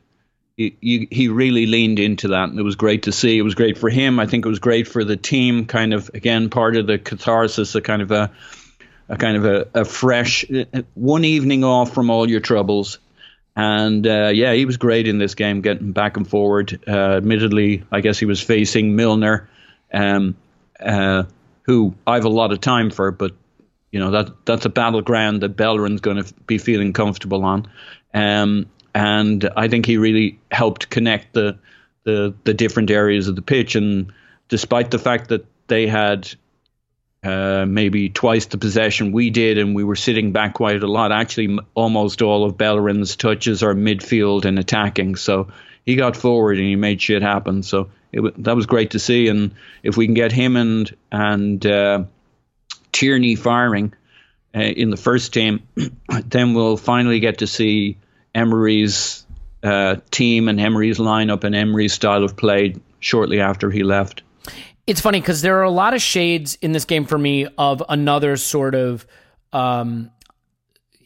[0.57, 3.37] he, he he really leaned into that, and it was great to see.
[3.37, 4.19] It was great for him.
[4.19, 5.65] I think it was great for the team.
[5.65, 8.31] Kind of again, part of the catharsis, a kind of a
[9.07, 10.45] a kind of a, a fresh
[10.95, 12.99] one evening off from all your troubles.
[13.61, 16.81] And uh, yeah, he was great in this game, getting back and forward.
[16.87, 19.49] Uh, admittedly, I guess he was facing Milner,
[19.91, 20.37] um,
[20.79, 21.23] uh,
[21.63, 23.33] who I have a lot of time for, but
[23.91, 27.67] you know that that's a battleground that Bellerin's going to be feeling comfortable on.
[28.13, 31.59] Um, and I think he really helped connect the,
[32.05, 33.75] the the different areas of the pitch.
[33.75, 34.13] And
[34.47, 36.33] despite the fact that they had
[37.21, 41.11] uh, maybe twice the possession we did, and we were sitting back quite a lot.
[41.11, 45.15] Actually, almost all of Bellerin's touches are midfield and attacking.
[45.15, 45.49] So
[45.85, 47.63] he got forward and he made shit happen.
[47.63, 49.27] So it, that was great to see.
[49.27, 52.03] And if we can get him and and uh,
[52.91, 53.93] Tierney firing
[54.55, 55.67] uh, in the first team,
[56.25, 57.97] then we'll finally get to see
[58.33, 59.25] Emery's
[59.61, 64.21] uh, team and Emery's lineup and Emery's style of play shortly after he left.
[64.89, 67.83] It's funny because there are a lot of shades in this game for me of
[67.89, 69.05] another sort of
[69.53, 70.09] um,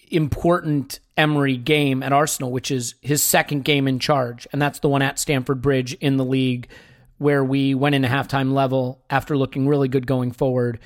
[0.10, 4.88] important Emery game at Arsenal, which is his second game in charge, and that's the
[4.88, 6.70] one at Stamford Bridge in the league,
[7.18, 10.80] where we went into halftime level after looking really good going forward,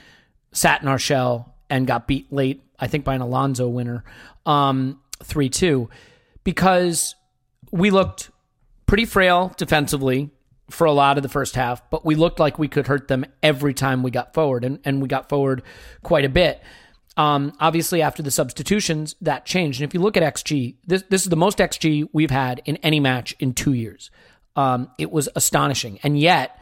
[0.52, 4.06] sat in our shell and got beat late, I think by an Alonso winner,
[4.48, 5.88] um, three two,
[6.44, 7.14] because
[7.72, 8.32] we looked
[8.88, 10.32] pretty frail defensively
[10.70, 13.26] for a lot of the first half, but we looked like we could hurt them
[13.42, 15.64] every time we got forward, and, and we got forward
[16.04, 16.62] quite a bit.
[17.16, 19.82] Um, obviously, after the substitutions, that changed.
[19.82, 22.78] And if you look at XG, this this is the most XG we've had in
[22.78, 24.12] any match in two years.
[24.56, 26.60] Um, it was astonishing, and yet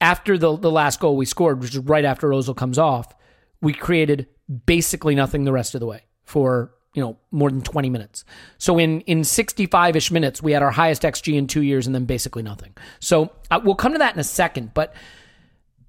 [0.00, 3.14] after the the last goal we scored, which is right after Ozil comes off,
[3.62, 4.26] we created
[4.66, 8.24] basically nothing the rest of the way for you know more than 20 minutes.
[8.58, 12.04] So in in 65ish minutes, we had our highest XG in 2 years and then
[12.04, 12.74] basically nothing.
[12.98, 14.94] So uh, we'll come to that in a second, but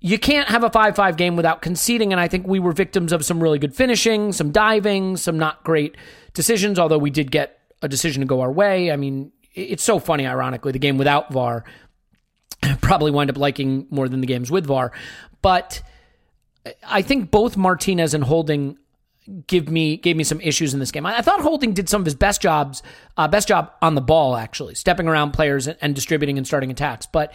[0.04, 3.24] you can't have a 5-5 game without conceding and I think we were victims of
[3.26, 5.96] some really good finishing, some diving, some not great
[6.34, 8.92] decisions, although we did get a decision to go our way.
[8.92, 11.66] I mean, it's so funny ironically the game without VAR
[12.82, 14.92] probably wind up liking more than the games with VAR.
[15.42, 15.82] But
[16.88, 18.78] I think both Martinez and Holding
[19.48, 21.06] give me gave me some issues in this game.
[21.06, 22.84] I, I thought Holding did some of his best jobs,
[23.18, 26.72] uh, best job on the ball actually, stepping around players and, and distributing and starting
[26.72, 27.06] attacks.
[27.06, 27.34] But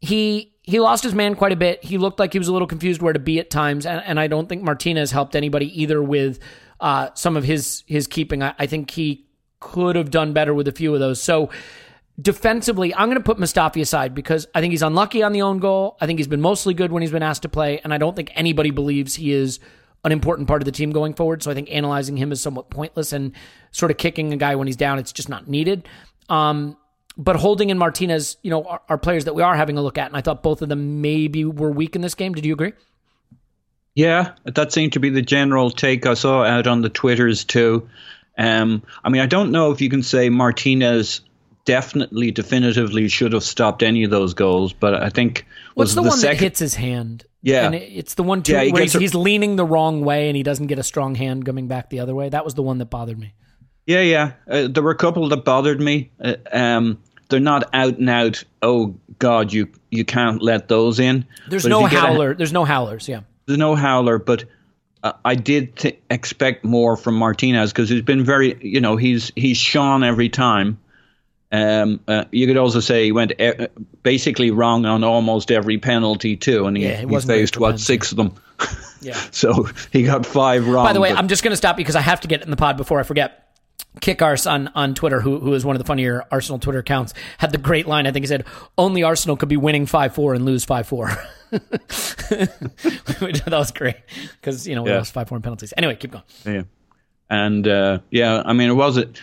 [0.00, 1.82] he he lost his man quite a bit.
[1.82, 4.20] He looked like he was a little confused where to be at times, and, and
[4.20, 6.38] I don't think Martinez helped anybody either with
[6.80, 8.42] uh, some of his his keeping.
[8.42, 9.26] I, I think he
[9.60, 11.22] could have done better with a few of those.
[11.22, 11.50] So
[12.20, 15.58] defensively, I'm going to put Mustafi aside because I think he's unlucky on the own
[15.58, 15.96] goal.
[16.00, 18.14] I think he's been mostly good when he's been asked to play, and I don't
[18.14, 19.60] think anybody believes he is
[20.04, 21.42] an important part of the team going forward.
[21.42, 23.32] So I think analyzing him is somewhat pointless and
[23.70, 25.86] sort of kicking a guy when he's down, it's just not needed.
[26.28, 26.76] Um,
[27.16, 29.98] but Holding and Martinez, you know, are, are players that we are having a look
[29.98, 32.34] at, and I thought both of them maybe were weak in this game.
[32.34, 32.72] Did you agree?
[33.94, 37.88] Yeah, that seemed to be the general take I saw out on the Twitters too.
[38.38, 41.20] Um, I mean, I don't know if you can say Martinez
[41.64, 46.02] definitely, definitively should have stopped any of those goals, but I think What's was the,
[46.02, 47.24] one second, that hits his hand?
[47.42, 47.66] Yeah.
[47.66, 50.04] and it, it's the one too Yeah, he where he's, a- he's leaning the wrong
[50.04, 52.28] way and he doesn't get a strong hand coming back the other way.
[52.28, 53.34] That was the one that bothered me.
[53.86, 54.32] Yeah, yeah.
[54.48, 56.12] Uh, there were a couple that bothered me.
[56.22, 58.44] Uh, um, they're not out and out.
[58.62, 61.26] Oh God, you you can't let those in.
[61.48, 62.34] There's But no get a- howler.
[62.34, 63.08] There's no howlers.
[63.08, 63.22] Yeah.
[63.46, 64.44] there's no howler, but
[65.02, 69.32] uh, I did th- expect more from Martinez because he's been very, you know, he's
[69.34, 70.78] he's shone every time.
[71.52, 73.68] Um, uh, you could also say he went e-
[74.02, 77.82] basically wrong on almost every penalty too, and he, Yeah, he he faced what penalty.
[77.84, 78.34] six of them.
[79.02, 79.14] Yeah.
[79.32, 80.86] so he got five wrong.
[80.86, 82.50] By the way, but- I'm just going to stop because I have to get in
[82.50, 83.38] the pod before I forget.
[84.00, 87.50] Kickars on, on Twitter, who who is one of the funnier Arsenal Twitter accounts, had
[87.52, 88.06] the great line.
[88.06, 88.44] I think he said,
[88.78, 91.10] "Only Arsenal could be winning five four and lose five four.
[91.50, 93.96] that was great
[94.40, 94.98] because you know we Yeah.
[94.98, 95.74] lost five four in penalties.
[95.76, 96.24] Anyway, keep going.
[96.46, 96.62] Yeah,
[97.28, 99.20] and uh, yeah, I mean, it was it.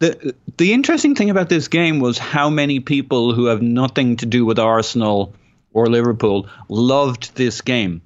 [0.00, 4.26] The the interesting thing about this game was how many people who have nothing to
[4.26, 5.34] do with Arsenal
[5.72, 8.00] or Liverpool loved this game.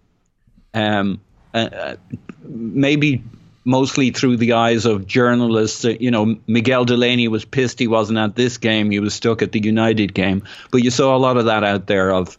[0.75, 1.21] Um,
[1.55, 1.97] uh, uh,
[2.43, 3.23] maybe
[3.65, 5.85] mostly through the eyes of journalists.
[5.85, 9.41] Uh, You know, Miguel Delaney was pissed he wasn't at this game; he was stuck
[9.41, 10.43] at the United game.
[10.73, 12.37] But you saw a lot of that out there of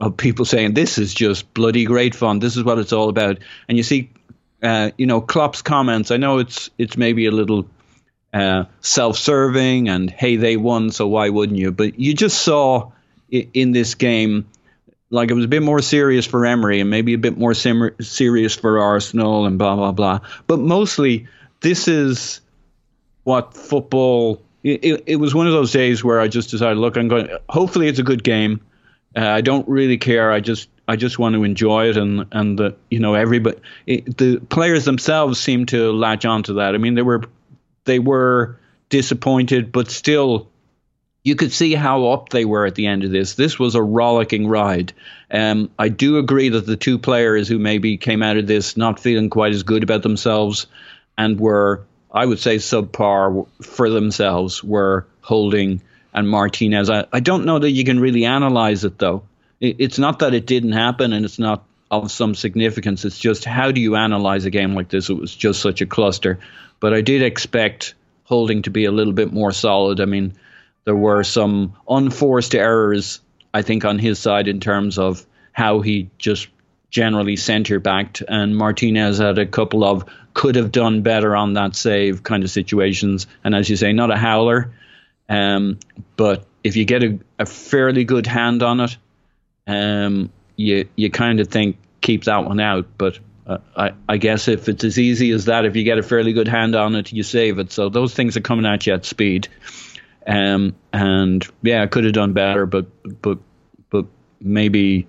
[0.00, 2.40] of people saying this is just bloody great fun.
[2.40, 3.38] This is what it's all about.
[3.68, 4.10] And you see,
[4.62, 6.10] uh, you know, Klopp's comments.
[6.10, 7.66] I know it's it's maybe a little
[8.38, 11.72] uh, self-serving and hey, they won, so why wouldn't you?
[11.72, 12.92] But you just saw
[13.30, 14.46] in this game.
[15.10, 17.94] Like it was a bit more serious for Emery and maybe a bit more sim-
[18.00, 20.20] serious for Arsenal and blah blah blah.
[20.46, 21.28] But mostly,
[21.60, 22.40] this is
[23.24, 24.42] what football.
[24.62, 27.28] It, it, was one of those days where I just decided, look, I'm going.
[27.48, 28.60] Hopefully, it's a good game.
[29.16, 30.30] Uh, I don't really care.
[30.30, 34.18] I just I just want to enjoy it, and and the you know everybody it,
[34.18, 36.74] the players themselves seem to latch onto that.
[36.74, 37.22] I mean, they were
[37.88, 40.48] they were disappointed, but still.
[41.24, 43.34] You could see how up they were at the end of this.
[43.34, 44.92] This was a rollicking ride.
[45.30, 49.00] Um, I do agree that the two players who maybe came out of this not
[49.00, 50.68] feeling quite as good about themselves
[51.18, 55.82] and were, I would say, subpar for themselves were Holding
[56.14, 56.88] and Martinez.
[56.88, 59.24] I, I don't know that you can really analyze it, though.
[59.60, 63.04] It, it's not that it didn't happen and it's not of some significance.
[63.04, 65.10] It's just how do you analyze a game like this?
[65.10, 66.38] It was just such a cluster.
[66.80, 67.94] But I did expect
[68.28, 70.00] Holding to be a little bit more solid.
[70.00, 70.34] I mean,
[70.84, 73.20] there were some unforced errors,
[73.54, 76.48] I think, on his side in terms of how he just
[76.90, 81.74] generally centre backed, and Martinez had a couple of could have done better on that
[81.74, 83.26] save kind of situations.
[83.42, 84.74] And as you say, not a howler,
[85.30, 85.78] um,
[86.16, 88.96] but if you get a, a fairly good hand on it,
[89.66, 92.86] um, you you kind of think keep that one out.
[92.98, 93.18] But
[93.48, 96.32] uh, I, I guess if it's as easy as that, if you get a fairly
[96.32, 97.72] good hand on it, you save it.
[97.72, 99.48] So those things are coming at you at speed.
[100.26, 102.86] Um, and yeah, I could have done better, but
[103.22, 103.38] but
[103.88, 104.04] but
[104.40, 105.08] maybe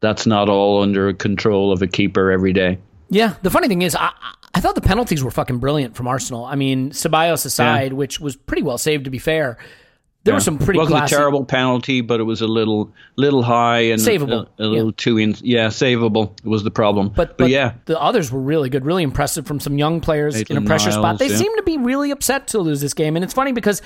[0.00, 2.78] that's not all under control of a keeper every day.
[3.08, 4.10] Yeah, the funny thing is, I,
[4.52, 6.44] I thought the penalties were fucking brilliant from Arsenal.
[6.44, 9.58] I mean, Ceballos aside, which was pretty well saved to be fair.
[10.26, 11.14] There were some pretty it wasn't classy.
[11.14, 14.86] a terrible penalty, but it was a little little high and Savable, a, a little
[14.86, 14.92] yeah.
[14.96, 15.36] too in.
[15.40, 17.08] Yeah, savable was the problem.
[17.08, 20.56] But, but yeah, the others were really good, really impressive from some young players in
[20.56, 21.18] a pressure spot.
[21.18, 21.36] They yeah.
[21.36, 23.82] seem to be really upset to lose this game, and it's funny because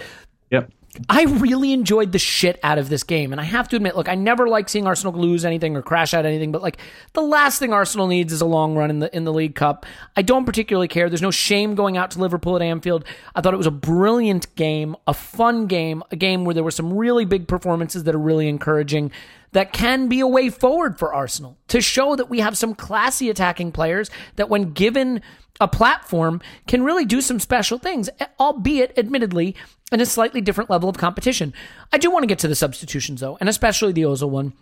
[0.50, 0.70] yep.
[1.08, 3.32] I really enjoyed the shit out of this game.
[3.32, 6.14] And I have to admit, look, I never like seeing Arsenal lose anything or crash
[6.14, 6.78] out anything, but like
[7.12, 9.86] the last thing Arsenal needs is a long run in the in the League Cup.
[10.16, 11.08] I don't particularly care.
[11.08, 13.04] There's no shame going out to Liverpool at Anfield.
[13.34, 16.70] I thought it was a brilliant game, a fun game, a game where there were
[16.72, 19.12] some really big performances that are really encouraging.
[19.52, 23.28] That can be a way forward for Arsenal to show that we have some classy
[23.30, 25.22] attacking players that, when given
[25.60, 28.08] a platform, can really do some special things,
[28.38, 29.56] albeit admittedly
[29.90, 31.52] in a slightly different level of competition.
[31.92, 34.52] I do want to get to the substitutions though, and especially the Ozil one.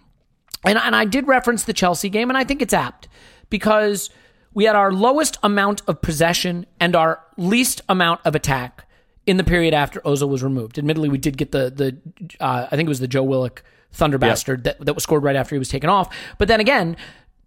[0.64, 3.08] And, and I did reference the Chelsea game, and I think it's apt
[3.50, 4.10] because
[4.54, 8.88] we had our lowest amount of possession and our least amount of attack
[9.26, 10.78] in the period after Ozil was removed.
[10.78, 11.98] Admittedly, we did get the the
[12.40, 13.62] uh, I think it was the Joe Willock
[13.92, 16.14] Thunder Bastard that, that was scored right after he was taken off.
[16.38, 16.96] But then again,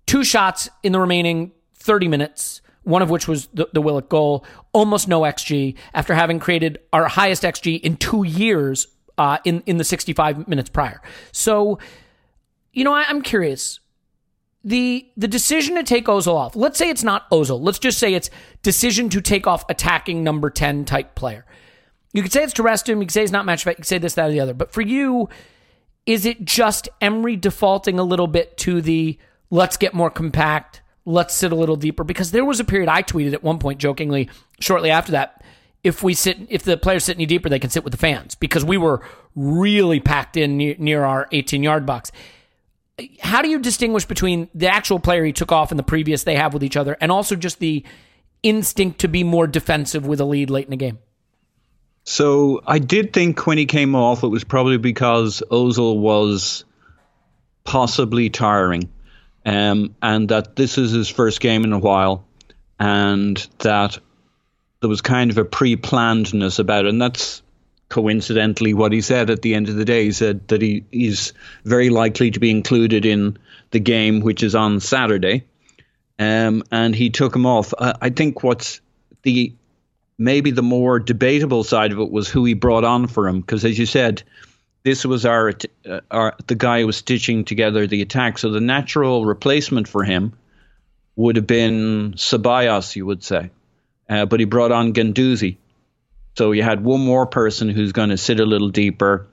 [0.05, 4.45] two shots in the remaining 30 minutes, one of which was the, the Willock goal,
[4.73, 8.87] almost no XG after having created our highest XG in two years
[9.17, 11.01] uh, in, in the 65 minutes prior.
[11.31, 11.79] So,
[12.73, 13.79] you know, I, I'm curious.
[14.63, 17.59] The the decision to take Ozil off, let's say it's not Ozil.
[17.59, 18.29] Let's just say it's
[18.61, 21.47] decision to take off attacking number 10 type player.
[22.13, 23.75] You could say it's to rest him, you could say it's not match fit, you
[23.77, 24.53] could say this, that, or the other.
[24.53, 25.29] But for you,
[26.11, 29.17] is it just Emery defaulting a little bit to the
[29.49, 32.03] let's get more compact, let's sit a little deeper?
[32.03, 34.29] Because there was a period I tweeted at one point jokingly
[34.59, 35.41] shortly after that.
[35.85, 38.35] If we sit, if the players sit any deeper, they can sit with the fans
[38.35, 39.01] because we were
[39.35, 42.11] really packed in near, our 18 yard box.
[43.21, 46.35] How do you distinguish between the actual player he took off and the previous they
[46.35, 47.85] have with each other, and also just the
[48.43, 50.99] instinct to be more defensive with a lead late in the game?
[52.03, 56.65] So I did think when he came off, it was probably because Ozil was
[57.63, 58.89] possibly tiring.
[59.45, 62.25] um, and that this is his first game in a while,
[62.79, 63.97] and that
[64.79, 67.41] there was kind of a pre-plannedness about it, and that's
[67.89, 70.05] coincidentally what he said at the end of the day.
[70.05, 71.33] He said that he, is
[71.65, 73.37] very likely to be included in
[73.71, 75.45] the game, which is on Saturday,
[76.19, 77.73] um, and he took him off.
[77.77, 78.81] I, I think what's
[79.23, 79.53] the
[80.21, 83.65] maybe the more debatable side of it was who he brought on for him, because
[83.65, 84.21] as you said,
[84.83, 85.53] this was our,
[85.89, 88.37] uh, our the guy who was stitching together the attack.
[88.37, 90.33] So the natural replacement for him
[91.15, 93.49] would have been Ceballos, you would say,
[94.09, 95.57] uh, but he brought on Guendouzi.
[96.37, 99.27] So you had one more person who's going to sit a little deeper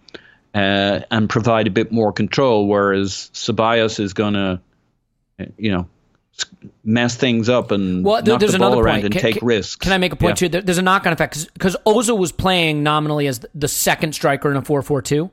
[0.54, 4.60] uh, and provide a bit more control, whereas Ceballos is going to,
[5.56, 5.88] you know,
[6.84, 9.04] mess things up and well, knock the ball around point.
[9.06, 9.76] and Can- take can- risks.
[9.76, 10.48] Can I make a point Yeah.
[10.48, 10.60] too?
[10.62, 14.62] There's a knock-on effect because Ozil was playing nominally as the second striker in a
[14.62, 15.30] 4-4-2.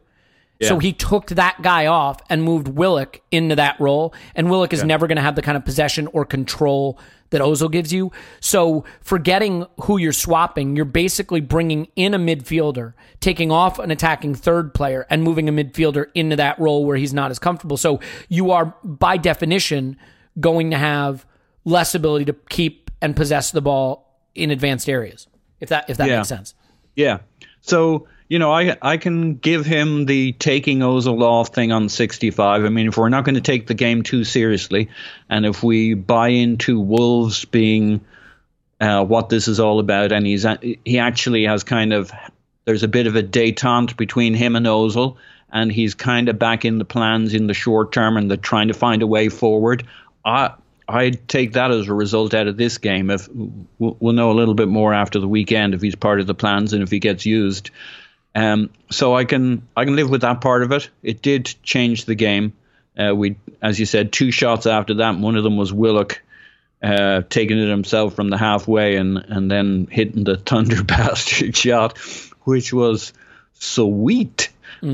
[0.61, 4.13] So he took that guy off and moved Willock into that role.
[4.35, 6.97] And Willock is never going to have the kind of possession or control
[7.31, 8.11] that Ozil gives you.
[8.39, 14.35] So forgetting who you're swapping, you're basically bringing in a midfielder, taking off an attacking
[14.35, 17.75] third player, and moving a midfielder into that role where he's not as comfortable.
[17.75, 17.99] So
[18.29, 19.97] you are, by definition,
[20.39, 21.25] going to have
[21.63, 25.27] less ability to keep and possess the ball in advanced areas.
[25.59, 26.17] If that if that Yeah.
[26.17, 26.53] makes sense.
[26.95, 27.19] Yeah.
[27.61, 32.63] So, you know, I I can give him the taking Ozil off thing on 65.
[32.65, 34.89] I mean, if we're not going to take the game too seriously,
[35.29, 38.01] and if we buy into Wolves being
[38.81, 40.45] uh, what this is all about, and he's
[40.83, 42.11] he actually has kind of
[42.65, 45.15] there's a bit of a détente between him and Ozil,
[45.51, 48.67] and he's kind of back in the plans in the short term, and they're trying
[48.67, 49.85] to find a way forward.
[50.25, 50.53] I
[50.87, 53.09] I'd take that as a result out of this game.
[53.09, 56.27] If we'll we'll know a little bit more after the weekend if he's part of
[56.27, 57.71] the plans and if he gets used.
[58.33, 60.89] Um, so I can I can live with that part of it.
[61.01, 62.53] It did change the game.
[62.97, 65.17] Uh, we, as you said, two shots after that.
[65.17, 66.21] One of them was Willock
[66.81, 71.97] uh, taking it himself from the halfway and and then hitting the thunder bastard shot,
[72.43, 73.13] which was
[73.53, 74.49] sweet.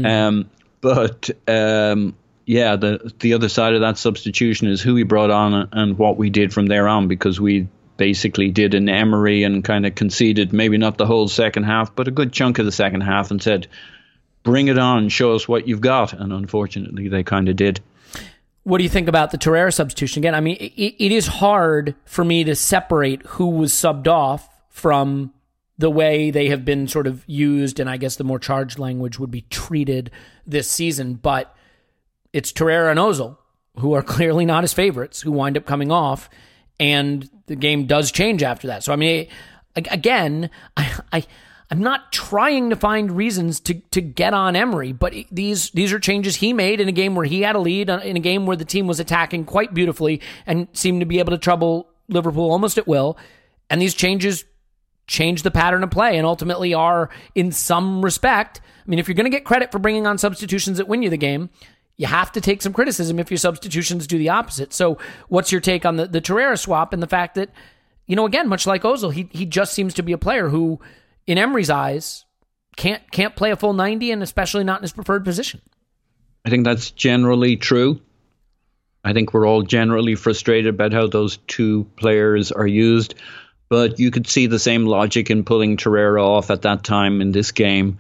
[0.06, 0.50] Um,
[0.80, 2.16] but um,
[2.46, 6.18] yeah, the the other side of that substitution is who we brought on and what
[6.18, 10.52] we did from there on because we basically did an Emery and kind of conceded
[10.54, 13.42] maybe not the whole second half, but a good chunk of the second half and
[13.42, 13.68] said,
[14.44, 17.80] "Bring it on, show us what you've got." And unfortunately, they kind of did.
[18.64, 20.22] What do you think about the Torreira substitution?
[20.22, 24.48] Again, I mean, it, it is hard for me to separate who was subbed off
[24.70, 25.34] from
[25.78, 29.18] the way they have been sort of used, and I guess the more charged language
[29.18, 30.12] would be treated
[30.46, 31.16] this season.
[31.16, 31.56] But
[32.34, 33.38] it's Torreira and Ozil,
[33.80, 36.30] who are clearly not his favorites, who wind up coming off,
[36.80, 38.84] and the game does change after that.
[38.84, 39.28] So I mean,
[39.76, 41.24] again, I, I
[41.70, 46.00] I'm not trying to find reasons to to get on Emery, but these these are
[46.00, 48.46] changes he made in a game where he had a lead, uh, in a game
[48.46, 52.52] where the team was attacking quite beautifully and seemed to be able to trouble Liverpool
[52.52, 53.18] almost at will.
[53.70, 54.44] And these changes
[55.08, 59.16] change the pattern of play and ultimately are, in some respect, I mean, if you're
[59.16, 61.50] going to get credit for bringing on substitutions that win you the game,
[62.02, 64.74] you have to take some criticism if your substitutions do the opposite.
[64.74, 64.98] So,
[65.28, 67.52] what's your take on the, the Torreira swap and the fact that,
[68.08, 70.80] you know, again, much like Ozil, he, he just seems to be a player who,
[71.28, 72.26] in Emery's eyes,
[72.76, 75.62] can't can't play a full 90 and especially not in his preferred position.
[76.44, 78.02] I think that's generally true.
[79.04, 83.14] I think we're all generally frustrated about how those two players are used,
[83.70, 87.32] but you could see the same logic in pulling Torreira off at that time in
[87.32, 88.00] this game.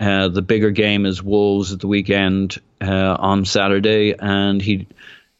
[0.00, 4.86] Uh, the bigger game is Wolves at the weekend uh, on Saturday, and he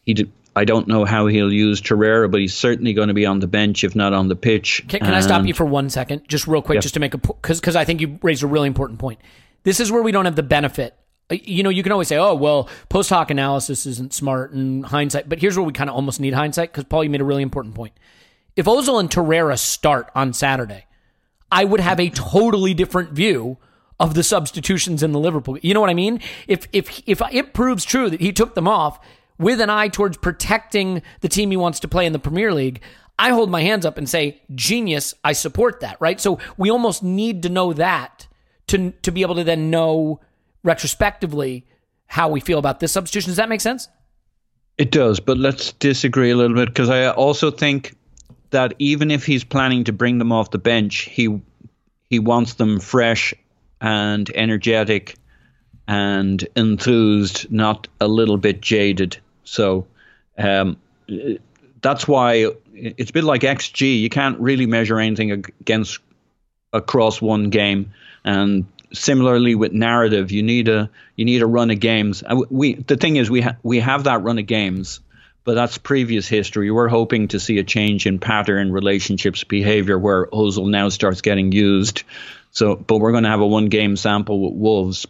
[0.03, 0.13] he.
[0.13, 3.39] Did, I don't know how he'll use Torreira, but he's certainly going to be on
[3.41, 4.85] the bench, if not on the pitch.
[4.87, 6.79] Can, can I stop you for one second, just real quick, Yeah.
[6.81, 9.19] just to make a because because I think you raised a really important point.
[9.63, 10.95] This is where we don't have the benefit.
[11.29, 14.85] Uh, You know, you can always say, "Oh, well, post hoc analysis isn't smart and
[14.85, 17.25] hindsight," but here's where we kind of almost need hindsight because Paul, you made a
[17.25, 17.91] really important point.
[18.55, 20.85] If Ozil and Torreira start on Saturday,
[21.51, 23.57] I would have a totally different view
[23.99, 25.57] of the substitutions in the Liverpool.
[25.61, 26.19] You know what I mean?
[26.47, 28.99] If if if it proves true that he took them off
[29.37, 32.81] with an eye towards protecting the team he wants to play in the Premier League,
[33.17, 36.19] I hold my hands up and say, "Genius, I support that." Right?
[36.19, 38.27] So we almost need to know that
[38.67, 40.19] to to be able to then know
[40.63, 41.65] retrospectively
[42.07, 43.29] how we feel about this substitution.
[43.29, 43.87] Does that make sense?
[44.77, 47.95] It does, but let's disagree a little bit because I also think
[48.49, 51.41] that even if he's planning to bring them off the bench, he
[52.09, 53.33] he wants them fresh
[53.81, 55.15] and energetic
[55.87, 59.17] and enthused, not a little bit jaded.
[59.43, 59.87] So
[60.37, 60.77] um,
[61.81, 64.01] that's why it's a bit like XG.
[64.01, 65.99] You can't really measure anything against
[66.73, 67.93] across one game,
[68.23, 72.23] and similarly with narrative, you need a you need a run of games.
[72.49, 74.99] We the thing is we ha- we have that run of games,
[75.43, 76.71] but that's previous history.
[76.71, 81.51] We're hoping to see a change in pattern, relationships, behavior, where Ozil now starts getting
[81.51, 82.03] used.
[82.55, 85.05] So, but we're going to have a one game sample with Wolves.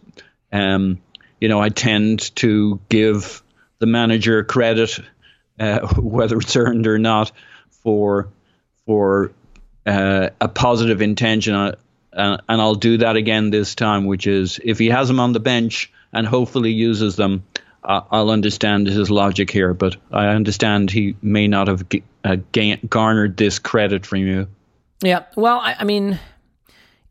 [0.52, 1.00] Um,
[1.40, 3.44] you know, I tend to give
[3.80, 5.00] the manager credit,
[5.60, 7.32] uh, whether it's earned or not,
[7.84, 8.30] for
[8.88, 9.32] for
[9.86, 11.76] uh, a positive intention, uh,
[12.12, 14.06] and I'll do that again this time.
[14.06, 17.44] Which is, if he has them on the bench and hopefully uses them,
[17.84, 21.86] I'll understand his logic here, but I understand he may not have
[22.24, 22.38] uh,
[22.90, 24.48] garnered this credit from you.
[25.04, 26.20] Yeah, well, I, I, mean,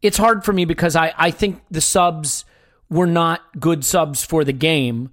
[0.05, 2.45] it's hard for me because I, I think the subs
[2.91, 5.11] were not good subs for the game,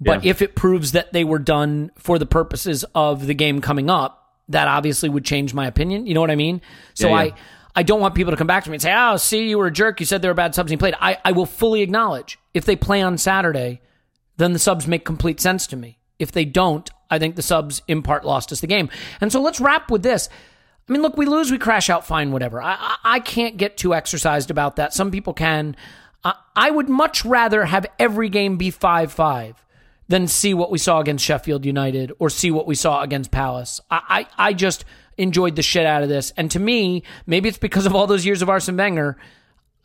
[0.00, 0.30] but yeah.
[0.30, 4.36] if it proves that they were done for the purposes of the game coming up,
[4.48, 6.06] that obviously would change my opinion.
[6.06, 6.62] You know what I mean?
[6.94, 7.14] So yeah.
[7.16, 7.34] I.
[7.76, 9.68] I don't want people to come back to me and say, "Oh, see, you were
[9.68, 10.00] a jerk.
[10.00, 12.64] You said they were bad subs and you played." I, I will fully acknowledge if
[12.64, 13.82] they play on Saturday,
[14.36, 16.00] then the subs make complete sense to me.
[16.18, 18.88] If they don't, I think the subs in part lost us the game.
[19.20, 20.28] And so let's wrap with this.
[20.88, 22.62] I mean, look, we lose, we crash out, fine, whatever.
[22.62, 24.94] I, I, I can't get too exercised about that.
[24.94, 25.76] Some people can.
[26.24, 29.64] I, I would much rather have every game be 5 5
[30.08, 33.80] than see what we saw against Sheffield United or see what we saw against Palace.
[33.90, 34.86] I, I, I just
[35.18, 36.32] enjoyed the shit out of this.
[36.36, 39.18] And to me, maybe it's because of all those years of Arsene Wenger,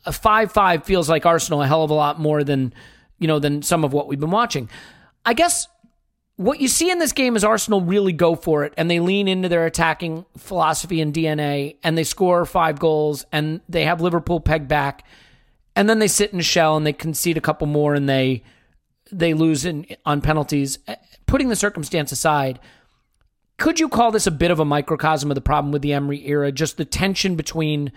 [0.06, 2.72] a 5 5 feels like Arsenal a hell of a lot more than
[3.18, 4.68] you know, than some of what we've been watching.
[5.24, 5.68] I guess
[6.36, 9.28] what you see in this game is Arsenal really go for it and they lean
[9.28, 14.40] into their attacking philosophy and DNA and they score five goals and they have Liverpool
[14.40, 15.04] pegged back
[15.76, 18.42] and then they sit in a shell and they concede a couple more and they
[19.12, 20.78] they lose in, on penalties.
[21.26, 22.58] Putting the circumstance aside,
[23.58, 26.26] could you call this a bit of a microcosm of the problem with the Emery
[26.26, 26.50] era?
[26.50, 27.92] Just the tension between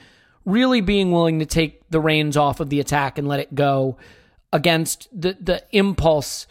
[0.46, 3.98] really being willing to take the reins off of the attack and let it go
[4.54, 6.46] against the the impulse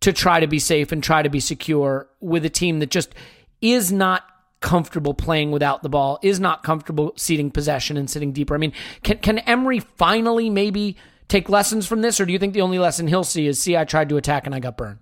[0.00, 3.14] to try to be safe and try to be secure with a team that just
[3.60, 4.22] is not
[4.60, 8.54] comfortable playing without the ball, is not comfortable seating possession and sitting deeper.
[8.54, 8.72] I mean,
[9.02, 10.96] can can Emery finally maybe
[11.28, 13.76] take lessons from this, or do you think the only lesson he'll see is see
[13.76, 15.00] I tried to attack and I got burned?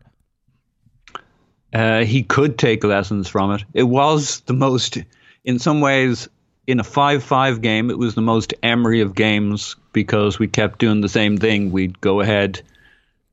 [1.72, 3.64] Uh, he could take lessons from it.
[3.72, 4.98] It was the most,
[5.44, 6.28] in some ways,
[6.66, 10.78] in a 5 5 game, it was the most Emery of games because we kept
[10.78, 11.72] doing the same thing.
[11.72, 12.62] We'd go ahead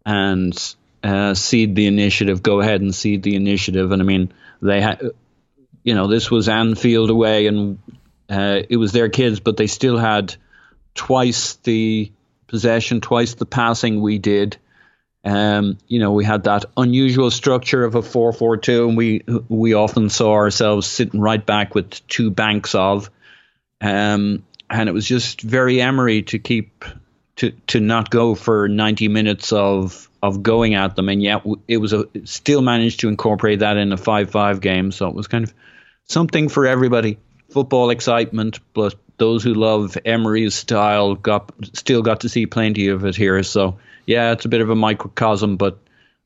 [0.05, 3.91] and uh, cede the initiative, go ahead and cede the initiative.
[3.91, 5.01] And I mean, they had,
[5.83, 7.79] you know, this was Anfield away and
[8.29, 10.35] uh, it was their kids, but they still had
[10.93, 12.11] twice the
[12.47, 14.57] possession, twice the passing we did.
[15.23, 20.09] Um, you know, we had that unusual structure of a 4-4-2, and we we often
[20.09, 23.09] saw ourselves sitting right back with two banks of.
[23.81, 26.85] Um, and it was just very Emery to keep
[27.39, 31.77] to to not go for 90 minutes of of going at them, and yet it
[31.77, 34.91] was a still managed to incorporate that in a 5-5 game.
[34.91, 35.53] So it was kind of
[36.05, 37.17] something for everybody.
[37.49, 43.05] Football excitement, but those who love Emery's style got still got to see plenty of
[43.05, 43.41] it here.
[43.43, 45.79] So yeah, it's a bit of a microcosm, but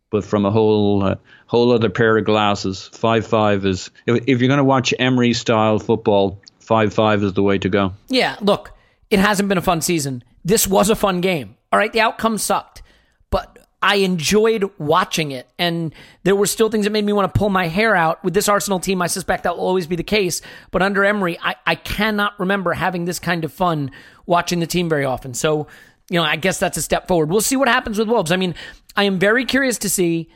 [0.09, 1.15] but from a whole uh,
[1.45, 2.89] whole other pair of glasses.
[2.93, 7.33] Five five is if, if you're going to watch Emery style football, five five is
[7.33, 7.93] the way to go.
[8.09, 8.71] Yeah, look,
[9.09, 10.23] it hasn't been a fun season.
[10.43, 11.57] This was a fun game.
[11.71, 12.83] All right, the outcome sucked,
[13.29, 15.93] but I enjoyed watching it, and
[16.23, 18.23] there were still things that made me want to pull my hair out.
[18.23, 20.41] With this Arsenal team, I suspect that will always be the case.
[20.71, 23.91] But under Emery, I, I cannot remember having this kind of fun
[24.25, 25.33] watching the team very often.
[25.33, 25.67] So,
[26.09, 27.29] you know, I guess that's a step forward.
[27.29, 28.31] We'll see what happens with Wolves.
[28.31, 28.55] I mean,
[28.95, 30.29] I am very curious to see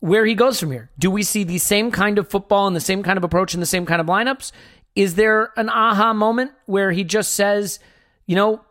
[0.00, 0.90] where he goes from here.
[0.98, 3.62] Do we see the same kind of football and the same kind of approach and
[3.62, 4.52] the same kind of lineups?
[4.94, 7.78] Is there an aha moment where he just says,
[8.26, 8.62] you know,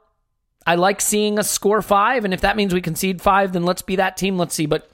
[0.65, 3.81] I like seeing us score five, and if that means we concede five, then let's
[3.81, 4.37] be that team.
[4.37, 4.65] Let's see.
[4.65, 4.89] But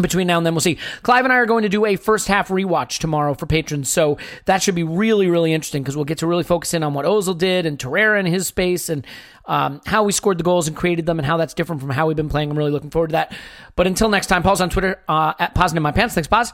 [0.00, 0.78] between now and then, we'll see.
[1.02, 4.16] Clive and I are going to do a first half rewatch tomorrow for patrons, so
[4.46, 7.04] that should be really, really interesting because we'll get to really focus in on what
[7.04, 9.06] Ozil did and Torreira in his space and
[9.44, 12.06] um, how we scored the goals and created them and how that's different from how
[12.06, 12.50] we've been playing.
[12.50, 13.36] I'm really looking forward to that.
[13.76, 16.14] But until next time, Paul's on Twitter uh, at Poznan In My Pants.
[16.14, 16.52] Thanks, Pause.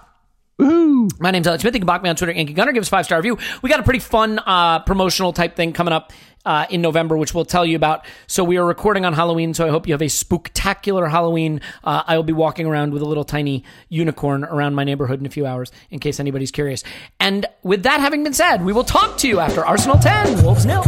[0.58, 1.08] Woo-hoo.
[1.20, 1.74] My name's Alex Smith.
[1.74, 2.72] You can block me on Twitter, Yankee Gunner.
[2.72, 3.38] A five star review.
[3.62, 6.12] We got a pretty fun uh, promotional type thing coming up
[6.44, 8.04] uh, in November, which we'll tell you about.
[8.26, 11.60] So we are recording on Halloween, so I hope you have a spooktacular Halloween.
[11.84, 15.26] Uh, I will be walking around with a little tiny unicorn around my neighborhood in
[15.26, 16.82] a few hours, in case anybody's curious.
[17.20, 20.66] And with that having been said, we will talk to you after Arsenal 10, Wolves
[20.66, 20.82] nil.